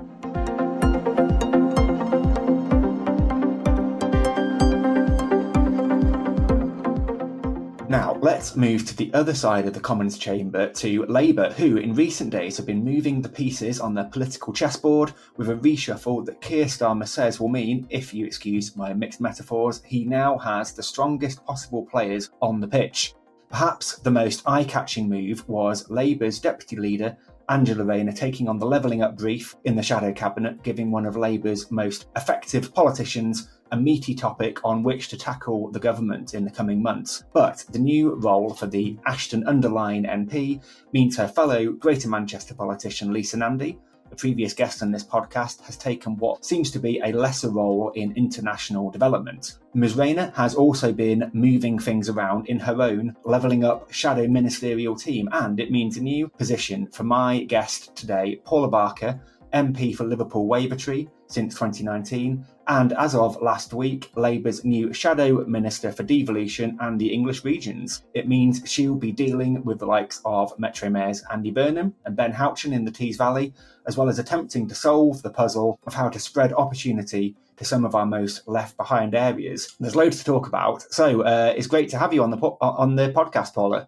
Now, 7.89 8.17
let's 8.21 8.55
move 8.55 8.85
to 8.85 8.95
the 8.95 9.13
other 9.13 9.33
side 9.33 9.67
of 9.67 9.73
the 9.73 9.81
Commons 9.81 10.17
chamber 10.17 10.71
to 10.71 11.05
Labour, 11.07 11.51
who 11.51 11.75
in 11.75 11.93
recent 11.93 12.29
days 12.29 12.55
have 12.55 12.65
been 12.65 12.85
moving 12.85 13.21
the 13.21 13.27
pieces 13.27 13.81
on 13.81 13.93
their 13.93 14.05
political 14.05 14.53
chessboard 14.53 15.11
with 15.35 15.49
a 15.49 15.55
reshuffle 15.55 16.25
that 16.25 16.39
Keir 16.39 16.67
Starmer 16.67 17.05
says 17.05 17.41
will 17.41 17.49
mean, 17.49 17.85
if 17.89 18.13
you 18.13 18.25
excuse 18.25 18.77
my 18.77 18.93
mixed 18.93 19.19
metaphors, 19.19 19.81
he 19.85 20.05
now 20.05 20.37
has 20.37 20.71
the 20.71 20.81
strongest 20.81 21.45
possible 21.45 21.85
players 21.85 22.29
on 22.41 22.61
the 22.61 22.67
pitch. 22.69 23.13
Perhaps 23.49 23.97
the 23.97 24.11
most 24.11 24.43
eye 24.45 24.63
catching 24.63 25.09
move 25.09 25.45
was 25.49 25.89
Labour's 25.89 26.39
deputy 26.39 26.77
leader, 26.77 27.17
Angela 27.51 27.84
Rayner 27.84 28.13
taking 28.13 28.48
on 28.48 28.60
the 28.60 28.65
levelling 28.65 29.01
up 29.01 29.17
brief 29.17 29.58
in 29.65 29.75
the 29.75 29.84
shadow 29.84 30.13
cabinet, 30.13 30.63
giving 30.63 30.89
one 30.89 31.05
of 31.05 31.17
Labour's 31.17 31.70
most 31.70 32.05
effective 32.15 32.74
politicians 32.74 33.50
a 33.74 33.77
meaty 33.77 34.15
topic 34.15 34.63
on 34.63 34.84
which 34.84 35.10
to 35.10 35.17
tackle 35.17 35.70
the 35.72 35.79
government 35.79 36.34
in 36.34 36.46
the 36.46 36.50
coming 36.50 36.81
months. 36.81 37.25
But 37.34 37.65
the 37.70 37.79
new 37.79 38.15
role 38.15 38.53
for 38.53 38.67
the 38.67 38.98
Ashton-under-Lyne 39.05 40.05
MP 40.05 40.63
means 40.93 41.17
her 41.17 41.27
fellow 41.27 41.74
Greater 41.74 42.08
Manchester 42.08 42.53
politician 42.53 43.12
Lisa 43.12 43.36
Nandy 43.36 43.77
a 44.12 44.15
previous 44.15 44.53
guest 44.53 44.82
on 44.82 44.91
this 44.91 45.03
podcast, 45.03 45.62
has 45.62 45.77
taken 45.77 46.18
what 46.18 46.46
seems 46.46 46.72
to 46.72 46.80
be 46.80 47.00
a 47.00 47.12
lesser 47.12 47.50
role 47.50 47.91
in 47.96 48.15
international 48.15 48.91
development. 48.91 49.58
Ms. 49.74 49.96
Rayner 49.96 50.32
has 50.36 50.56
also 50.56 50.91
been 50.91 51.32
moving 51.34 51.80
things 51.80 52.10
around 52.10 52.48
in 52.50 52.60
her 52.60 52.82
own 52.82 53.15
levelling 53.24 53.63
up 53.63 53.91
shadow 53.91 54.27
ministerial 54.27 54.96
team, 54.96 55.30
and 55.32 55.60
it 55.60 55.72
means 55.72 55.98
a 55.98 56.01
new 56.01 56.27
position 56.27 56.88
for 56.88 57.03
my 57.03 57.44
guest 57.44 57.96
today, 57.96 58.41
Paula 58.44 58.68
Barker, 58.68 59.20
MP 59.53 59.96
for 59.96 60.06
Liverpool 60.06 60.47
Wavertree 60.47 61.10
since 61.32 61.54
2019, 61.56 62.46
and 62.67 62.94
as 62.94 63.15
of 63.15 63.41
last 63.41 63.74
week, 63.74 64.12
Labour's 64.15 64.63
new 64.63 64.94
Shadow 64.94 65.46
Minister 65.46 65.91
for 65.91 66.04
Devolution 66.04 66.78
and 66.80 67.00
the 67.00 67.12
English 67.12 67.44
regions. 67.44 68.04
It 68.13 68.28
means 68.28 68.62
she'll 68.65 68.96
be 68.96 69.12
dealing 69.12 69.63
with 69.63 69.80
the 69.80 69.86
likes 69.86 70.22
of 70.26 70.58
Metro 70.60 70.89
Mayors 70.89 71.24
Andy 71.32 71.52
Burnham 71.52 71.94
and 72.06 72.15
Ben 72.15 72.34
Houchen 72.34 72.74
in 72.74 72.86
the 72.86 72.91
Tees 72.91 73.17
Valley, 73.17 73.54
as 73.88 73.98
well 73.98 74.10
as 74.10 74.20
attempting 74.20 74.67
to 74.67 74.76
solve 74.76 75.22
the 75.22 75.30
puzzle 75.30 75.80
of 75.86 75.94
how 75.94 76.10
to 76.10 76.20
spread 76.20 76.54
opportunity 76.54 77.36
to 77.58 77.65
some 77.65 77.86
of 77.86 77.96
our 77.96 78.06
most 78.06 78.48
left 78.48 78.78
behind 78.78 79.15
areas. 79.15 79.76
There's 79.80 79.96
loads 79.96 80.20
to 80.20 80.24
talk 80.24 80.48
about, 80.48 80.82
so 80.94 81.22
uh, 81.22 81.54
it's 81.56 81.67
great 81.67 81.89
to 81.89 81.98
have 81.98 82.13
you 82.13 82.24
on 82.24 82.32
the 82.32 82.38
po- 82.38 82.58
on 82.62 82.96
the 82.96 83.10
podcast, 83.10 83.54
Paula. 83.54 83.88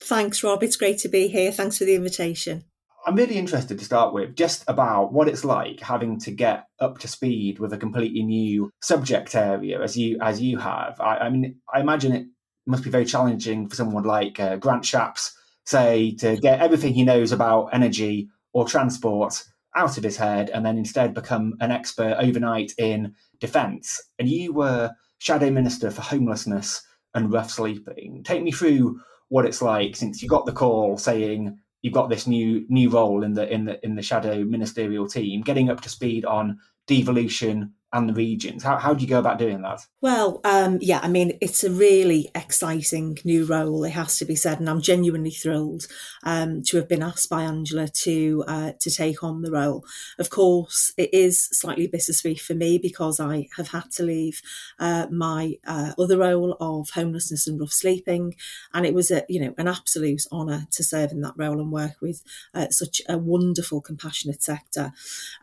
Thanks, 0.00 0.42
Rob. 0.42 0.62
It's 0.62 0.76
great 0.76 0.98
to 0.98 1.08
be 1.08 1.28
here. 1.28 1.50
Thanks 1.50 1.78
for 1.78 1.84
the 1.84 1.94
invitation. 1.94 2.64
I'm 3.06 3.16
really 3.16 3.36
interested 3.36 3.78
to 3.78 3.84
start 3.84 4.14
with 4.14 4.34
just 4.34 4.64
about 4.66 5.12
what 5.12 5.28
it's 5.28 5.44
like 5.44 5.80
having 5.80 6.18
to 6.20 6.30
get 6.30 6.66
up 6.80 6.98
to 6.98 7.08
speed 7.08 7.58
with 7.58 7.72
a 7.72 7.78
completely 7.78 8.22
new 8.22 8.70
subject 8.80 9.34
area 9.34 9.82
as 9.82 9.96
you 9.96 10.18
as 10.22 10.40
you 10.40 10.58
have. 10.58 10.98
I, 11.00 11.18
I 11.18 11.28
mean, 11.28 11.56
I 11.72 11.80
imagine 11.80 12.12
it 12.12 12.26
must 12.66 12.82
be 12.82 12.90
very 12.90 13.04
challenging 13.04 13.68
for 13.68 13.76
someone 13.76 14.04
like 14.04 14.40
uh, 14.40 14.56
Grant 14.56 14.84
Shapps, 14.84 15.32
say, 15.66 16.12
to 16.16 16.36
get 16.36 16.60
everything 16.60 16.94
he 16.94 17.04
knows 17.04 17.30
about 17.30 17.68
energy 17.74 18.28
or 18.54 18.66
transport 18.66 19.44
out 19.76 19.98
of 19.98 20.04
his 20.04 20.16
head 20.16 20.48
and 20.50 20.64
then 20.64 20.78
instead 20.78 21.12
become 21.12 21.54
an 21.60 21.70
expert 21.70 22.16
overnight 22.18 22.72
in 22.78 23.14
defence. 23.38 24.00
And 24.18 24.28
you 24.28 24.54
were 24.54 24.92
shadow 25.18 25.50
minister 25.50 25.90
for 25.90 26.00
homelessness 26.00 26.82
and 27.12 27.32
rough 27.32 27.50
sleeping. 27.50 28.22
Take 28.24 28.42
me 28.42 28.50
through 28.50 29.00
what 29.28 29.44
it's 29.44 29.60
like 29.60 29.96
since 29.96 30.22
you 30.22 30.28
got 30.28 30.46
the 30.46 30.52
call 30.52 30.96
saying 30.96 31.58
you've 31.84 31.92
got 31.92 32.08
this 32.08 32.26
new 32.26 32.64
new 32.70 32.88
role 32.88 33.22
in 33.22 33.34
the 33.34 33.46
in 33.52 33.66
the 33.66 33.84
in 33.84 33.94
the 33.94 34.02
shadow 34.02 34.42
ministerial 34.42 35.06
team, 35.06 35.42
getting 35.42 35.68
up 35.68 35.82
to 35.82 35.90
speed 35.90 36.24
on 36.24 36.58
devolution 36.86 37.74
and 37.94 38.08
the 38.08 38.12
regions. 38.12 38.64
How, 38.64 38.76
how 38.76 38.92
do 38.92 39.02
you 39.02 39.08
go 39.08 39.20
about 39.20 39.38
doing 39.38 39.62
that? 39.62 39.80
Well, 40.00 40.40
um, 40.42 40.78
yeah, 40.82 40.98
I 41.02 41.08
mean, 41.08 41.38
it's 41.40 41.62
a 41.62 41.70
really 41.70 42.28
exciting 42.34 43.16
new 43.24 43.44
role, 43.44 43.84
it 43.84 43.90
has 43.90 44.18
to 44.18 44.24
be 44.24 44.34
said, 44.34 44.58
and 44.58 44.68
I'm 44.68 44.80
genuinely 44.80 45.30
thrilled 45.30 45.86
um, 46.24 46.62
to 46.64 46.76
have 46.76 46.88
been 46.88 47.04
asked 47.04 47.30
by 47.30 47.42
Angela 47.42 47.86
to 48.02 48.44
uh, 48.48 48.72
to 48.80 48.90
take 48.90 49.22
on 49.22 49.42
the 49.42 49.52
role. 49.52 49.84
Of 50.18 50.28
course, 50.28 50.92
it 50.98 51.14
is 51.14 51.40
slightly 51.52 51.86
bittersweet 51.86 52.40
for 52.40 52.54
me 52.54 52.78
because 52.78 53.20
I 53.20 53.48
have 53.56 53.68
had 53.68 53.92
to 53.92 54.02
leave 54.02 54.42
uh, 54.80 55.06
my 55.10 55.54
uh, 55.64 55.92
other 55.96 56.18
role 56.18 56.56
of 56.58 56.90
homelessness 56.90 57.46
and 57.46 57.60
rough 57.60 57.72
sleeping, 57.72 58.34
and 58.72 58.84
it 58.84 58.92
was 58.92 59.12
a 59.12 59.24
you 59.28 59.40
know 59.40 59.54
an 59.56 59.68
absolute 59.68 60.22
honour 60.32 60.66
to 60.72 60.82
serve 60.82 61.12
in 61.12 61.20
that 61.20 61.34
role 61.36 61.60
and 61.60 61.70
work 61.70 62.00
with 62.02 62.24
uh, 62.54 62.66
such 62.70 63.00
a 63.08 63.16
wonderful, 63.16 63.80
compassionate 63.80 64.42
sector. 64.42 64.92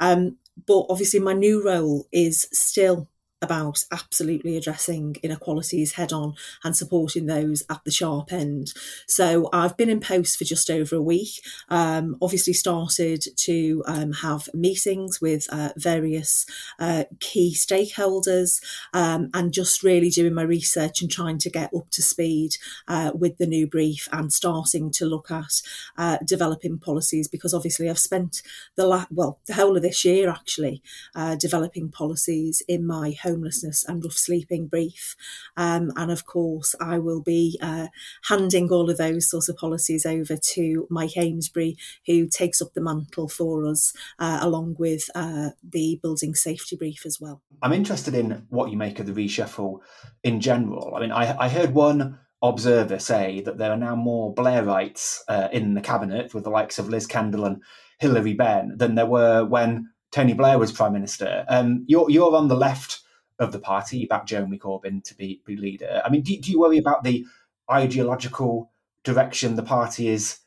Um, 0.02 0.38
but 0.68 0.86
obviously, 0.90 1.20
my 1.20 1.34
new 1.34 1.64
role 1.64 2.08
is 2.12 2.48
still 2.52 3.08
about 3.42 3.86
absolutely 3.92 4.56
addressing 4.58 5.16
inequalities 5.24 5.94
head 5.94 6.14
on 6.14 6.36
and 6.64 6.76
supporting 6.76 7.26
those 7.26 7.64
at 7.70 7.84
the 7.84 7.92
sharp 7.92 8.32
end. 8.32 8.74
So 9.08 9.50
I've 9.52 9.78
been 9.78 9.90
in 9.90 10.00
post 10.00 10.38
for 10.38 10.44
just 10.44 10.70
over 10.70 10.96
a 10.96 11.02
week. 11.02 11.42
Um, 11.70 12.18
obviously, 12.22 12.54
started 12.54 13.24
to 13.38 13.84
um, 13.88 14.14
have 14.14 14.50
meetings 14.54 15.20
with 15.22 15.48
uh, 15.52 15.70
various 15.76 16.46
uh, 16.80 17.06
key 17.20 17.56
stakeholders 17.56 18.62
um, 18.94 19.30
and 19.34 19.54
just 19.54 19.84
really 19.84 20.10
doing 20.10 20.34
my 20.34 20.44
research 20.44 21.02
and 21.02 21.12
trying 21.12 21.38
to 21.40 21.50
get 21.50 21.74
up 21.74 21.90
to 21.92 22.02
speed 22.02 22.52
uh, 22.88 23.12
with 23.14 23.38
the 23.38 23.48
new 23.48 23.68
brief 23.68 24.08
and 24.12 24.32
starting 24.32 24.92
to 24.92 25.06
look 25.06 25.32
at 25.32 25.62
uh, 25.98 26.18
developing 26.26 26.78
policies 26.78 27.28
because 27.28 27.54
obviously 27.54 27.90
I've 27.90 28.00
spent 28.00 28.42
the 28.76 28.86
la- 28.86 29.06
well 29.12 29.40
the 29.46 29.54
whole 29.54 29.76
of 29.76 29.82
this 29.82 30.04
year 30.06 30.30
actually 30.30 30.82
uh, 31.16 31.36
developing 31.36 31.90
policies 31.90 32.62
in 32.68 32.86
my 32.86 33.12
home 33.12 33.31
homelessness 33.32 33.86
and 33.88 34.04
rough 34.04 34.14
sleeping 34.14 34.68
brief. 34.68 35.16
Um, 35.58 35.92
and 35.96 36.12
of 36.12 36.26
course, 36.26 36.76
I 36.80 37.00
will 37.00 37.22
be 37.22 37.58
uh, 37.62 37.88
handing 38.28 38.70
all 38.70 38.90
of 38.90 38.98
those 38.98 39.30
sorts 39.30 39.50
of 39.50 39.58
policies 39.58 40.06
over 40.06 40.38
to 40.38 40.88
Mike 40.90 41.18
Amesbury, 41.18 41.78
who 42.06 42.28
takes 42.28 42.62
up 42.62 42.74
the 42.74 42.82
mantle 42.82 43.28
for 43.28 43.66
us, 43.66 43.94
uh, 44.20 44.40
along 44.42 44.76
with 44.80 45.10
uh, 45.16 45.50
the 45.64 46.00
building 46.02 46.36
safety 46.36 46.76
brief 46.76 47.06
as 47.06 47.20
well. 47.20 47.42
I'm 47.62 47.74
interested 47.74 48.16
in 48.16 48.46
what 48.50 48.72
you 48.72 48.78
make 48.78 49.00
of 49.00 49.06
the 49.06 49.14
reshuffle 49.14 49.80
in 50.24 50.42
general. 50.42 50.94
I 50.96 51.00
mean, 51.02 51.12
I, 51.12 51.46
I 51.46 51.50
heard 51.50 51.74
one 51.74 52.20
observer 52.44 52.98
say 52.98 53.42
that 53.42 53.58
there 53.58 53.72
are 53.72 53.78
now 53.78 53.96
more 53.96 54.34
Blairites 54.34 55.20
uh, 55.28 55.48
in 55.52 55.76
the 55.76 55.82
cabinet 55.82 56.34
with 56.34 56.44
the 56.44 56.50
likes 56.50 56.80
of 56.80 56.90
Liz 56.90 57.06
Kendall 57.06 57.46
and 57.46 57.62
Hilary 58.00 58.34
Benn 58.34 58.74
than 58.78 58.96
there 58.96 59.06
were 59.06 59.46
when 59.46 59.90
Tony 60.12 60.34
Blair 60.34 60.58
was 60.58 60.72
prime 60.72 60.94
minister. 60.94 61.46
Um, 61.48 61.86
you're 61.88 62.10
you're 62.10 62.36
on 62.36 62.48
the 62.48 62.56
left 62.56 63.01
of 63.42 63.52
the 63.52 63.60
party. 63.60 63.98
You 63.98 64.08
back 64.08 64.26
Jeremy 64.26 64.58
Corbyn 64.58 65.04
to 65.04 65.16
be, 65.16 65.42
be 65.46 65.58
leader. 65.58 66.02
I 66.06 66.10
mean, 66.10 66.22
do, 66.22 66.38
do 66.38 66.52
you 66.52 66.60
worry 66.60 66.78
about 66.78 67.04
the 67.04 67.26
ideological 67.70 68.72
direction 69.04 69.56
the 69.56 69.64
party 69.64 70.08
is 70.08 70.40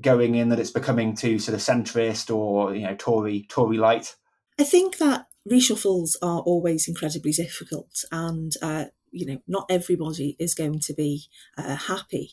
going 0.00 0.34
in, 0.34 0.50
that 0.50 0.58
it's 0.58 0.70
becoming 0.70 1.16
too 1.16 1.38
sort 1.38 1.54
of 1.54 1.60
centrist 1.60 2.34
or, 2.34 2.74
you 2.74 2.82
know, 2.82 2.94
Tory, 2.94 3.46
Tory 3.48 3.78
light? 3.78 4.14
I 4.60 4.64
think 4.64 4.98
that 4.98 5.26
reshuffles 5.50 6.16
are 6.22 6.40
always 6.40 6.86
incredibly 6.86 7.32
difficult 7.32 8.04
and 8.12 8.52
uh, 8.60 8.84
you 9.12 9.26
know, 9.26 9.38
not 9.46 9.66
everybody 9.70 10.36
is 10.38 10.54
going 10.54 10.80
to 10.80 10.94
be 10.94 11.24
uh, 11.56 11.76
happy. 11.76 12.32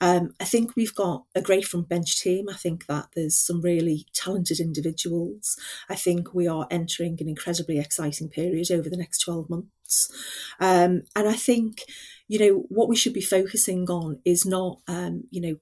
Um, 0.00 0.34
I 0.40 0.44
think 0.44 0.76
we've 0.76 0.94
got 0.94 1.24
a 1.34 1.42
great 1.42 1.66
front 1.66 1.88
bench 1.88 2.20
team. 2.20 2.48
I 2.48 2.56
think 2.56 2.86
that 2.86 3.08
there's 3.14 3.36
some 3.36 3.60
really 3.60 4.06
talented 4.14 4.60
individuals. 4.60 5.56
I 5.88 5.94
think 5.94 6.34
we 6.34 6.48
are 6.48 6.66
entering 6.70 7.18
an 7.20 7.28
incredibly 7.28 7.78
exciting 7.78 8.28
period 8.28 8.70
over 8.70 8.88
the 8.88 8.96
next 8.96 9.18
12 9.18 9.50
months. 9.50 10.10
Um, 10.58 11.02
and 11.14 11.28
I 11.28 11.34
think, 11.34 11.82
you 12.28 12.38
know, 12.38 12.64
what 12.68 12.88
we 12.88 12.96
should 12.96 13.12
be 13.12 13.20
focusing 13.20 13.88
on 13.90 14.20
is 14.24 14.46
not, 14.46 14.80
um, 14.88 15.24
you 15.30 15.40
know, 15.40 15.56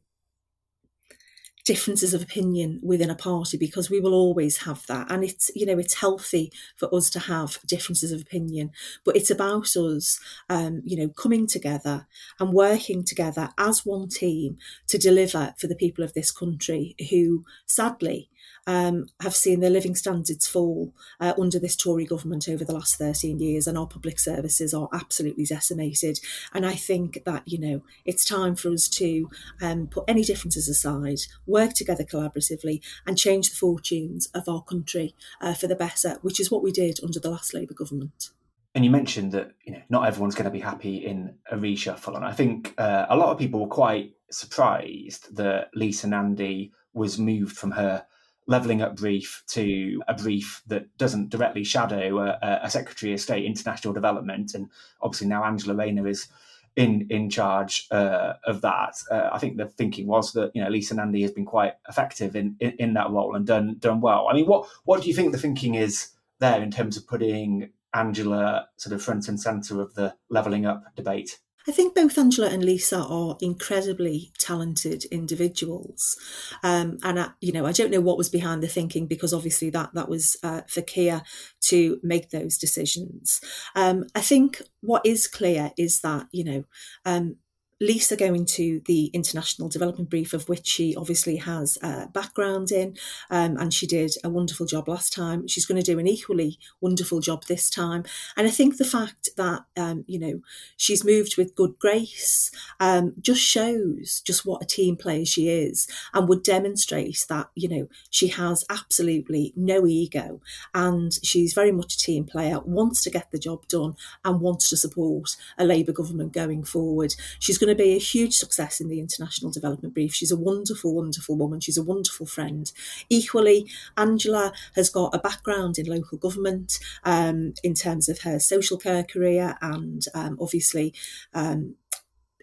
differences 1.68 2.14
of 2.14 2.22
opinion 2.22 2.80
within 2.82 3.10
a 3.10 3.14
party 3.14 3.58
because 3.58 3.90
we 3.90 4.00
will 4.00 4.14
always 4.14 4.56
have 4.62 4.86
that. 4.86 5.10
And 5.12 5.22
it's 5.22 5.50
you 5.54 5.66
know 5.66 5.78
it's 5.78 6.00
healthy 6.00 6.50
for 6.76 6.92
us 6.94 7.10
to 7.10 7.18
have 7.18 7.58
differences 7.66 8.10
of 8.10 8.22
opinion 8.22 8.70
but 9.04 9.16
it's 9.16 9.30
about 9.30 9.76
us 9.76 10.18
um, 10.48 10.80
you 10.84 10.96
know 10.96 11.08
coming 11.10 11.46
together 11.46 12.06
and 12.40 12.54
working 12.54 13.04
together 13.04 13.50
as 13.58 13.84
one 13.84 14.08
team 14.08 14.56
to 14.86 14.96
deliver 14.96 15.54
for 15.58 15.66
the 15.66 15.76
people 15.76 16.02
of 16.02 16.14
this 16.14 16.30
country 16.30 16.96
who 17.10 17.44
sadly 17.66 18.30
um, 18.68 19.06
have 19.20 19.34
seen 19.34 19.60
their 19.60 19.70
living 19.70 19.94
standards 19.94 20.46
fall 20.46 20.92
uh, 21.20 21.32
under 21.40 21.58
this 21.58 21.74
Tory 21.74 22.04
government 22.04 22.48
over 22.50 22.66
the 22.66 22.74
last 22.74 22.96
13 22.96 23.40
years, 23.40 23.66
and 23.66 23.78
our 23.78 23.86
public 23.86 24.18
services 24.18 24.74
are 24.74 24.90
absolutely 24.92 25.46
decimated. 25.46 26.20
And 26.52 26.66
I 26.66 26.74
think 26.74 27.24
that, 27.24 27.42
you 27.46 27.58
know, 27.58 27.82
it's 28.04 28.26
time 28.26 28.54
for 28.54 28.70
us 28.70 28.86
to 28.90 29.30
um, 29.62 29.86
put 29.86 30.04
any 30.06 30.22
differences 30.22 30.68
aside, 30.68 31.20
work 31.46 31.72
together 31.72 32.04
collaboratively, 32.04 32.82
and 33.06 33.16
change 33.16 33.48
the 33.48 33.56
fortunes 33.56 34.26
of 34.34 34.46
our 34.50 34.62
country 34.62 35.14
uh, 35.40 35.54
for 35.54 35.66
the 35.66 35.74
better, 35.74 36.18
which 36.20 36.38
is 36.38 36.50
what 36.50 36.62
we 36.62 36.70
did 36.70 37.00
under 37.02 37.18
the 37.18 37.30
last 37.30 37.54
Labour 37.54 37.74
government. 37.74 38.28
And 38.74 38.84
you 38.84 38.90
mentioned 38.90 39.32
that 39.32 39.52
you 39.64 39.72
know 39.72 39.82
not 39.88 40.06
everyone's 40.06 40.34
going 40.34 40.44
to 40.44 40.50
be 40.50 40.60
happy 40.60 41.06
in 41.06 41.34
a 41.50 41.56
reshuffle, 41.56 42.14
and 42.14 42.24
I 42.24 42.32
think 42.32 42.74
uh, 42.76 43.06
a 43.08 43.16
lot 43.16 43.30
of 43.30 43.38
people 43.38 43.60
were 43.60 43.66
quite 43.66 44.12
surprised 44.30 45.34
that 45.36 45.70
Lisa 45.74 46.06
Nandy 46.06 46.72
was 46.92 47.18
moved 47.18 47.56
from 47.56 47.70
her 47.70 48.04
levelling 48.48 48.80
up 48.82 48.96
brief 48.96 49.44
to 49.46 50.02
a 50.08 50.14
brief 50.14 50.62
that 50.66 50.84
doesn't 50.96 51.28
directly 51.28 51.62
shadow 51.62 52.18
a, 52.18 52.60
a, 52.62 52.70
Secretary 52.70 53.12
of 53.12 53.20
State 53.20 53.44
International 53.44 53.92
Development, 53.92 54.54
and 54.54 54.68
obviously 55.02 55.28
now 55.28 55.44
Angela 55.44 55.74
Rayner 55.74 56.08
is 56.08 56.28
in 56.74 57.06
in 57.10 57.28
charge 57.28 57.86
uh, 57.90 58.34
of 58.44 58.62
that. 58.62 58.96
Uh, 59.10 59.28
I 59.32 59.38
think 59.38 59.56
the 59.56 59.66
thinking 59.66 60.06
was 60.06 60.32
that 60.32 60.50
you 60.54 60.64
know 60.64 60.70
Lisa 60.70 60.94
Nandy 60.94 61.22
has 61.22 61.30
been 61.30 61.44
quite 61.44 61.74
effective 61.88 62.34
in, 62.34 62.56
in, 62.58 62.70
in 62.78 62.94
that 62.94 63.10
role 63.10 63.36
and 63.36 63.46
done 63.46 63.76
done 63.78 64.00
well. 64.00 64.26
I 64.28 64.34
mean, 64.34 64.46
what 64.46 64.66
what 64.84 65.02
do 65.02 65.08
you 65.08 65.14
think 65.14 65.32
the 65.32 65.38
thinking 65.38 65.74
is 65.74 66.08
there 66.40 66.62
in 66.62 66.70
terms 66.70 66.96
of 66.96 67.06
putting 67.06 67.70
Angela 67.94 68.68
sort 68.76 68.94
of 68.94 69.02
front 69.02 69.28
and 69.28 69.38
centre 69.38 69.80
of 69.80 69.94
the 69.94 70.14
levelling 70.30 70.64
up 70.64 70.84
debate? 70.96 71.38
I 71.68 71.70
think 71.70 71.94
both 71.94 72.16
Angela 72.16 72.48
and 72.48 72.64
Lisa 72.64 72.96
are 72.98 73.36
incredibly 73.42 74.32
talented 74.38 75.04
individuals, 75.06 76.16
um, 76.62 76.96
and 77.02 77.20
I, 77.20 77.28
you 77.42 77.52
know 77.52 77.66
I 77.66 77.72
don't 77.72 77.90
know 77.90 78.00
what 78.00 78.16
was 78.16 78.30
behind 78.30 78.62
the 78.62 78.68
thinking 78.68 79.06
because 79.06 79.34
obviously 79.34 79.68
that 79.70 79.90
that 79.92 80.08
was 80.08 80.38
uh, 80.42 80.62
for 80.66 80.80
Keir 80.80 81.22
to 81.64 82.00
make 82.02 82.30
those 82.30 82.56
decisions. 82.56 83.42
Um, 83.76 84.06
I 84.14 84.22
think 84.22 84.62
what 84.80 85.04
is 85.04 85.28
clear 85.28 85.72
is 85.76 86.00
that 86.00 86.28
you 86.32 86.44
know 86.44 86.64
um, 87.04 87.36
Lisa 87.80 88.16
going 88.16 88.44
to 88.44 88.80
the 88.86 89.06
international 89.06 89.68
development 89.68 90.10
brief, 90.10 90.32
of 90.32 90.48
which 90.48 90.66
she 90.66 90.96
obviously 90.96 91.36
has 91.36 91.78
a 91.82 92.08
background 92.08 92.72
in, 92.72 92.96
um, 93.30 93.56
and 93.56 93.72
she 93.72 93.86
did 93.86 94.12
a 94.24 94.28
wonderful 94.28 94.66
job 94.66 94.88
last 94.88 95.12
time. 95.12 95.46
She's 95.46 95.64
going 95.64 95.80
to 95.80 95.92
do 95.92 95.98
an 95.98 96.08
equally 96.08 96.58
wonderful 96.80 97.20
job 97.20 97.44
this 97.44 97.70
time. 97.70 98.04
And 98.36 98.48
I 98.48 98.50
think 98.50 98.76
the 98.76 98.84
fact 98.84 99.28
that 99.36 99.64
um, 99.76 100.04
you 100.08 100.18
know 100.18 100.40
she's 100.76 101.04
moved 101.04 101.36
with 101.36 101.54
good 101.54 101.78
grace 101.78 102.50
um, 102.80 103.14
just 103.20 103.40
shows 103.40 104.22
just 104.24 104.44
what 104.44 104.62
a 104.62 104.66
team 104.66 104.96
player 104.96 105.24
she 105.24 105.48
is, 105.48 105.86
and 106.12 106.28
would 106.28 106.42
demonstrate 106.42 107.26
that 107.28 107.48
you 107.54 107.68
know 107.68 107.88
she 108.10 108.28
has 108.28 108.64
absolutely 108.68 109.52
no 109.54 109.86
ego, 109.86 110.40
and 110.74 111.12
she's 111.22 111.52
very 111.52 111.72
much 111.72 111.94
a 111.94 111.98
team 111.98 112.24
player, 112.24 112.58
wants 112.60 113.02
to 113.04 113.10
get 113.10 113.30
the 113.30 113.38
job 113.38 113.68
done, 113.68 113.94
and 114.24 114.40
wants 114.40 114.68
to 114.68 114.76
support 114.76 115.36
a 115.56 115.64
Labour 115.64 115.92
government 115.92 116.32
going 116.32 116.64
forward. 116.64 117.14
She's 117.38 117.58
going 117.58 117.67
going 117.68 117.76
to 117.76 117.84
be 117.84 117.94
a 117.94 117.98
huge 117.98 118.34
success 118.34 118.80
in 118.80 118.88
the 118.88 118.98
International 118.98 119.50
Development 119.50 119.92
Brief. 119.92 120.14
She's 120.14 120.32
a 120.32 120.38
wonderful, 120.38 120.94
wonderful 120.94 121.36
woman. 121.36 121.60
She's 121.60 121.76
a 121.76 121.82
wonderful 121.82 122.24
friend. 122.24 122.70
Equally, 123.10 123.70
Angela 123.96 124.52
has 124.74 124.88
got 124.88 125.14
a 125.14 125.18
background 125.18 125.78
in 125.78 125.86
local 125.86 126.16
government 126.16 126.78
um, 127.04 127.52
in 127.62 127.74
terms 127.74 128.08
of 128.08 128.20
her 128.20 128.38
social 128.38 128.78
care 128.78 129.04
career 129.04 129.56
and 129.60 130.02
um, 130.14 130.38
obviously 130.40 130.94
um, 131.34 131.74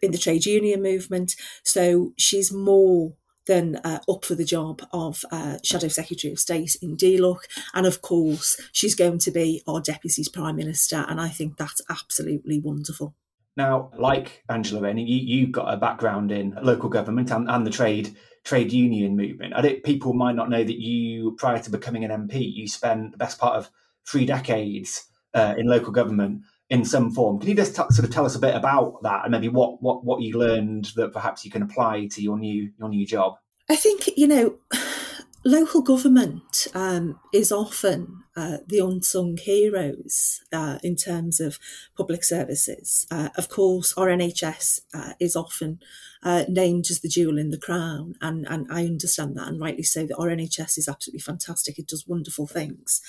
in 0.03 0.11
the 0.11 0.17
trade 0.19 0.45
union 0.45 0.83
movement. 0.83 1.35
So 1.63 2.13
she's 2.17 2.51
more 2.51 3.13
than 3.47 3.77
uh, 3.77 3.99
up 4.07 4.25
for 4.25 4.35
the 4.35 4.45
job 4.45 4.81
of 4.93 5.23
uh, 5.31 5.57
Shadow 5.63 5.87
Secretary 5.87 6.33
of 6.33 6.39
State 6.39 6.75
in 6.83 6.97
DLUHC. 6.97 7.37
And 7.73 7.87
of 7.87 8.01
course, 8.03 8.59
she's 8.71 8.93
going 8.93 9.17
to 9.19 9.31
be 9.31 9.63
our 9.67 9.81
Deputy 9.81 10.23
Prime 10.31 10.55
Minister. 10.55 11.03
And 11.07 11.19
I 11.19 11.29
think 11.29 11.57
that's 11.57 11.81
absolutely 11.89 12.59
wonderful. 12.59 13.15
Now, 13.57 13.91
like 13.97 14.43
Angela 14.49 14.81
Rayner, 14.81 15.01
you, 15.01 15.17
you've 15.17 15.51
got 15.51 15.73
a 15.73 15.77
background 15.77 16.31
in 16.31 16.57
local 16.61 16.89
government 16.89 17.31
and, 17.31 17.49
and 17.49 17.65
the 17.65 17.71
trade 17.71 18.15
trade 18.43 18.71
union 18.71 19.15
movement. 19.15 19.53
I 19.55 19.61
think 19.61 19.83
people 19.83 20.13
might 20.13 20.35
not 20.35 20.49
know 20.49 20.63
that 20.63 20.79
you, 20.79 21.35
prior 21.37 21.59
to 21.59 21.71
becoming 21.71 22.03
an 22.03 22.27
MP, 22.27 22.53
you 22.53 22.67
spent 22.67 23.11
the 23.11 23.17
best 23.17 23.39
part 23.39 23.55
of 23.55 23.69
three 24.07 24.25
decades 24.25 25.07
uh, 25.33 25.55
in 25.57 25.65
local 25.65 25.91
government 25.91 26.41
in 26.69 26.85
some 26.85 27.11
form. 27.11 27.39
Can 27.39 27.49
you 27.49 27.55
just 27.55 27.75
t- 27.75 27.83
sort 27.89 28.07
of 28.07 28.11
tell 28.11 28.25
us 28.25 28.35
a 28.35 28.39
bit 28.39 28.55
about 28.55 29.01
that 29.03 29.23
and 29.23 29.31
maybe 29.31 29.49
what, 29.49 29.81
what 29.81 30.03
what 30.03 30.21
you 30.21 30.37
learned 30.37 30.91
that 30.95 31.13
perhaps 31.13 31.45
you 31.45 31.51
can 31.51 31.61
apply 31.61 32.07
to 32.11 32.21
your 32.21 32.37
new 32.37 32.71
your 32.77 32.89
new 32.89 33.05
job? 33.05 33.35
I 33.69 33.75
think 33.75 34.09
you 34.15 34.27
know 34.27 34.55
local 35.45 35.81
government 35.81 36.67
um, 36.73 37.19
is 37.31 37.51
often 37.51 38.23
uh, 38.35 38.57
the 38.67 38.79
unsung 38.79 39.37
heroes 39.37 40.41
uh, 40.51 40.79
in 40.83 40.95
terms 40.95 41.39
of 41.39 41.59
public 41.95 42.23
services. 42.23 43.07
Uh, 43.11 43.29
of 43.37 43.47
course, 43.47 43.93
our 43.95 44.07
NHS 44.07 44.81
uh, 44.93 45.13
is 45.19 45.35
often 45.35 45.79
uh, 46.23 46.43
named 46.49 46.87
as 46.89 46.99
the 46.99 47.07
jewel 47.07 47.37
in 47.37 47.51
the 47.51 47.59
crown, 47.59 48.15
and, 48.21 48.45
and 48.49 48.67
I 48.71 48.85
understand 48.85 49.37
that, 49.37 49.47
and 49.47 49.61
rightly 49.61 49.83
so, 49.83 50.05
that 50.07 50.17
our 50.17 50.27
NHS 50.27 50.79
is 50.79 50.89
absolutely 50.89 51.21
fantastic. 51.21 51.77
It 51.77 51.87
does 51.87 52.07
wonderful 52.07 52.47
things. 52.47 53.01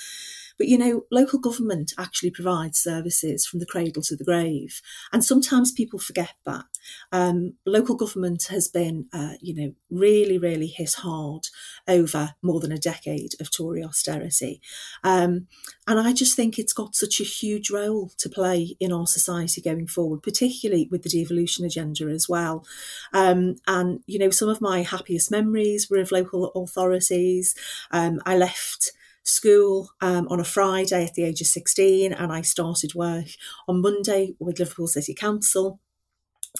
But 0.59 0.69
you 0.69 0.79
know, 0.79 1.05
local 1.11 1.38
government 1.38 1.92
actually 1.99 2.31
provides 2.31 2.79
services 2.79 3.47
from 3.47 3.61
the 3.61 3.66
cradle 3.66 4.03
to 4.05 4.16
the 4.16 4.25
grave, 4.25 4.81
and 5.12 5.25
sometimes 5.25 5.73
people 5.73 5.99
forget 5.99 6.35
that. 6.45 6.64
Um, 7.12 7.55
local 7.66 7.97
government 7.97 8.47
has 8.51 8.69
been, 8.69 9.07
uh, 9.12 9.35
you 9.40 9.55
know, 9.55 9.75
really, 9.90 10.38
really 10.38 10.69
hit 10.69 10.95
hard 10.95 11.49
over 11.88 12.35
more 12.42 12.61
than 12.61 12.73
a 12.73 12.79
decade 12.79 13.35
of 13.40 13.51
Tory 13.51 13.83
austerity, 13.83 14.61
um, 15.05 15.47
and 15.87 16.01
I 16.01 16.12
just 16.12 16.37
think 16.37 16.59
it's 16.59 16.73
got 16.73 16.95
such 16.95 17.21
a 17.21 17.25
huge 17.25 17.71
role 17.71 18.11
to 18.19 18.29
play 18.29 18.77
in 18.81 18.92
our 18.92 19.07
society 19.07 19.61
going 19.61 19.87
forward, 19.87 20.23
particularly 20.23 20.88
with 20.90 21.03
the 21.03 21.11
devolution 21.11 21.64
agenda 21.64 22.07
as 22.07 22.29
well. 22.29 22.64
Um, 23.12 23.57
and 23.66 24.01
you 24.07 24.19
know, 24.19 24.31
some 24.31 24.49
of 24.49 24.61
my 24.61 24.83
happiest 24.83 25.31
memories 25.31 25.88
were 25.90 25.99
of 25.99 26.12
local 26.12 26.51
authorities. 26.55 27.55
Um, 27.90 28.21
I 28.25 28.37
left 28.37 28.92
school 29.26 29.90
um, 30.00 30.26
on 30.28 30.40
a 30.40 30.44
Friday 30.44 31.04
at 31.04 31.14
the 31.14 31.24
age 31.24 31.40
of 31.40 31.46
16 31.46 32.12
and 32.12 32.32
I 32.32 32.42
started 32.42 32.94
work 32.94 33.26
on 33.68 33.82
Monday 33.82 34.34
with 34.38 34.58
Liverpool 34.58 34.88
City 34.88 35.14
Council. 35.14 35.80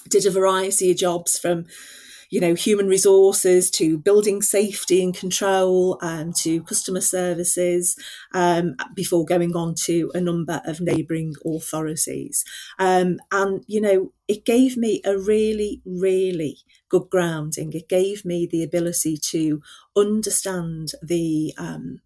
Did 0.09 0.25
a 0.25 0.31
variety 0.31 0.91
of 0.91 0.97
jobs 0.97 1.39
from 1.39 1.65
you 2.29 2.41
know, 2.41 2.53
human 2.55 2.87
resources 2.87 3.71
to 3.71 3.97
building 3.97 4.41
safety 4.41 5.01
and 5.01 5.15
control 5.15 5.97
um, 6.01 6.33
to 6.33 6.61
customer 6.63 7.01
services 7.01 7.97
um, 8.33 8.75
before 8.93 9.23
going 9.25 9.55
on 9.55 9.75
to 9.85 10.11
a 10.13 10.19
number 10.19 10.61
of 10.65 10.81
neighbouring 10.81 11.35
authorities. 11.45 12.43
Um, 12.79 13.19
and, 13.31 13.63
you 13.67 13.79
know, 13.79 14.11
it 14.27 14.43
gave 14.45 14.75
me 14.75 15.01
a 15.05 15.17
really, 15.17 15.81
really 15.85 16.57
good 16.89 17.09
grounding. 17.09 17.71
It 17.71 17.87
gave 17.87 18.25
me 18.25 18.45
the 18.45 18.63
ability 18.63 19.17
to 19.17 19.61
understand 19.95 20.91
the 21.01 21.53
um, 21.57 22.01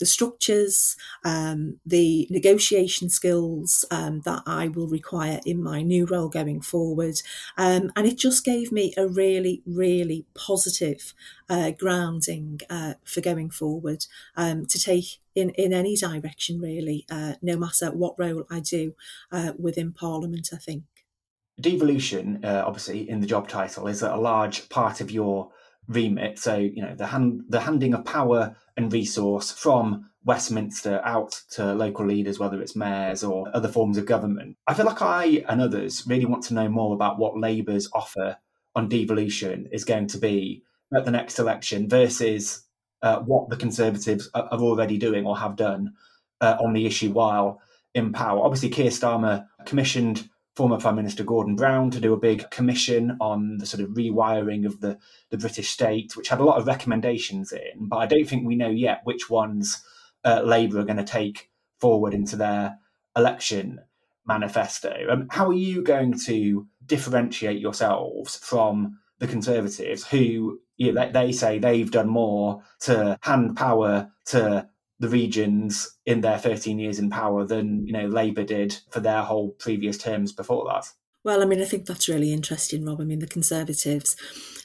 the 0.00 0.06
structures, 0.06 0.96
um, 1.24 1.78
the 1.86 2.26
negotiation 2.30 3.08
skills 3.08 3.84
um, 3.90 4.22
that 4.22 4.42
I 4.46 4.66
will 4.68 4.88
require 4.88 5.40
in 5.46 5.62
my 5.62 5.82
new 5.82 6.06
role 6.06 6.28
going 6.28 6.62
forward. 6.62 7.20
Um, 7.56 7.92
and 7.94 8.06
it 8.06 8.18
just 8.18 8.44
gave 8.44 8.72
me 8.72 8.92
a 8.96 9.06
really, 9.06 9.62
really 9.66 10.26
positive 10.34 11.14
uh, 11.48 11.70
grounding 11.72 12.60
uh, 12.68 12.94
for 13.04 13.20
going 13.20 13.50
forward 13.50 14.06
um, 14.36 14.66
to 14.66 14.78
take 14.78 15.18
in, 15.34 15.50
in 15.50 15.72
any 15.72 15.96
direction, 15.96 16.60
really, 16.60 17.06
uh, 17.10 17.34
no 17.42 17.56
matter 17.56 17.90
what 17.92 18.18
role 18.18 18.44
I 18.50 18.60
do 18.60 18.94
uh, 19.30 19.52
within 19.58 19.92
Parliament, 19.92 20.48
I 20.52 20.56
think. 20.56 20.84
Devolution, 21.60 22.42
uh, 22.42 22.64
obviously, 22.66 23.08
in 23.08 23.20
the 23.20 23.26
job 23.26 23.46
title, 23.46 23.86
is 23.86 24.02
a 24.02 24.16
large 24.16 24.68
part 24.70 25.02
of 25.02 25.10
your 25.10 25.50
remit. 25.90 26.38
So, 26.38 26.56
you 26.56 26.82
know, 26.82 26.94
the 26.94 27.06
hand 27.06 27.44
the 27.48 27.60
handing 27.60 27.94
of 27.94 28.04
power 28.04 28.56
and 28.76 28.92
resource 28.92 29.50
from 29.50 30.10
Westminster 30.24 31.00
out 31.04 31.40
to 31.52 31.74
local 31.74 32.06
leaders, 32.06 32.38
whether 32.38 32.60
it's 32.62 32.76
mayors 32.76 33.24
or 33.24 33.48
other 33.54 33.68
forms 33.68 33.98
of 33.98 34.06
government. 34.06 34.56
I 34.66 34.74
feel 34.74 34.86
like 34.86 35.02
I 35.02 35.44
and 35.48 35.60
others 35.60 36.06
really 36.06 36.26
want 36.26 36.44
to 36.44 36.54
know 36.54 36.68
more 36.68 36.94
about 36.94 37.18
what 37.18 37.38
Labour's 37.38 37.88
offer 37.92 38.36
on 38.74 38.88
devolution 38.88 39.68
is 39.72 39.84
going 39.84 40.06
to 40.08 40.18
be 40.18 40.62
at 40.94 41.04
the 41.04 41.10
next 41.10 41.38
election 41.38 41.88
versus 41.88 42.64
uh, 43.02 43.20
what 43.20 43.48
the 43.48 43.56
Conservatives 43.56 44.28
are, 44.34 44.48
already 44.52 44.98
doing 44.98 45.26
or 45.26 45.38
have 45.38 45.56
done 45.56 45.94
uh, 46.40 46.56
on 46.60 46.72
the 46.72 46.86
issue 46.86 47.10
while 47.10 47.60
in 47.94 48.12
power. 48.12 48.44
Obviously, 48.44 48.68
Keir 48.68 48.90
Starmer 48.90 49.46
commissioned 49.64 50.28
former 50.60 50.76
Prime 50.76 50.96
Minister 50.96 51.24
Gordon 51.24 51.56
Brown 51.56 51.90
to 51.90 52.00
do 52.00 52.12
a 52.12 52.18
big 52.18 52.50
commission 52.50 53.16
on 53.18 53.56
the 53.56 53.64
sort 53.64 53.82
of 53.82 53.94
rewiring 53.94 54.66
of 54.66 54.82
the, 54.82 54.98
the 55.30 55.38
British 55.38 55.70
state, 55.70 56.14
which 56.18 56.28
had 56.28 56.38
a 56.38 56.44
lot 56.44 56.58
of 56.58 56.66
recommendations 56.66 57.50
in, 57.50 57.88
but 57.88 57.96
I 57.96 58.04
don't 58.04 58.26
think 58.26 58.46
we 58.46 58.56
know 58.56 58.68
yet 58.68 59.00
which 59.04 59.30
ones 59.30 59.82
uh, 60.22 60.42
Labour 60.42 60.80
are 60.80 60.84
going 60.84 60.98
to 60.98 61.02
take 61.02 61.48
forward 61.78 62.12
into 62.12 62.36
their 62.36 62.76
election 63.16 63.80
manifesto. 64.26 65.06
Um, 65.10 65.28
how 65.30 65.48
are 65.48 65.54
you 65.54 65.80
going 65.82 66.18
to 66.26 66.66
differentiate 66.84 67.58
yourselves 67.58 68.36
from 68.36 68.98
the 69.18 69.26
Conservatives, 69.26 70.06
who 70.06 70.60
you 70.76 70.92
know, 70.92 71.10
they 71.10 71.32
say 71.32 71.58
they've 71.58 71.90
done 71.90 72.08
more 72.10 72.60
to 72.80 73.18
hand 73.22 73.56
power 73.56 74.10
to 74.26 74.68
the 75.00 75.08
regions 75.08 75.96
in 76.06 76.20
their 76.20 76.38
13 76.38 76.78
years 76.78 76.98
in 76.98 77.10
power 77.10 77.44
than 77.44 77.86
you 77.86 77.92
know 77.92 78.06
Labour 78.06 78.44
did 78.44 78.76
for 78.90 79.00
their 79.00 79.22
whole 79.22 79.50
previous 79.50 79.98
terms 79.98 80.30
before 80.30 80.66
that? 80.66 80.86
Well, 81.22 81.42
I 81.42 81.44
mean, 81.44 81.60
I 81.60 81.66
think 81.66 81.84
that's 81.84 82.08
really 82.08 82.32
interesting, 82.32 82.84
Rob. 82.86 83.00
I 83.00 83.04
mean, 83.04 83.18
the 83.18 83.26
Conservatives 83.26 84.16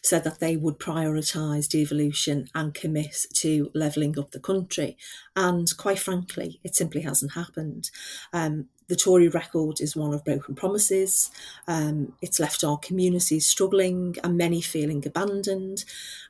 said 0.02 0.24
that 0.24 0.40
they 0.40 0.56
would 0.56 0.80
prioritise 0.80 1.68
devolution 1.68 2.48
and 2.56 2.74
commit 2.74 3.26
to 3.34 3.72
levelling 3.74 4.18
up 4.18 4.32
the 4.32 4.40
country. 4.40 4.96
And 5.36 5.68
quite 5.76 6.00
frankly, 6.00 6.62
it 6.64 6.74
simply 6.74 7.02
hasn't 7.02 7.34
happened. 7.34 7.90
Um, 8.32 8.70
the 8.88 8.96
Tory 8.96 9.28
record 9.28 9.82
is 9.82 9.98
one 9.98 10.14
of 10.14 10.24
broken 10.24 10.56
promises. 10.56 11.30
Um, 11.68 12.14
it's 12.22 12.40
left 12.40 12.64
our 12.64 12.78
communities 12.78 13.48
struggling 13.48 14.16
and 14.24 14.38
many 14.38 14.62
feeling 14.62 15.04
abandoned. 15.06 15.84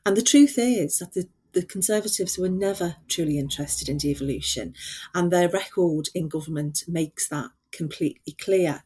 And 0.05 0.17
the 0.17 0.23
truth 0.23 0.55
is 0.57 0.99
that 0.99 1.13
the 1.13 1.27
the 1.55 1.65
Conservatives 1.65 2.37
were 2.37 2.49
never 2.49 2.97
truly 3.07 3.39
interested 3.39 3.89
in 3.89 3.97
devolution, 3.97 4.75
and 5.15 5.31
their 5.31 5.49
record 5.49 6.09
in 6.13 6.27
government 6.27 6.83
makes 6.87 7.27
that 7.29 7.49
completely 7.71 8.33
clear. 8.39 8.83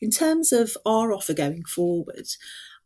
In 0.00 0.10
terms 0.10 0.52
of 0.52 0.76
our 0.86 1.12
offer 1.12 1.34
going 1.34 1.64
forward, 1.64 2.26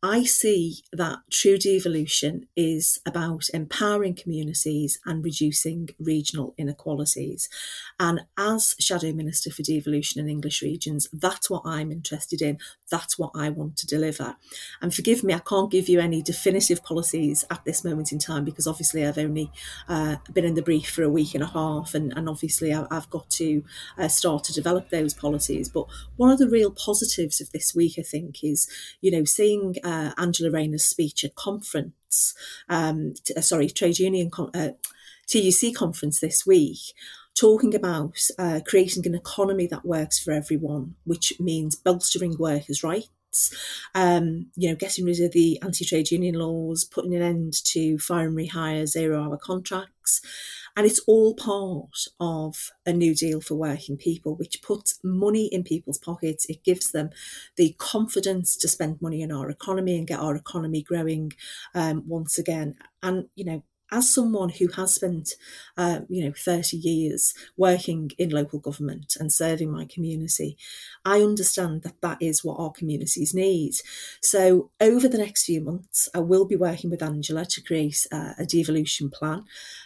I 0.08 0.22
see 0.22 0.84
that 0.92 1.18
true 1.32 1.58
devolution 1.58 2.46
is 2.54 3.00
about 3.04 3.48
empowering 3.52 4.14
communities 4.14 5.00
and 5.04 5.24
reducing 5.24 5.88
regional 5.98 6.54
inequalities. 6.56 7.48
And 7.98 8.20
as 8.38 8.76
Shadow 8.78 9.12
Minister 9.12 9.50
for 9.50 9.62
Devolution 9.62 10.20
in 10.20 10.28
English 10.28 10.62
regions, 10.62 11.08
that's 11.12 11.50
what 11.50 11.62
I'm 11.64 11.90
interested 11.90 12.40
in. 12.40 12.58
That's 12.88 13.18
what 13.18 13.32
I 13.34 13.50
want 13.50 13.76
to 13.78 13.86
deliver. 13.86 14.36
And 14.80 14.94
forgive 14.94 15.24
me, 15.24 15.34
I 15.34 15.40
can't 15.40 15.72
give 15.72 15.88
you 15.88 15.98
any 15.98 16.22
definitive 16.22 16.84
policies 16.84 17.44
at 17.50 17.64
this 17.64 17.82
moment 17.82 18.12
in 18.12 18.20
time 18.20 18.44
because 18.44 18.68
obviously 18.68 19.04
I've 19.04 19.18
only 19.18 19.50
uh, 19.88 20.18
been 20.32 20.44
in 20.44 20.54
the 20.54 20.62
brief 20.62 20.88
for 20.88 21.02
a 21.02 21.10
week 21.10 21.34
and 21.34 21.42
a 21.42 21.48
half, 21.48 21.94
and, 21.96 22.16
and 22.16 22.28
obviously 22.28 22.72
I've 22.72 23.10
got 23.10 23.28
to 23.30 23.64
uh, 23.98 24.06
start 24.06 24.44
to 24.44 24.52
develop 24.52 24.90
those 24.90 25.14
policies. 25.14 25.68
But 25.68 25.86
one 26.14 26.30
of 26.30 26.38
the 26.38 26.48
real 26.48 26.70
positives 26.70 27.40
of 27.40 27.50
this 27.50 27.74
week, 27.74 27.94
I 27.98 28.02
think, 28.02 28.44
is 28.44 28.68
you 29.00 29.10
know 29.10 29.24
seeing 29.24 29.74
uh, 29.82 29.95
Angela 30.16 30.50
Rayner's 30.50 30.84
speech 30.84 31.24
at 31.24 31.34
conference, 31.34 32.34
um, 32.68 33.14
t- 33.24 33.34
uh, 33.34 33.40
sorry, 33.40 33.68
trade 33.68 33.98
union 33.98 34.30
con- 34.30 34.50
uh, 34.54 34.70
TUC 35.28 35.74
conference 35.74 36.20
this 36.20 36.46
week 36.46 36.78
talking 37.36 37.74
about 37.74 38.16
uh, 38.38 38.60
creating 38.66 39.06
an 39.06 39.14
economy 39.14 39.66
that 39.66 39.84
works 39.84 40.18
for 40.18 40.32
everyone, 40.32 40.94
which 41.04 41.38
means 41.38 41.76
bolstering 41.76 42.36
workers' 42.38 42.82
rights. 42.82 43.10
Um, 43.94 44.46
you 44.56 44.68
know, 44.68 44.76
getting 44.76 45.04
rid 45.04 45.20
of 45.20 45.32
the 45.32 45.60
anti-trade 45.62 46.10
union 46.10 46.36
laws, 46.36 46.84
putting 46.84 47.14
an 47.14 47.22
end 47.22 47.52
to 47.64 47.98
fire 47.98 48.28
and 48.28 48.36
rehire 48.36 48.86
zero-hour 48.86 49.38
contracts, 49.38 50.20
and 50.76 50.86
it's 50.86 51.00
all 51.06 51.34
part 51.34 52.04
of 52.20 52.70
a 52.84 52.92
new 52.92 53.14
deal 53.14 53.40
for 53.40 53.54
working 53.54 53.96
people, 53.96 54.34
which 54.36 54.62
puts 54.62 54.98
money 55.02 55.46
in 55.46 55.64
people's 55.64 55.98
pockets. 55.98 56.46
It 56.48 56.64
gives 56.64 56.92
them 56.92 57.10
the 57.56 57.74
confidence 57.78 58.56
to 58.58 58.68
spend 58.68 59.00
money 59.00 59.22
in 59.22 59.32
our 59.32 59.48
economy 59.48 59.96
and 59.96 60.06
get 60.06 60.20
our 60.20 60.36
economy 60.36 60.82
growing 60.82 61.32
um, 61.74 62.04
once 62.06 62.38
again. 62.38 62.76
And 63.02 63.28
you 63.34 63.44
know, 63.44 63.64
as 63.92 64.12
someone 64.12 64.48
who 64.48 64.68
has 64.68 64.94
spent, 64.94 65.30
uh, 65.76 66.00
you 66.08 66.24
know, 66.24 66.32
30 66.36 66.76
years 66.76 67.34
working 67.56 68.10
in 68.18 68.30
local 68.30 68.58
government 68.58 69.16
and 69.18 69.32
serving 69.32 69.70
my 69.70 69.84
community, 69.84 70.56
I 71.04 71.20
understand 71.20 71.82
that 71.82 72.00
that 72.00 72.18
is 72.20 72.44
what 72.44 72.58
our 72.58 72.72
communities 72.72 73.34
need. 73.34 73.74
So 74.22 74.70
over 74.80 75.08
the 75.08 75.18
next 75.18 75.44
few 75.44 75.60
months, 75.60 76.08
I 76.14 76.20
will 76.20 76.44
be 76.44 76.56
working 76.56 76.90
with 76.90 77.02
Angela 77.02 77.44
to 77.46 77.62
create 77.62 78.06
uh, 78.10 78.34
a 78.38 78.46
devolution 78.46 79.10
plan 79.10 79.44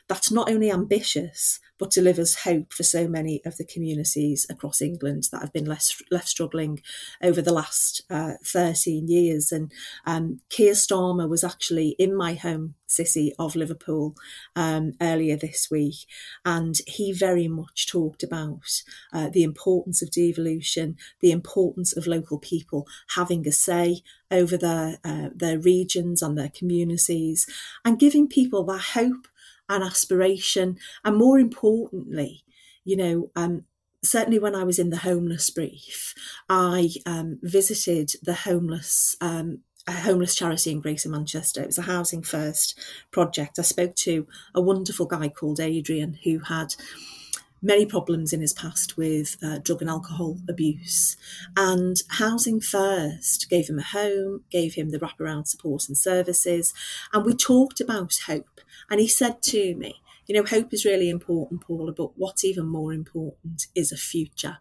that's 0.08 0.30
not 0.30 0.50
only 0.50 0.70
ambitious, 0.70 1.60
but 1.80 1.90
delivers 1.90 2.40
hope 2.40 2.74
for 2.74 2.82
so 2.82 3.08
many 3.08 3.40
of 3.46 3.56
the 3.56 3.64
communities 3.64 4.46
across 4.50 4.82
England 4.82 5.24
that 5.32 5.40
have 5.40 5.52
been 5.52 5.64
less, 5.64 6.00
left 6.10 6.28
struggling 6.28 6.80
over 7.22 7.40
the 7.40 7.54
last 7.54 8.02
uh, 8.10 8.34
13 8.44 9.08
years. 9.08 9.50
And 9.50 9.72
um, 10.04 10.40
Keir 10.50 10.74
Starmer 10.74 11.28
was 11.28 11.42
actually 11.42 11.96
in 11.98 12.14
my 12.14 12.34
home 12.34 12.74
city 12.86 13.32
of 13.38 13.56
Liverpool 13.56 14.14
um, 14.54 14.92
earlier 15.00 15.36
this 15.36 15.68
week, 15.70 16.06
and 16.44 16.76
he 16.86 17.12
very 17.12 17.48
much 17.48 17.86
talked 17.86 18.22
about 18.22 18.82
uh, 19.12 19.30
the 19.30 19.42
importance 19.42 20.02
of 20.02 20.10
devolution, 20.10 20.96
the 21.20 21.30
importance 21.30 21.96
of 21.96 22.06
local 22.06 22.38
people 22.38 22.86
having 23.14 23.46
a 23.46 23.52
say 23.52 24.02
over 24.30 24.56
their 24.56 24.98
uh, 25.04 25.30
their 25.34 25.58
regions 25.58 26.20
and 26.20 26.36
their 26.36 26.50
communities, 26.50 27.46
and 27.84 27.98
giving 27.98 28.28
people 28.28 28.64
that 28.64 28.80
hope 28.94 29.28
and 29.70 29.82
aspiration, 29.82 30.76
and 31.04 31.16
more 31.16 31.38
importantly, 31.38 32.44
you 32.84 32.96
know, 32.96 33.30
um, 33.36 33.64
certainly 34.02 34.38
when 34.38 34.54
I 34.54 34.64
was 34.64 34.78
in 34.78 34.90
the 34.90 34.98
homeless 34.98 35.48
brief, 35.48 36.14
I 36.48 36.90
um, 37.06 37.38
visited 37.42 38.12
the 38.22 38.34
homeless. 38.34 39.16
Um, 39.20 39.60
a 39.86 39.92
homeless 39.92 40.34
charity 40.34 40.70
in 40.70 40.80
Greater 40.80 41.08
Manchester. 41.08 41.62
It 41.62 41.68
was 41.68 41.78
a 41.78 41.82
Housing 41.82 42.22
First 42.22 42.78
project. 43.10 43.58
I 43.58 43.62
spoke 43.62 43.96
to 43.96 44.26
a 44.54 44.60
wonderful 44.60 45.06
guy 45.06 45.30
called 45.30 45.58
Adrian 45.58 46.18
who 46.22 46.40
had 46.40 46.74
many 47.62 47.86
problems 47.86 48.32
in 48.32 48.40
his 48.40 48.52
past 48.52 48.96
with 48.96 49.36
uh, 49.42 49.58
drug 49.58 49.80
and 49.80 49.90
alcohol 49.90 50.38
abuse. 50.48 51.16
And 51.56 51.96
Housing 52.08 52.60
First 52.60 53.48
gave 53.50 53.68
him 53.68 53.78
a 53.78 53.82
home, 53.82 54.44
gave 54.50 54.74
him 54.74 54.90
the 54.90 54.98
wraparound 54.98 55.46
support 55.46 55.88
and 55.88 55.96
services. 55.96 56.72
And 57.12 57.24
we 57.24 57.34
talked 57.34 57.80
about 57.80 58.14
hope 58.26 58.60
and 58.90 59.00
he 59.00 59.08
said 59.08 59.42
to 59.42 59.74
me, 59.74 60.00
you 60.26 60.34
know, 60.34 60.44
hope 60.44 60.72
is 60.72 60.84
really 60.84 61.10
important, 61.10 61.62
Paula, 61.62 61.92
but 61.92 62.16
what's 62.16 62.44
even 62.44 62.66
more 62.66 62.92
important 62.92 63.66
is 63.74 63.90
a 63.90 63.96
future. 63.96 64.58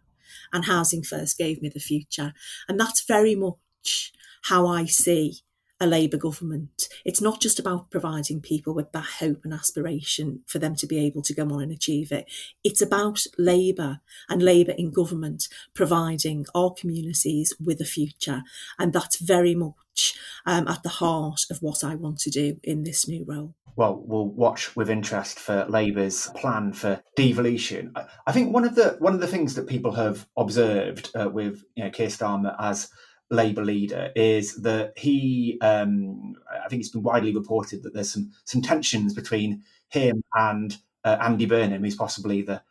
And 0.52 0.66
Housing 0.66 1.04
First 1.04 1.38
gave 1.38 1.62
me 1.62 1.70
the 1.70 1.80
future. 1.80 2.34
And 2.68 2.80
that's 2.80 3.06
very 3.06 3.36
much 3.36 4.12
how 4.44 4.68
I 4.68 4.86
see 4.86 5.42
a 5.80 5.88
Labour 5.88 6.18
government. 6.18 6.90
It's 7.06 7.22
not 7.22 7.40
just 7.40 7.60
about 7.60 7.90
providing 7.90 8.42
people 8.42 8.74
with 8.74 8.92
that 8.92 9.06
hope 9.20 9.42
and 9.44 9.54
aspiration 9.54 10.42
for 10.46 10.60
them 10.60 10.76
to 10.76 10.88
be 10.88 11.00
able 11.06 11.22
to 11.24 11.34
go 11.34 11.44
on 11.44 11.62
and 11.62 11.72
achieve 11.72 12.12
it. 12.12 12.26
It's 12.64 12.82
about 12.82 13.22
Labour 13.38 14.00
and 14.28 14.42
Labour 14.42 14.74
in 14.78 14.92
government 14.92 15.48
providing 15.74 16.46
our 16.54 16.72
communities 16.72 17.54
with 17.64 17.80
a 17.82 17.86
future. 17.86 18.44
And 18.78 18.94
that's 18.94 19.20
very 19.20 19.56
much 19.56 20.16
um, 20.46 20.68
at 20.68 20.84
the 20.84 20.90
heart 20.90 21.42
of 21.50 21.62
what 21.62 21.84
I 21.84 21.96
want 21.96 22.20
to 22.20 22.30
do 22.30 22.60
in 22.64 22.84
this 22.84 23.08
new 23.08 23.26
role 23.26 23.56
well, 23.80 24.04
we'll 24.06 24.26
watch 24.26 24.76
with 24.76 24.90
interest 24.90 25.40
for 25.40 25.66
Labour's 25.70 26.28
plan 26.36 26.74
for 26.74 27.02
devolution. 27.16 27.94
I 28.28 28.34
think 28.34 28.54
one 28.54 28.66
of 28.66 28.76
the 28.76 28.98
one 29.00 29.14
of 29.14 29.22
the 29.22 29.28
things 29.28 29.56
that 29.56 29.68
people 29.68 29.94
have 29.94 30.28
observed 30.36 31.10
uh, 31.16 31.30
with 31.30 31.64
you 31.76 31.86
know 31.86 31.90
Keir 31.90 32.08
Starmer 32.08 32.54
as 32.60 32.90
Labour 33.32 33.64
leader 33.64 34.12
is 34.16 34.56
that 34.62 34.94
he, 34.98 35.58
um, 35.62 36.36
I 36.52 36.68
think 36.68 36.82
it's 36.82 36.90
been 36.90 37.04
widely 37.04 37.34
reported 37.34 37.84
that 37.84 37.94
there's 37.94 38.12
some 38.12 38.32
some 38.46 38.62
tensions 38.62 39.14
between 39.14 39.64
him 39.90 40.24
and 40.34 40.76
uh, 41.04 41.18
Andy 41.22 41.46
Burnham, 41.46 41.84
who's 41.84 41.96
possibly 41.96 42.42
the 42.42 42.62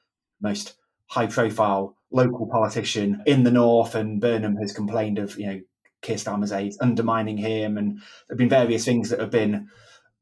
most 0.40 0.74
high 1.06 1.26
profile 1.26 1.96
local 2.10 2.46
politician 2.46 3.22
in 3.26 3.44
the 3.44 3.50
north, 3.50 3.94
and 3.94 4.20
Burnham 4.20 4.56
has 4.56 4.72
complained 4.72 5.18
of 5.18 5.38
you 5.38 5.46
know 5.46 5.60
Keir 6.02 6.16
Starmer's 6.16 6.52
aides 6.52 6.78
undermining 6.80 7.36
him, 7.36 7.78
and 7.78 7.98
there 7.98 8.02
have 8.30 8.38
been 8.38 8.48
various 8.48 8.84
things 8.84 9.10
that 9.10 9.20
have 9.20 9.30
been 9.30 9.68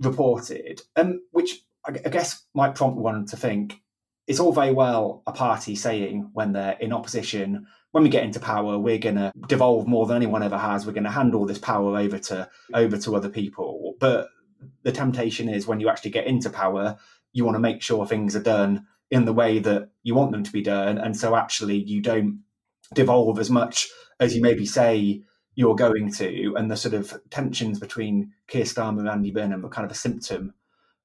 reported, 0.01 0.83
um, 0.97 1.23
which 1.31 1.63
I 1.87 1.93
guess 1.93 2.45
might 2.53 2.75
prompt 2.75 2.99
one 2.99 3.27
to 3.27 3.37
think 3.37 3.81
it's 4.27 4.41
all 4.41 4.53
very 4.53 4.73
well 4.73 5.23
a 5.27 5.33
party 5.33 5.75
saying 5.77 6.31
when 6.33 6.53
they're 6.53 6.77
in 6.81 6.93
opposition, 6.93 7.67
when 7.97 8.03
we 8.03 8.11
get 8.11 8.25
into 8.25 8.39
power, 8.39 8.79
we're 8.79 8.99
going 8.99 9.15
to 9.15 9.33
devolve 9.49 9.87
more 9.87 10.05
than 10.05 10.17
anyone 10.17 10.43
ever 10.43 10.59
has. 10.59 10.85
We're 10.85 10.93
going 10.93 11.05
to 11.05 11.11
hand 11.11 11.35
all 11.35 11.47
this 11.47 11.57
power 11.57 11.97
over 11.97 12.19
to 12.19 12.47
over 12.75 12.99
to 12.99 13.17
other 13.17 13.31
people. 13.31 13.95
But 13.99 14.29
the 14.83 14.93
temptation 14.93 15.49
is 15.49 15.67
when 15.67 15.81
you 15.81 15.89
actually 15.89 16.11
get 16.11 16.27
into 16.27 16.51
power, 16.51 16.99
you 17.33 17.47
want 17.47 17.55
to 17.55 17.59
make 17.59 17.81
sure 17.81 18.05
things 18.05 18.37
are 18.37 18.43
done 18.43 18.87
in 19.11 19.25
the 19.25 19.33
way 19.33 19.61
that 19.61 19.89
you 20.03 20.15
want 20.15 20.33
them 20.33 20.45
to 20.45 20.53
be 20.53 20.61
done. 20.61 20.99
And 20.99 21.17
so 21.17 21.37
actually 21.37 21.79
you 21.79 22.03
don't 22.03 22.43
devolve 22.93 23.39
as 23.39 23.49
much 23.49 23.89
as 24.21 24.37
you 24.37 24.43
maybe 24.43 24.67
say 24.67 25.23
you're 25.55 25.75
going 25.75 26.13
to. 26.17 26.55
And 26.55 26.71
the 26.71 26.77
sort 26.77 26.93
of 26.93 27.19
tensions 27.31 27.79
between 27.81 28.31
Keir 28.47 28.65
Starmer 28.65 28.99
and 28.99 29.09
Andy 29.09 29.31
Burnham 29.31 29.65
are 29.65 29.71
kind 29.71 29.87
of 29.87 29.91
a 29.91 29.99
symptom, 29.99 30.53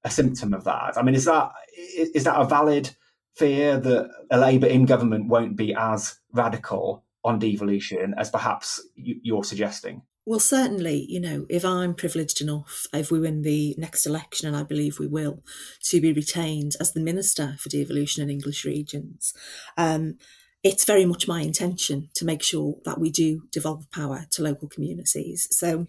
a 0.04 0.12
symptom 0.12 0.54
of 0.54 0.66
that. 0.66 0.98
I 0.98 1.04
mean, 1.04 1.16
is 1.16 1.24
that 1.24 1.54
is 1.78 2.26
that 2.26 2.38
a 2.38 2.44
valid 2.44 2.90
fear 3.36 3.80
that 3.80 4.10
a 4.30 4.38
Labour 4.38 4.68
in 4.68 4.86
government 4.86 5.28
won't 5.28 5.56
be 5.56 5.74
as 5.74 6.20
radical 6.34 7.04
on 7.24 7.40
devolution 7.40 8.14
as 8.18 8.30
perhaps 8.30 8.82
you're 8.96 9.44
suggesting? 9.44 10.02
Well, 10.26 10.40
certainly, 10.40 11.06
you 11.10 11.20
know, 11.20 11.48
if 11.50 11.66
I'm 11.66 11.96
privileged 11.96 12.42
enough, 12.42 12.86
if 12.94 13.10
we 13.10 13.20
win 13.20 13.42
the 13.42 13.74
next 13.78 14.06
election, 14.06 14.48
and 14.48 14.56
I 14.56 14.64
believe 14.64 15.00
we 15.00 15.08
will, 15.08 15.44
to 15.86 16.00
be 16.00 16.14
retained 16.14 16.74
as 16.80 16.94
the 16.94 17.00
Minister 17.00 17.56
for 17.60 17.70
Devolution 17.70 18.22
in 18.22 18.30
English 18.30 18.64
Regions, 18.64 19.34
um, 19.78 20.18
it's 20.64 20.86
very 20.86 21.06
much 21.06 21.28
my 21.28 21.42
intention 21.42 22.10
to 22.14 22.26
make 22.26 22.44
sure 22.44 22.76
that 22.86 23.00
we 23.00 23.10
do 23.10 23.44
devolve 23.52 23.90
power 23.90 24.28
to 24.32 24.44
local 24.44 24.68
communities. 24.68 25.48
So, 25.50 25.88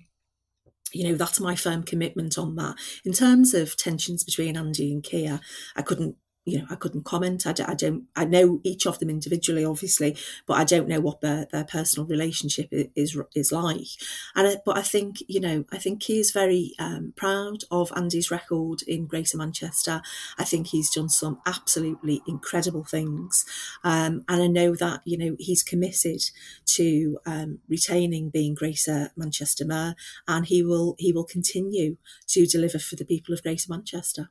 you 0.95 1.05
know, 1.05 1.15
that's 1.15 1.39
my 1.39 1.55
firm 1.55 1.83
commitment 1.83 2.39
on 2.39 2.57
that. 2.57 2.77
In 3.05 3.13
terms 3.13 3.53
of 3.53 3.77
tensions 3.77 4.25
between 4.25 4.57
Andy 4.57 4.93
and 4.93 5.03
Keir, 5.03 5.41
I 5.77 5.83
couldn't 5.83 6.17
you 6.45 6.59
know, 6.59 6.67
I 6.71 6.75
couldn't 6.75 7.05
comment. 7.05 7.47
I, 7.47 7.55
I, 7.67 7.75
don't, 7.75 8.05
I 8.17 8.25
know 8.25 8.61
each 8.65 8.87
of 8.87 8.99
them 8.99 9.11
individually, 9.11 9.65
obviously, 9.65 10.17
but 10.47 10.55
I 10.55 10.65
don't 10.65 10.89
know 10.89 11.01
what 11.01 11.21
their, 11.21 11.47
their 11.53 11.65
personal 11.65 12.07
relationship 12.07 12.69
is 12.71 13.17
is 13.35 13.53
like. 13.53 13.87
And 14.35 14.49
I, 14.49 14.57
but 14.65 14.77
I 14.77 14.83
think, 14.83 15.23
you 15.29 15.41
know, 15.41 15.65
I 15.71 15.79
think 15.79 16.03
he 16.03 16.19
is 16.19 16.33
very 16.33 16.73
um, 16.79 17.13
proud 17.17 17.65
of 17.71 17.93
Andy's 17.95 18.31
record 18.31 18.83
in 18.83 19.07
Greater 19.07 19.37
Manchester. 19.37 20.03
I 20.37 20.45
think 20.45 20.69
he's 20.69 20.91
done 20.91 21.09
some 21.09 21.41
absolutely 21.47 22.23
incredible 22.27 22.85
things, 22.85 23.45
um, 23.85 24.25
and 24.29 24.43
I 24.43 24.47
know 24.49 24.75
that 24.75 25.03
you 25.05 25.19
know 25.19 25.37
he's 25.39 25.63
committed 25.63 26.23
to 26.67 27.19
um, 27.25 27.59
retaining 27.69 28.31
being 28.31 28.55
Greater 28.55 29.11
Manchester 29.17 29.65
Mayor, 29.65 29.95
and 30.27 30.47
he 30.47 30.63
will 30.63 30.97
he 30.99 31.13
will 31.13 31.25
continue 31.25 31.99
to 32.29 32.47
deliver 32.47 32.79
for 32.79 32.97
the 32.97 33.05
people 33.05 33.33
of 33.33 33.43
Greater 33.43 33.67
Manchester 33.69 34.31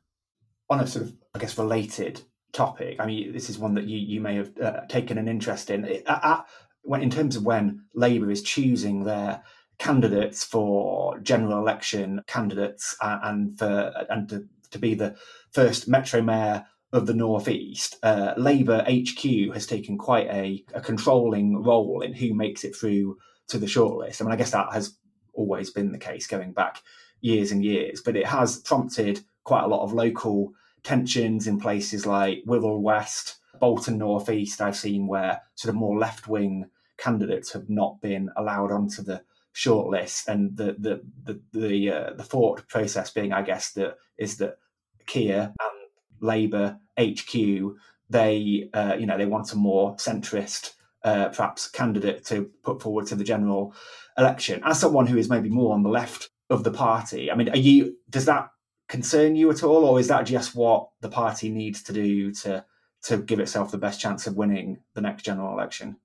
on 0.72 0.80
a 0.80 0.88
sort 0.88 1.06
of, 1.06 1.14
I 1.36 1.40
guess, 1.40 1.58
related 1.58 2.22
topic. 2.54 2.98
I 3.00 3.06
mean, 3.06 3.34
this 3.34 3.50
is 3.50 3.60
one 3.60 3.76
that 3.76 3.86
you 3.86 4.00
you 4.00 4.22
may 4.22 4.36
have 4.36 4.58
uh, 4.58 4.82
taken 4.88 5.18
an 5.18 5.28
interest 5.28 5.70
in. 5.70 5.86
At, 6.08 6.46
when, 6.84 7.04
in 7.04 7.10
terms 7.10 7.36
of 7.36 7.46
when 7.46 7.84
Labour 7.94 8.32
is 8.32 8.42
choosing 8.42 9.04
their 9.04 9.44
candidates 9.78 10.44
for 10.44 11.20
general 11.20 11.58
election 11.60 12.22
candidates 12.28 12.96
and 13.02 13.58
for 13.60 13.92
and 14.10 14.30
to, 14.30 14.48
to 14.72 14.80
be 14.80 14.94
the 14.96 15.16
first 15.52 15.88
Metro 15.88 16.22
Mayor 16.22 16.66
of 16.94 17.06
the 17.06 17.14
Northeast, 17.14 17.98
uh, 18.04 18.34
Labour 18.38 18.86
HQ 18.90 19.54
has 19.54 19.66
taken 19.66 19.98
quite 19.98 20.28
a, 20.28 20.64
a, 20.74 20.82
controlling 20.82 21.64
role 21.64 22.02
in 22.02 22.14
who 22.14 22.34
makes 22.34 22.66
it 22.66 22.76
through 22.76 23.18
to 23.48 23.58
the 23.58 23.66
shortlist. 23.66 24.22
I 24.22 24.26
mean, 24.26 24.34
I 24.34 24.36
guess 24.36 24.52
that 24.52 24.74
has 24.74 24.98
always 25.34 25.70
been 25.70 25.94
the 25.94 25.98
case 25.98 26.28
going 26.28 26.52
back 26.52 26.82
years 27.22 27.52
and 27.52 27.64
years, 27.64 28.02
but 28.02 28.18
it 28.18 28.26
has 28.26 28.58
prompted 28.58 29.22
quite 29.46 29.64
a 29.64 29.68
lot 29.68 29.84
of 29.84 29.94
local 29.94 30.54
tensions 30.84 31.48
in 31.48 31.60
places 31.60 32.06
like 32.06 32.44
Wirral 32.46 32.82
West, 32.82 33.38
Bolton 33.60 33.98
North 33.98 34.30
East. 34.30 34.62
I've 34.62 34.76
seen 34.76 35.08
where 35.08 35.42
sort 35.56 35.70
of 35.70 35.76
more 35.76 35.98
left 35.98 36.28
wing 36.28 36.70
candidates 36.98 37.54
have 37.54 37.70
not 37.70 38.02
been 38.02 38.30
allowed 38.36 38.72
onto 38.72 39.02
the 39.02 39.24
shortlist, 39.54 40.28
and 40.28 40.56
the 40.56 40.76
the 40.80 41.02
the 41.24 41.42
the, 41.52 41.92
uh, 41.92 42.14
the 42.14 42.24
thought 42.24 42.68
process 42.68 43.12
being, 43.12 43.34
I 43.34 43.42
guess, 43.42 43.72
that 43.74 43.98
is 44.18 44.38
that 44.38 44.58
Keir 45.06 45.54
and 45.60 45.90
Labour 46.22 46.80
HQ 47.00 47.76
they 48.12 48.70
uh, 48.74 48.96
you 49.00 49.06
know 49.06 49.18
they 49.18 49.26
want 49.26 49.52
a 49.54 49.56
more 49.56 49.96
centrist 49.96 50.74
uh, 51.04 51.30
perhaps 51.30 51.68
candidate 51.68 52.24
to 52.26 52.50
put 52.64 52.82
forward 52.82 53.08
to 53.08 53.16
the 53.16 53.24
general 53.24 53.74
election. 54.18 54.62
As 54.64 54.80
someone 54.80 55.08
who 55.08 55.18
is 55.18 55.30
maybe 55.30 55.50
more 55.50 55.74
on 55.74 55.82
the 55.82 55.90
left 55.90 56.30
of 56.50 56.64
the 56.64 56.72
party, 56.72 57.32
I 57.32 57.36
mean, 57.36 57.50
are 57.50 57.58
you? 57.58 57.98
Does 58.10 58.26
that 58.26 58.50
concern 58.92 59.38
you 59.38 59.50
at 59.50 59.64
all, 59.64 59.86
or 59.86 60.00
is 60.02 60.10
that 60.10 60.26
just 60.26 60.54
what 60.54 60.90
the 61.00 61.10
party 61.10 61.50
needs 61.50 61.82
to 61.84 61.94
do 61.94 62.32
to 62.34 62.64
to 63.04 63.18
give 63.18 63.40
itself 63.40 63.72
the 63.72 63.78
best 63.78 64.00
chance 64.00 64.28
of 64.28 64.36
winning 64.36 64.78
the 64.94 65.02
next 65.02 65.24
general 65.24 65.54
election? 65.54 65.96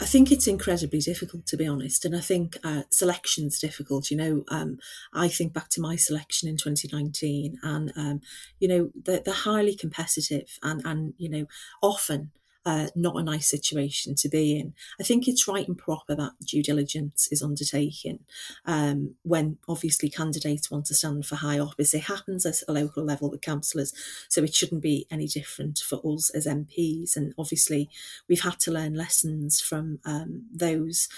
I 0.00 0.04
think 0.04 0.30
it's 0.30 0.46
incredibly 0.46 0.98
difficult, 0.98 1.46
to 1.46 1.56
be 1.56 1.66
honest, 1.66 2.04
and 2.04 2.14
I 2.14 2.20
think 2.20 2.58
uh, 2.62 2.82
selection's 2.90 3.58
difficult. 3.58 4.10
You 4.10 4.16
know, 4.18 4.44
um, 4.48 4.78
I 5.14 5.28
think 5.28 5.54
back 5.54 5.70
to 5.70 5.80
my 5.80 5.96
selection 5.96 6.48
in 6.48 6.56
2019, 6.56 7.58
and 7.62 7.92
um, 7.96 8.20
you 8.60 8.68
know 8.68 8.90
they're, 8.94 9.20
they're 9.20 9.34
highly 9.34 9.74
competitive, 9.74 10.58
and 10.62 10.82
and 10.84 11.14
you 11.16 11.30
know 11.30 11.46
often 11.82 12.30
uh, 12.66 12.88
not 12.94 13.16
a 13.16 13.22
nice 13.22 13.48
situation 13.48 14.14
to 14.16 14.28
be 14.28 14.58
in. 14.58 14.74
I 15.00 15.04
think 15.04 15.28
it's 15.28 15.46
right 15.46 15.66
and 15.66 15.76
proper 15.76 16.14
that 16.14 16.32
due 16.44 16.62
diligence 16.62 17.28
is 17.30 17.42
undertaken 17.42 18.20
um, 18.64 19.14
when 19.22 19.58
obviously 19.68 20.08
candidates 20.08 20.70
want 20.70 20.86
to 20.86 20.94
stand 20.94 21.26
for 21.26 21.36
high 21.36 21.58
office. 21.58 21.94
It 21.94 22.04
happens 22.04 22.46
at 22.46 22.62
a 22.66 22.72
local 22.72 23.04
level 23.04 23.30
with 23.30 23.42
councillors, 23.42 23.92
so 24.28 24.42
it 24.42 24.54
shouldn't 24.54 24.82
be 24.82 25.06
any 25.10 25.26
different 25.26 25.78
for 25.78 26.00
us 26.04 26.30
as 26.30 26.46
MPs. 26.46 27.16
And 27.16 27.34
obviously, 27.38 27.90
we've 28.28 28.42
had 28.42 28.58
to 28.60 28.72
learn 28.72 28.94
lessons 28.94 29.60
from 29.60 29.98
um, 30.04 30.46
those 30.52 31.08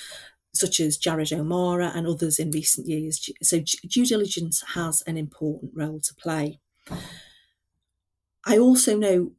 such 0.53 0.81
as 0.81 0.97
Jared 0.97 1.33
O'Mara 1.33 1.93
and 1.95 2.07
others 2.07 2.39
in 2.39 2.51
recent 2.51 2.89
years. 2.89 3.31
So, 3.43 3.61
due 3.61 4.07
diligence 4.07 4.65
has 4.75 5.03
an 5.03 5.17
important 5.17 5.73
role 5.75 6.01
to 6.01 6.15
play. 6.15 6.61
I 8.47 8.59
also 8.59 8.97
know 8.97 9.33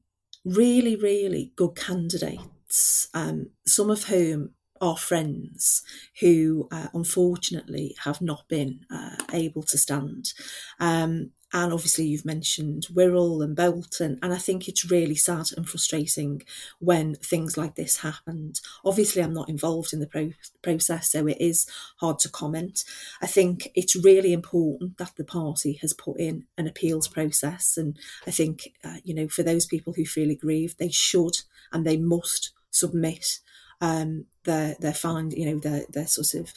really, 0.48 0.96
really 0.96 1.54
good 1.56 1.76
candidates, 1.76 3.08
um, 3.14 3.52
some 3.66 3.90
of 3.90 4.06
whom 4.06 4.54
are 4.80 4.98
friends 4.98 5.82
who 6.20 6.68
uh, 6.72 6.88
unfortunately 6.94 7.96
have 8.04 8.22
not 8.22 8.48
been 8.48 8.86
uh, 8.92 9.16
able 9.34 9.64
to 9.64 9.78
stand. 9.78 10.34
Um, 10.80 11.32
and 11.54 11.72
obviously, 11.72 12.06
you've 12.06 12.26
mentioned 12.26 12.88
Wirral 12.94 13.42
and 13.42 13.56
Bolton, 13.56 14.20
and 14.22 14.34
I 14.34 14.38
think 14.38 14.68
it's 14.68 14.92
really 14.92 15.16
sad 15.16 15.46
and 15.56 15.68
frustrating 15.68 16.44
when 16.80 17.16
things 17.16 17.56
like 17.56 17.76
this 17.76 17.98
happened. 17.98 18.60
Obviously, 18.84 19.22
I'm 19.22 19.34
not 19.34 19.48
involved 19.48 19.94
in 19.94 20.02
the 20.02 20.08
pro- 20.08 20.34
process, 20.62 21.12
so 21.12 21.26
it 21.26 21.38
is 21.40 21.66
hard 22.02 22.20
to 22.20 22.30
comment. 22.30 22.84
I 23.22 23.28
think 23.28 23.70
it's 23.76 23.96
really 23.96 24.34
important 24.34 24.98
that 24.98 25.16
the 25.16 25.24
party 25.24 25.80
has 25.82 25.94
put 25.94 26.20
in 26.20 26.46
an 26.58 26.68
appeals 26.68 27.08
process, 27.08 27.78
and 27.78 27.98
I 28.26 28.32
think, 28.32 28.74
uh, 28.84 28.98
you 29.06 29.14
know, 29.14 29.30
for 29.30 29.44
those 29.44 29.66
people 29.66 29.94
who 29.94 30.06
feel 30.06 30.30
aggrieved, 30.30 30.80
they 30.80 30.90
should 30.90 31.38
and 31.72 31.86
they 31.86 31.98
must 31.98 32.52
submit 32.72 33.40
um, 33.80 34.26
their 34.44 34.76
their 34.82 34.94
find, 34.94 35.32
you 35.32 35.46
know, 35.46 35.60
their 35.60 35.86
their 35.90 36.08
sort 36.08 36.34
of 36.34 36.54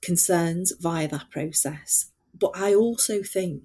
concerns 0.00 0.72
via 0.80 1.08
that 1.08 1.30
process. 1.30 2.11
But 2.42 2.56
I 2.56 2.74
also 2.74 3.22
think 3.22 3.62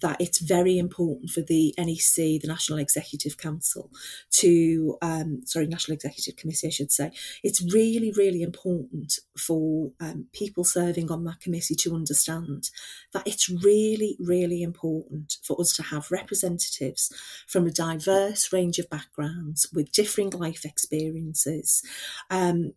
that 0.00 0.18
it's 0.22 0.38
very 0.38 0.78
important 0.78 1.28
for 1.28 1.42
the 1.42 1.74
NEC, 1.76 2.40
the 2.40 2.48
National 2.48 2.78
Executive 2.78 3.36
Council, 3.36 3.90
to, 4.30 4.96
um, 5.02 5.42
sorry, 5.44 5.66
National 5.66 5.96
Executive 5.96 6.34
Committee, 6.36 6.68
I 6.68 6.70
should 6.70 6.90
say, 6.90 7.10
it's 7.42 7.60
really, 7.74 8.14
really 8.16 8.40
important 8.40 9.18
for 9.36 9.92
um, 10.00 10.28
people 10.32 10.64
serving 10.64 11.10
on 11.12 11.24
that 11.24 11.40
committee 11.40 11.74
to 11.74 11.94
understand 11.94 12.70
that 13.12 13.26
it's 13.26 13.50
really, 13.50 14.16
really 14.18 14.62
important 14.62 15.36
for 15.42 15.60
us 15.60 15.76
to 15.76 15.82
have 15.82 16.10
representatives 16.10 17.12
from 17.46 17.66
a 17.66 17.70
diverse 17.70 18.50
range 18.50 18.78
of 18.78 18.88
backgrounds 18.88 19.66
with 19.74 19.92
differing 19.92 20.30
life 20.30 20.64
experiences. 20.64 21.82
Um, 22.30 22.72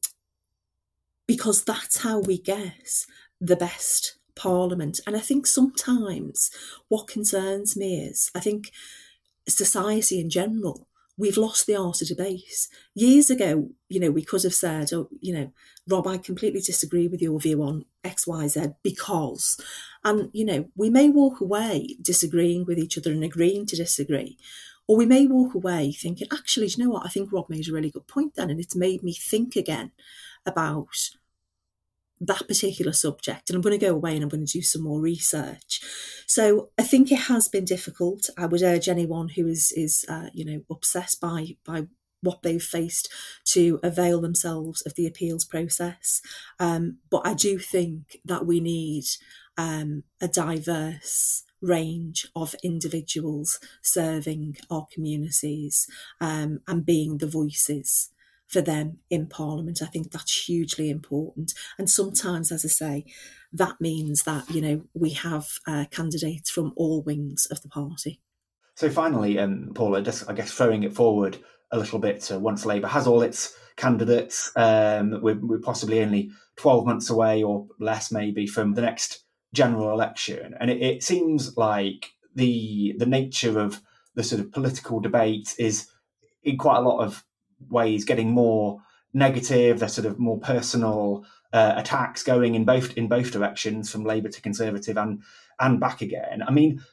because 1.29 1.63
that's 1.63 1.99
how 1.99 2.19
we 2.19 2.37
get 2.39 3.05
the 3.39 3.55
best 3.55 4.18
Parliament. 4.39 4.99
And 5.05 5.15
I 5.15 5.19
think 5.19 5.45
sometimes 5.45 6.49
what 6.87 7.07
concerns 7.07 7.75
me 7.75 7.99
is 7.99 8.31
I 8.33 8.39
think 8.39 8.71
society 9.47 10.19
in 10.19 10.29
general, 10.29 10.87
we've 11.17 11.37
lost 11.37 11.67
the 11.67 11.75
art 11.75 12.01
of 12.01 12.07
debate. 12.07 12.67
Years 12.95 13.29
ago, 13.29 13.69
you 13.89 13.99
know, 13.99 14.11
we 14.11 14.23
could 14.23 14.43
have 14.43 14.53
said, 14.53 14.93
oh, 14.93 15.09
you 15.19 15.33
know, 15.33 15.51
Rob, 15.87 16.07
I 16.07 16.17
completely 16.17 16.61
disagree 16.61 17.07
with 17.07 17.21
your 17.21 17.39
view 17.39 17.61
on 17.61 17.83
X, 18.03 18.25
Y, 18.25 18.47
Z 18.47 18.67
because, 18.83 19.59
and, 20.03 20.29
you 20.31 20.45
know, 20.45 20.69
we 20.75 20.89
may 20.89 21.09
walk 21.09 21.41
away 21.41 21.97
disagreeing 22.01 22.65
with 22.65 22.77
each 22.77 22.97
other 22.97 23.11
and 23.11 23.23
agreeing 23.23 23.65
to 23.65 23.75
disagree. 23.75 24.37
Or 24.87 24.97
we 24.97 25.05
may 25.05 25.27
walk 25.27 25.53
away 25.53 25.91
thinking, 25.91 26.27
actually, 26.31 26.67
you 26.67 26.83
know 26.83 26.91
what? 26.91 27.05
I 27.05 27.09
think 27.09 27.31
Rob 27.31 27.49
made 27.49 27.67
a 27.67 27.73
really 27.73 27.91
good 27.91 28.07
point 28.07 28.35
then, 28.35 28.49
and 28.49 28.59
it's 28.59 28.75
made 28.75 29.03
me 29.03 29.13
think 29.13 29.55
again 29.55 29.91
about 30.45 30.95
that 32.21 32.47
particular 32.47 32.91
subject 32.91 33.49
and 33.49 33.55
I'm 33.55 33.61
going 33.61 33.79
to 33.79 33.85
go 33.85 33.93
away 33.93 34.13
and 34.13 34.23
I'm 34.23 34.29
going 34.29 34.45
to 34.45 34.51
do 34.51 34.61
some 34.61 34.83
more 34.83 34.99
research. 34.99 35.81
So 36.27 36.69
I 36.77 36.83
think 36.83 37.11
it 37.11 37.21
has 37.21 37.47
been 37.47 37.65
difficult. 37.65 38.29
I 38.37 38.45
would 38.45 38.61
urge 38.61 38.89
anyone 38.89 39.29
who 39.29 39.47
is 39.47 39.71
is 39.75 40.05
uh, 40.09 40.29
you 40.33 40.45
know 40.45 40.61
obsessed 40.69 41.21
by 41.21 41.57
by 41.65 41.87
what 42.21 42.41
they've 42.43 42.61
faced 42.61 43.09
to 43.45 43.79
avail 43.81 44.19
themselves 44.19 44.81
of 44.85 44.95
the 44.95 45.07
appeals 45.07 45.45
process. 45.45 46.21
Um, 46.59 46.97
but 47.09 47.21
I 47.25 47.33
do 47.33 47.57
think 47.57 48.17
that 48.25 48.45
we 48.45 48.59
need 48.59 49.05
um, 49.57 50.03
a 50.21 50.27
diverse 50.27 51.43
range 51.61 52.27
of 52.35 52.55
individuals 52.63 53.59
serving 53.81 54.57
our 54.69 54.85
communities 54.91 55.87
um, 56.21 56.59
and 56.67 56.85
being 56.85 57.17
the 57.17 57.27
voices 57.27 58.09
for 58.49 58.61
them 58.61 58.97
in 59.09 59.27
Parliament. 59.27 59.81
I 59.81 59.85
think 59.85 60.11
that's 60.11 60.45
hugely 60.45 60.89
important. 60.89 61.53
And 61.77 61.89
sometimes, 61.89 62.51
as 62.51 62.65
I 62.65 62.67
say, 62.67 63.05
that 63.53 63.79
means 63.79 64.23
that, 64.23 64.49
you 64.49 64.61
know, 64.61 64.81
we 64.93 65.11
have 65.11 65.47
uh, 65.67 65.85
candidates 65.91 66.49
from 66.49 66.73
all 66.75 67.01
wings 67.03 67.47
of 67.49 67.61
the 67.61 67.69
party. 67.69 68.21
So 68.75 68.89
finally, 68.89 69.37
um, 69.39 69.71
Paula, 69.75 70.01
just 70.01 70.29
I 70.29 70.33
guess 70.33 70.51
throwing 70.51 70.83
it 70.83 70.93
forward 70.93 71.37
a 71.71 71.77
little 71.77 71.99
bit 71.99 72.21
to 72.21 72.39
once 72.39 72.65
Labour 72.65 72.87
has 72.87 73.05
all 73.05 73.21
its 73.21 73.55
candidates, 73.75 74.51
um, 74.55 75.21
we're, 75.21 75.39
we're 75.39 75.59
possibly 75.59 76.01
only 76.01 76.31
12 76.57 76.85
months 76.85 77.09
away 77.09 77.43
or 77.43 77.67
less 77.79 78.11
maybe 78.11 78.47
from 78.47 78.73
the 78.73 78.81
next 78.81 79.25
general 79.53 79.91
election. 79.91 80.55
And 80.59 80.69
it, 80.71 80.81
it 80.81 81.03
seems 81.03 81.55
like 81.55 82.11
the 82.35 82.95
the 82.97 83.05
nature 83.05 83.59
of 83.59 83.81
the 84.15 84.23
sort 84.23 84.41
of 84.41 84.51
political 84.51 84.99
debate 84.99 85.55
is 85.57 85.87
in 86.43 86.57
quite 86.57 86.77
a 86.77 86.81
lot 86.81 87.03
of 87.03 87.23
ways 87.69 88.05
getting 88.05 88.31
more 88.31 88.81
negative. 89.13 89.79
There's 89.79 89.93
sort 89.93 90.07
of 90.07 90.19
more 90.19 90.39
personal 90.39 91.25
uh, 91.51 91.73
attacks 91.77 92.23
going 92.23 92.55
in 92.55 92.65
both 92.65 92.93
in 92.97 93.07
both 93.07 93.31
directions, 93.31 93.91
from 93.91 94.03
Labour 94.03 94.29
to 94.29 94.41
Conservative 94.41 94.97
and 94.97 95.21
and 95.59 95.79
back 95.79 96.01
again. 96.01 96.43
I 96.47 96.51
mean, 96.51 96.83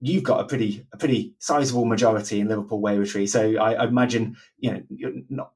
you've 0.00 0.24
got 0.24 0.40
a 0.40 0.44
pretty 0.44 0.86
a 0.92 0.96
pretty 0.96 1.34
sizable 1.38 1.84
majority 1.84 2.40
in 2.40 2.48
Liverpool 2.48 2.80
Wavertree, 2.80 3.28
so 3.28 3.56
I, 3.56 3.74
I 3.74 3.86
imagine 3.86 4.36
you 4.58 4.72
know 4.72 4.82
you're 4.90 5.12
not 5.28 5.52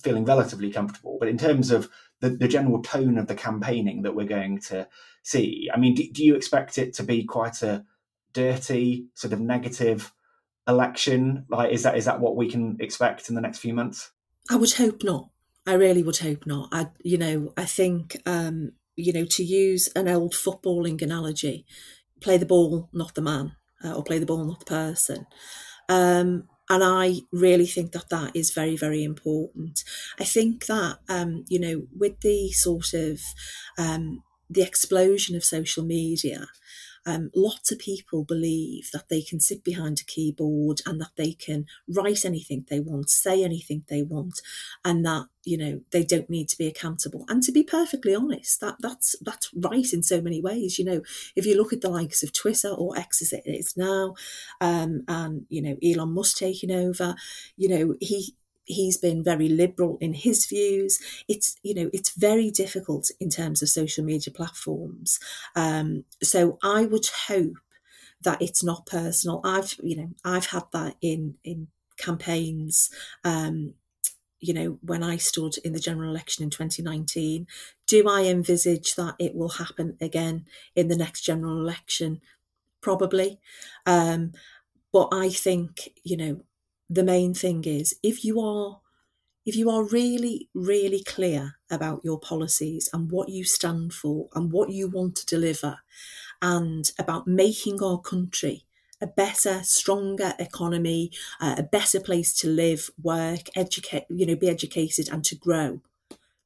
feeling 0.00 0.24
relatively 0.24 0.70
comfortable. 0.70 1.16
But 1.18 1.28
in 1.28 1.38
terms 1.38 1.70
of 1.70 1.88
the, 2.20 2.30
the 2.30 2.48
general 2.48 2.82
tone 2.82 3.18
of 3.18 3.26
the 3.26 3.34
campaigning 3.34 4.02
that 4.02 4.14
we're 4.14 4.26
going 4.26 4.60
to 4.62 4.88
see, 5.22 5.68
I 5.72 5.78
mean, 5.78 5.94
do, 5.94 6.08
do 6.10 6.24
you 6.24 6.34
expect 6.34 6.78
it 6.78 6.94
to 6.94 7.02
be 7.02 7.24
quite 7.24 7.62
a 7.62 7.84
dirty, 8.32 9.06
sort 9.14 9.32
of 9.32 9.40
negative 9.40 10.12
election? 10.68 11.46
Like, 11.48 11.72
is 11.72 11.82
that 11.82 11.96
is 11.96 12.04
that 12.04 12.20
what 12.20 12.36
we 12.36 12.50
can 12.50 12.76
expect 12.80 13.28
in 13.28 13.34
the 13.34 13.40
next 13.40 13.58
few 13.58 13.74
months? 13.74 14.10
I 14.50 14.56
would 14.56 14.72
hope 14.72 15.02
not. 15.02 15.30
I 15.66 15.74
really 15.74 16.02
would 16.02 16.18
hope 16.18 16.46
not. 16.46 16.68
I, 16.72 16.88
you 17.02 17.18
know, 17.18 17.52
I 17.56 17.66
think, 17.66 18.16
um, 18.24 18.72
you 18.96 19.12
know, 19.12 19.26
to 19.26 19.44
use 19.44 19.88
an 19.94 20.08
old 20.08 20.32
footballing 20.32 21.02
analogy, 21.02 21.66
play 22.20 22.38
the 22.38 22.46
ball, 22.46 22.88
not 22.92 23.14
the 23.14 23.20
man, 23.20 23.52
uh, 23.84 23.92
or 23.92 24.02
play 24.02 24.18
the 24.18 24.26
ball, 24.26 24.44
not 24.44 24.60
the 24.60 24.64
person. 24.64 25.26
Um, 25.88 26.48
and 26.70 26.84
I 26.84 27.20
really 27.32 27.66
think 27.66 27.92
that 27.92 28.10
that 28.10 28.34
is 28.34 28.50
very, 28.50 28.76
very 28.76 29.04
important. 29.04 29.84
I 30.18 30.24
think 30.24 30.66
that, 30.66 30.98
um, 31.08 31.44
you 31.48 31.58
know, 31.58 31.86
with 31.96 32.20
the 32.20 32.50
sort 32.52 32.92
of 32.94 33.20
um, 33.78 34.22
the 34.50 34.62
explosion 34.62 35.36
of 35.36 35.44
social 35.44 35.84
media, 35.84 36.46
um, 37.08 37.30
lots 37.34 37.72
of 37.72 37.78
people 37.78 38.22
believe 38.22 38.90
that 38.92 39.08
they 39.08 39.22
can 39.22 39.40
sit 39.40 39.64
behind 39.64 39.98
a 39.98 40.04
keyboard 40.04 40.82
and 40.84 41.00
that 41.00 41.12
they 41.16 41.32
can 41.32 41.64
write 41.88 42.26
anything 42.26 42.66
they 42.68 42.80
want, 42.80 43.08
say 43.08 43.42
anything 43.42 43.84
they 43.88 44.02
want, 44.02 44.42
and 44.84 45.06
that 45.06 45.24
you 45.42 45.56
know 45.56 45.80
they 45.90 46.04
don't 46.04 46.28
need 46.28 46.50
to 46.50 46.58
be 46.58 46.66
accountable. 46.66 47.24
And 47.26 47.42
to 47.44 47.52
be 47.52 47.62
perfectly 47.62 48.14
honest, 48.14 48.60
that 48.60 48.76
that's 48.80 49.16
that's 49.22 49.48
right 49.54 49.90
in 49.90 50.02
so 50.02 50.20
many 50.20 50.42
ways. 50.42 50.78
You 50.78 50.84
know, 50.84 51.00
if 51.34 51.46
you 51.46 51.56
look 51.56 51.72
at 51.72 51.80
the 51.80 51.88
likes 51.88 52.22
of 52.22 52.34
Twitter 52.34 52.68
or 52.68 52.98
X 52.98 53.22
as 53.22 53.32
it 53.32 53.44
is 53.46 53.74
now, 53.74 54.14
um, 54.60 55.04
and 55.08 55.46
you 55.48 55.62
know 55.62 55.76
Elon 55.82 56.12
Musk 56.12 56.36
taking 56.36 56.70
over, 56.70 57.14
you 57.56 57.70
know 57.70 57.94
he 58.00 58.34
he's 58.68 58.96
been 58.96 59.24
very 59.24 59.48
liberal 59.48 59.98
in 60.00 60.14
his 60.14 60.46
views. 60.46 61.00
It's 61.26 61.56
you 61.62 61.74
know 61.74 61.90
it's 61.92 62.10
very 62.14 62.50
difficult 62.50 63.10
in 63.18 63.30
terms 63.30 63.62
of 63.62 63.68
social 63.68 64.04
media 64.04 64.32
platforms. 64.32 65.18
Um, 65.56 66.04
so 66.22 66.58
I 66.62 66.84
would 66.84 67.06
hope 67.28 67.56
that 68.22 68.42
it's 68.42 68.62
not 68.64 68.86
personal. 68.86 69.40
I've 69.44 69.74
you 69.82 69.96
know 69.96 70.10
I've 70.24 70.46
had 70.46 70.64
that 70.72 70.96
in 71.00 71.36
in 71.44 71.68
campaigns. 71.96 72.90
Um, 73.24 73.74
you 74.40 74.54
know, 74.54 74.78
when 74.82 75.02
I 75.02 75.16
stood 75.16 75.58
in 75.58 75.72
the 75.72 75.80
general 75.80 76.10
election 76.10 76.44
in 76.44 76.50
2019, 76.50 77.46
do 77.86 78.08
I 78.08 78.24
envisage 78.24 78.94
that 78.94 79.16
it 79.18 79.34
will 79.34 79.48
happen 79.48 79.96
again 80.00 80.46
in 80.76 80.88
the 80.88 80.96
next 80.96 81.22
general 81.22 81.58
election? 81.58 82.20
Probably. 82.80 83.40
Um, 83.84 84.32
but 84.92 85.08
I 85.12 85.30
think, 85.30 85.90
you 86.04 86.16
know, 86.16 86.40
the 86.90 87.04
main 87.04 87.34
thing 87.34 87.64
is 87.64 87.94
if 88.02 88.24
you 88.24 88.40
are 88.40 88.80
if 89.46 89.56
you 89.56 89.70
are 89.70 89.84
really 89.84 90.48
really 90.54 91.02
clear 91.04 91.56
about 91.70 92.02
your 92.04 92.18
policies 92.20 92.88
and 92.92 93.10
what 93.10 93.28
you 93.28 93.44
stand 93.44 93.92
for 93.92 94.28
and 94.34 94.52
what 94.52 94.70
you 94.70 94.88
want 94.88 95.16
to 95.16 95.26
deliver 95.26 95.78
and 96.42 96.92
about 96.98 97.26
making 97.26 97.82
our 97.82 98.00
country 98.00 98.64
a 99.00 99.06
better 99.06 99.62
stronger 99.62 100.34
economy 100.38 101.10
uh, 101.40 101.56
a 101.58 101.62
better 101.62 102.00
place 102.00 102.34
to 102.34 102.48
live 102.48 102.90
work 103.02 103.48
educate 103.56 104.04
you 104.10 104.26
know 104.26 104.36
be 104.36 104.48
educated 104.48 105.08
and 105.08 105.24
to 105.24 105.36
grow 105.36 105.80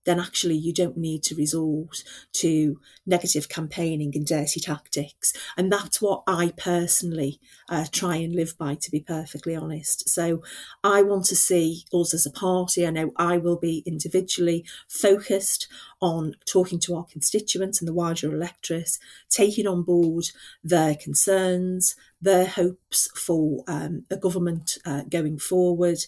then 0.05 0.21
actually 0.21 0.57
you 0.57 0.73
don't 0.73 0.97
need 0.97 1.23
to 1.25 1.35
resort 1.35 2.03
to 2.33 2.81
negative 3.07 3.49
campaigning 3.49 4.13
and 4.15 4.27
dirty 4.27 4.61
tactics. 4.61 5.33
And 5.57 5.73
that's 5.73 6.01
what 6.01 6.23
I 6.27 6.53
personally 6.57 7.41
uh, 7.69 7.87
try 7.91 8.17
and 8.17 8.35
live 8.35 8.57
by, 8.59 8.75
to 8.77 8.91
be 8.91 9.01
perfectly 9.01 9.55
honest. 9.55 10.09
So 10.09 10.43
I 10.83 11.03
want 11.03 11.27
to 11.27 11.37
see 11.37 11.85
us 11.93 12.15
as 12.15 12.27
a 12.27 12.31
party. 12.31 12.87
I 12.87 12.91
know 12.91 13.13
I 13.17 13.39
will 13.39 13.59
be 13.59 13.83
individually 13.87 14.65
focused 14.89 15.69
on 16.03 16.35
talking 16.45 16.81
to 16.81 16.97
our 16.97 17.05
constituents 17.05 17.81
and 17.81 17.87
the 17.87 17.95
wider 17.95 18.35
electorate, 18.35 18.99
taking 19.31 19.69
on 19.69 19.85
board 19.85 20.25
their 20.63 20.97
concerns, 20.97 21.95
their 22.21 22.45
hopes 22.45 23.09
for 23.17 23.63
um, 23.69 24.05
a 24.11 24.17
government 24.17 24.79
uh, 24.85 25.05
going 25.09 25.39
forward. 25.39 25.99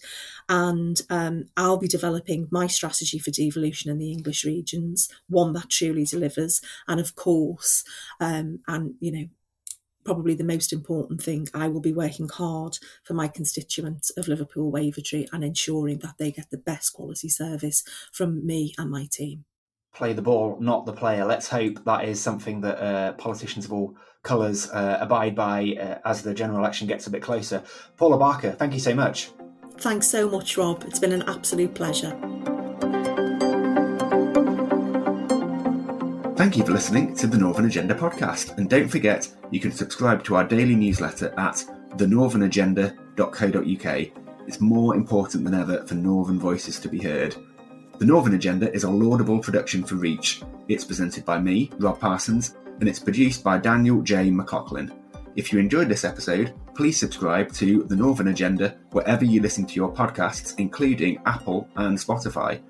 And 0.49 1.01
um, 1.09 1.45
I'll 1.55 1.77
be 1.77 1.87
developing 1.87 2.49
my 2.51 2.67
strategy 2.67 3.17
for 3.17 3.31
devolution 3.31 3.89
in 3.89 3.97
the 3.97 4.11
English 4.11 4.43
regions, 4.43 5.09
one 5.29 5.53
that 5.53 5.69
truly 5.69 6.03
delivers. 6.03 6.61
And 6.87 6.99
of 6.99 7.15
course, 7.15 7.85
um, 8.19 8.59
and 8.67 8.95
you 8.99 9.11
know, 9.13 9.25
probably 10.03 10.35
the 10.35 10.43
most 10.43 10.73
important 10.73 11.23
thing, 11.23 11.47
I 11.53 11.69
will 11.69 11.81
be 11.81 11.93
working 11.93 12.27
hard 12.27 12.77
for 13.03 13.13
my 13.13 13.29
constituents 13.29 14.11
of 14.11 14.27
Liverpool 14.27 14.71
Wavertree 14.71 15.27
and 15.31 15.43
ensuring 15.43 15.99
that 15.99 16.15
they 16.19 16.31
get 16.31 16.51
the 16.51 16.57
best 16.57 16.93
quality 16.93 17.29
service 17.29 17.83
from 18.11 18.45
me 18.45 18.75
and 18.77 18.91
my 18.91 19.07
team 19.09 19.45
play 19.95 20.13
the 20.13 20.21
ball, 20.21 20.57
not 20.59 20.85
the 20.85 20.93
player. 20.93 21.25
Let's 21.25 21.47
hope 21.47 21.83
that 21.85 22.05
is 22.05 22.21
something 22.21 22.61
that 22.61 22.79
uh, 22.79 23.13
politicians 23.13 23.65
of 23.65 23.73
all 23.73 23.95
colours 24.23 24.69
uh, 24.69 24.97
abide 24.99 25.35
by 25.35 25.75
uh, 25.79 25.97
as 26.05 26.21
the 26.21 26.33
general 26.33 26.59
election 26.59 26.87
gets 26.87 27.07
a 27.07 27.09
bit 27.09 27.21
closer. 27.21 27.63
Paula 27.97 28.17
Barker, 28.17 28.51
thank 28.51 28.73
you 28.73 28.79
so 28.79 28.93
much. 28.93 29.31
Thanks 29.77 30.07
so 30.07 30.29
much, 30.29 30.57
Rob. 30.57 30.83
It's 30.85 30.99
been 30.99 31.13
an 31.13 31.23
absolute 31.23 31.73
pleasure. 31.73 32.11
Thank 36.35 36.57
you 36.57 36.65
for 36.65 36.73
listening 36.73 37.15
to 37.15 37.27
the 37.27 37.37
Northern 37.37 37.65
Agenda 37.65 37.95
podcast. 37.95 38.57
And 38.57 38.69
don't 38.69 38.89
forget, 38.89 39.27
you 39.51 39.59
can 39.59 39.71
subscribe 39.71 40.23
to 40.25 40.35
our 40.35 40.43
daily 40.43 40.75
newsletter 40.75 41.33
at 41.37 41.63
thenorthernagenda.co.uk. 41.95 44.11
It's 44.47 44.61
more 44.61 44.95
important 44.95 45.43
than 45.45 45.55
ever 45.55 45.83
for 45.87 45.95
Northern 45.95 46.39
voices 46.39 46.79
to 46.81 46.89
be 46.89 47.01
heard. 47.01 47.35
The 47.97 48.05
Northern 48.05 48.33
Agenda 48.35 48.71
is 48.73 48.83
a 48.83 48.89
laudable 48.89 49.39
production 49.39 49.83
for 49.83 49.95
Reach. 49.95 50.41
It's 50.67 50.83
presented 50.83 51.23
by 51.23 51.39
me, 51.39 51.71
Rob 51.79 51.99
Parsons, 51.99 52.57
and 52.79 52.89
it's 52.89 52.99
produced 52.99 53.41
by 53.41 53.57
Daniel 53.57 54.01
J. 54.01 54.29
McLaughlin. 54.31 54.91
If 55.37 55.53
you 55.53 55.59
enjoyed 55.59 55.87
this 55.87 56.03
episode, 56.03 56.53
please 56.75 56.99
subscribe 56.99 57.53
to 57.53 57.83
The 57.83 57.95
Northern 57.95 58.27
Agenda 58.27 58.77
wherever 58.91 59.23
you 59.23 59.41
listen 59.41 59.65
to 59.65 59.75
your 59.75 59.93
podcasts, 59.93 60.55
including 60.57 61.21
Apple 61.25 61.69
and 61.77 61.97
Spotify. 61.97 62.61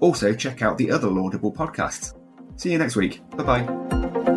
Also, 0.00 0.34
check 0.34 0.60
out 0.60 0.76
the 0.76 0.90
other 0.90 1.08
laudable 1.08 1.52
podcasts. 1.52 2.14
See 2.56 2.72
you 2.72 2.78
next 2.78 2.96
week. 2.96 3.22
Bye 3.36 3.64
bye. 3.64 4.33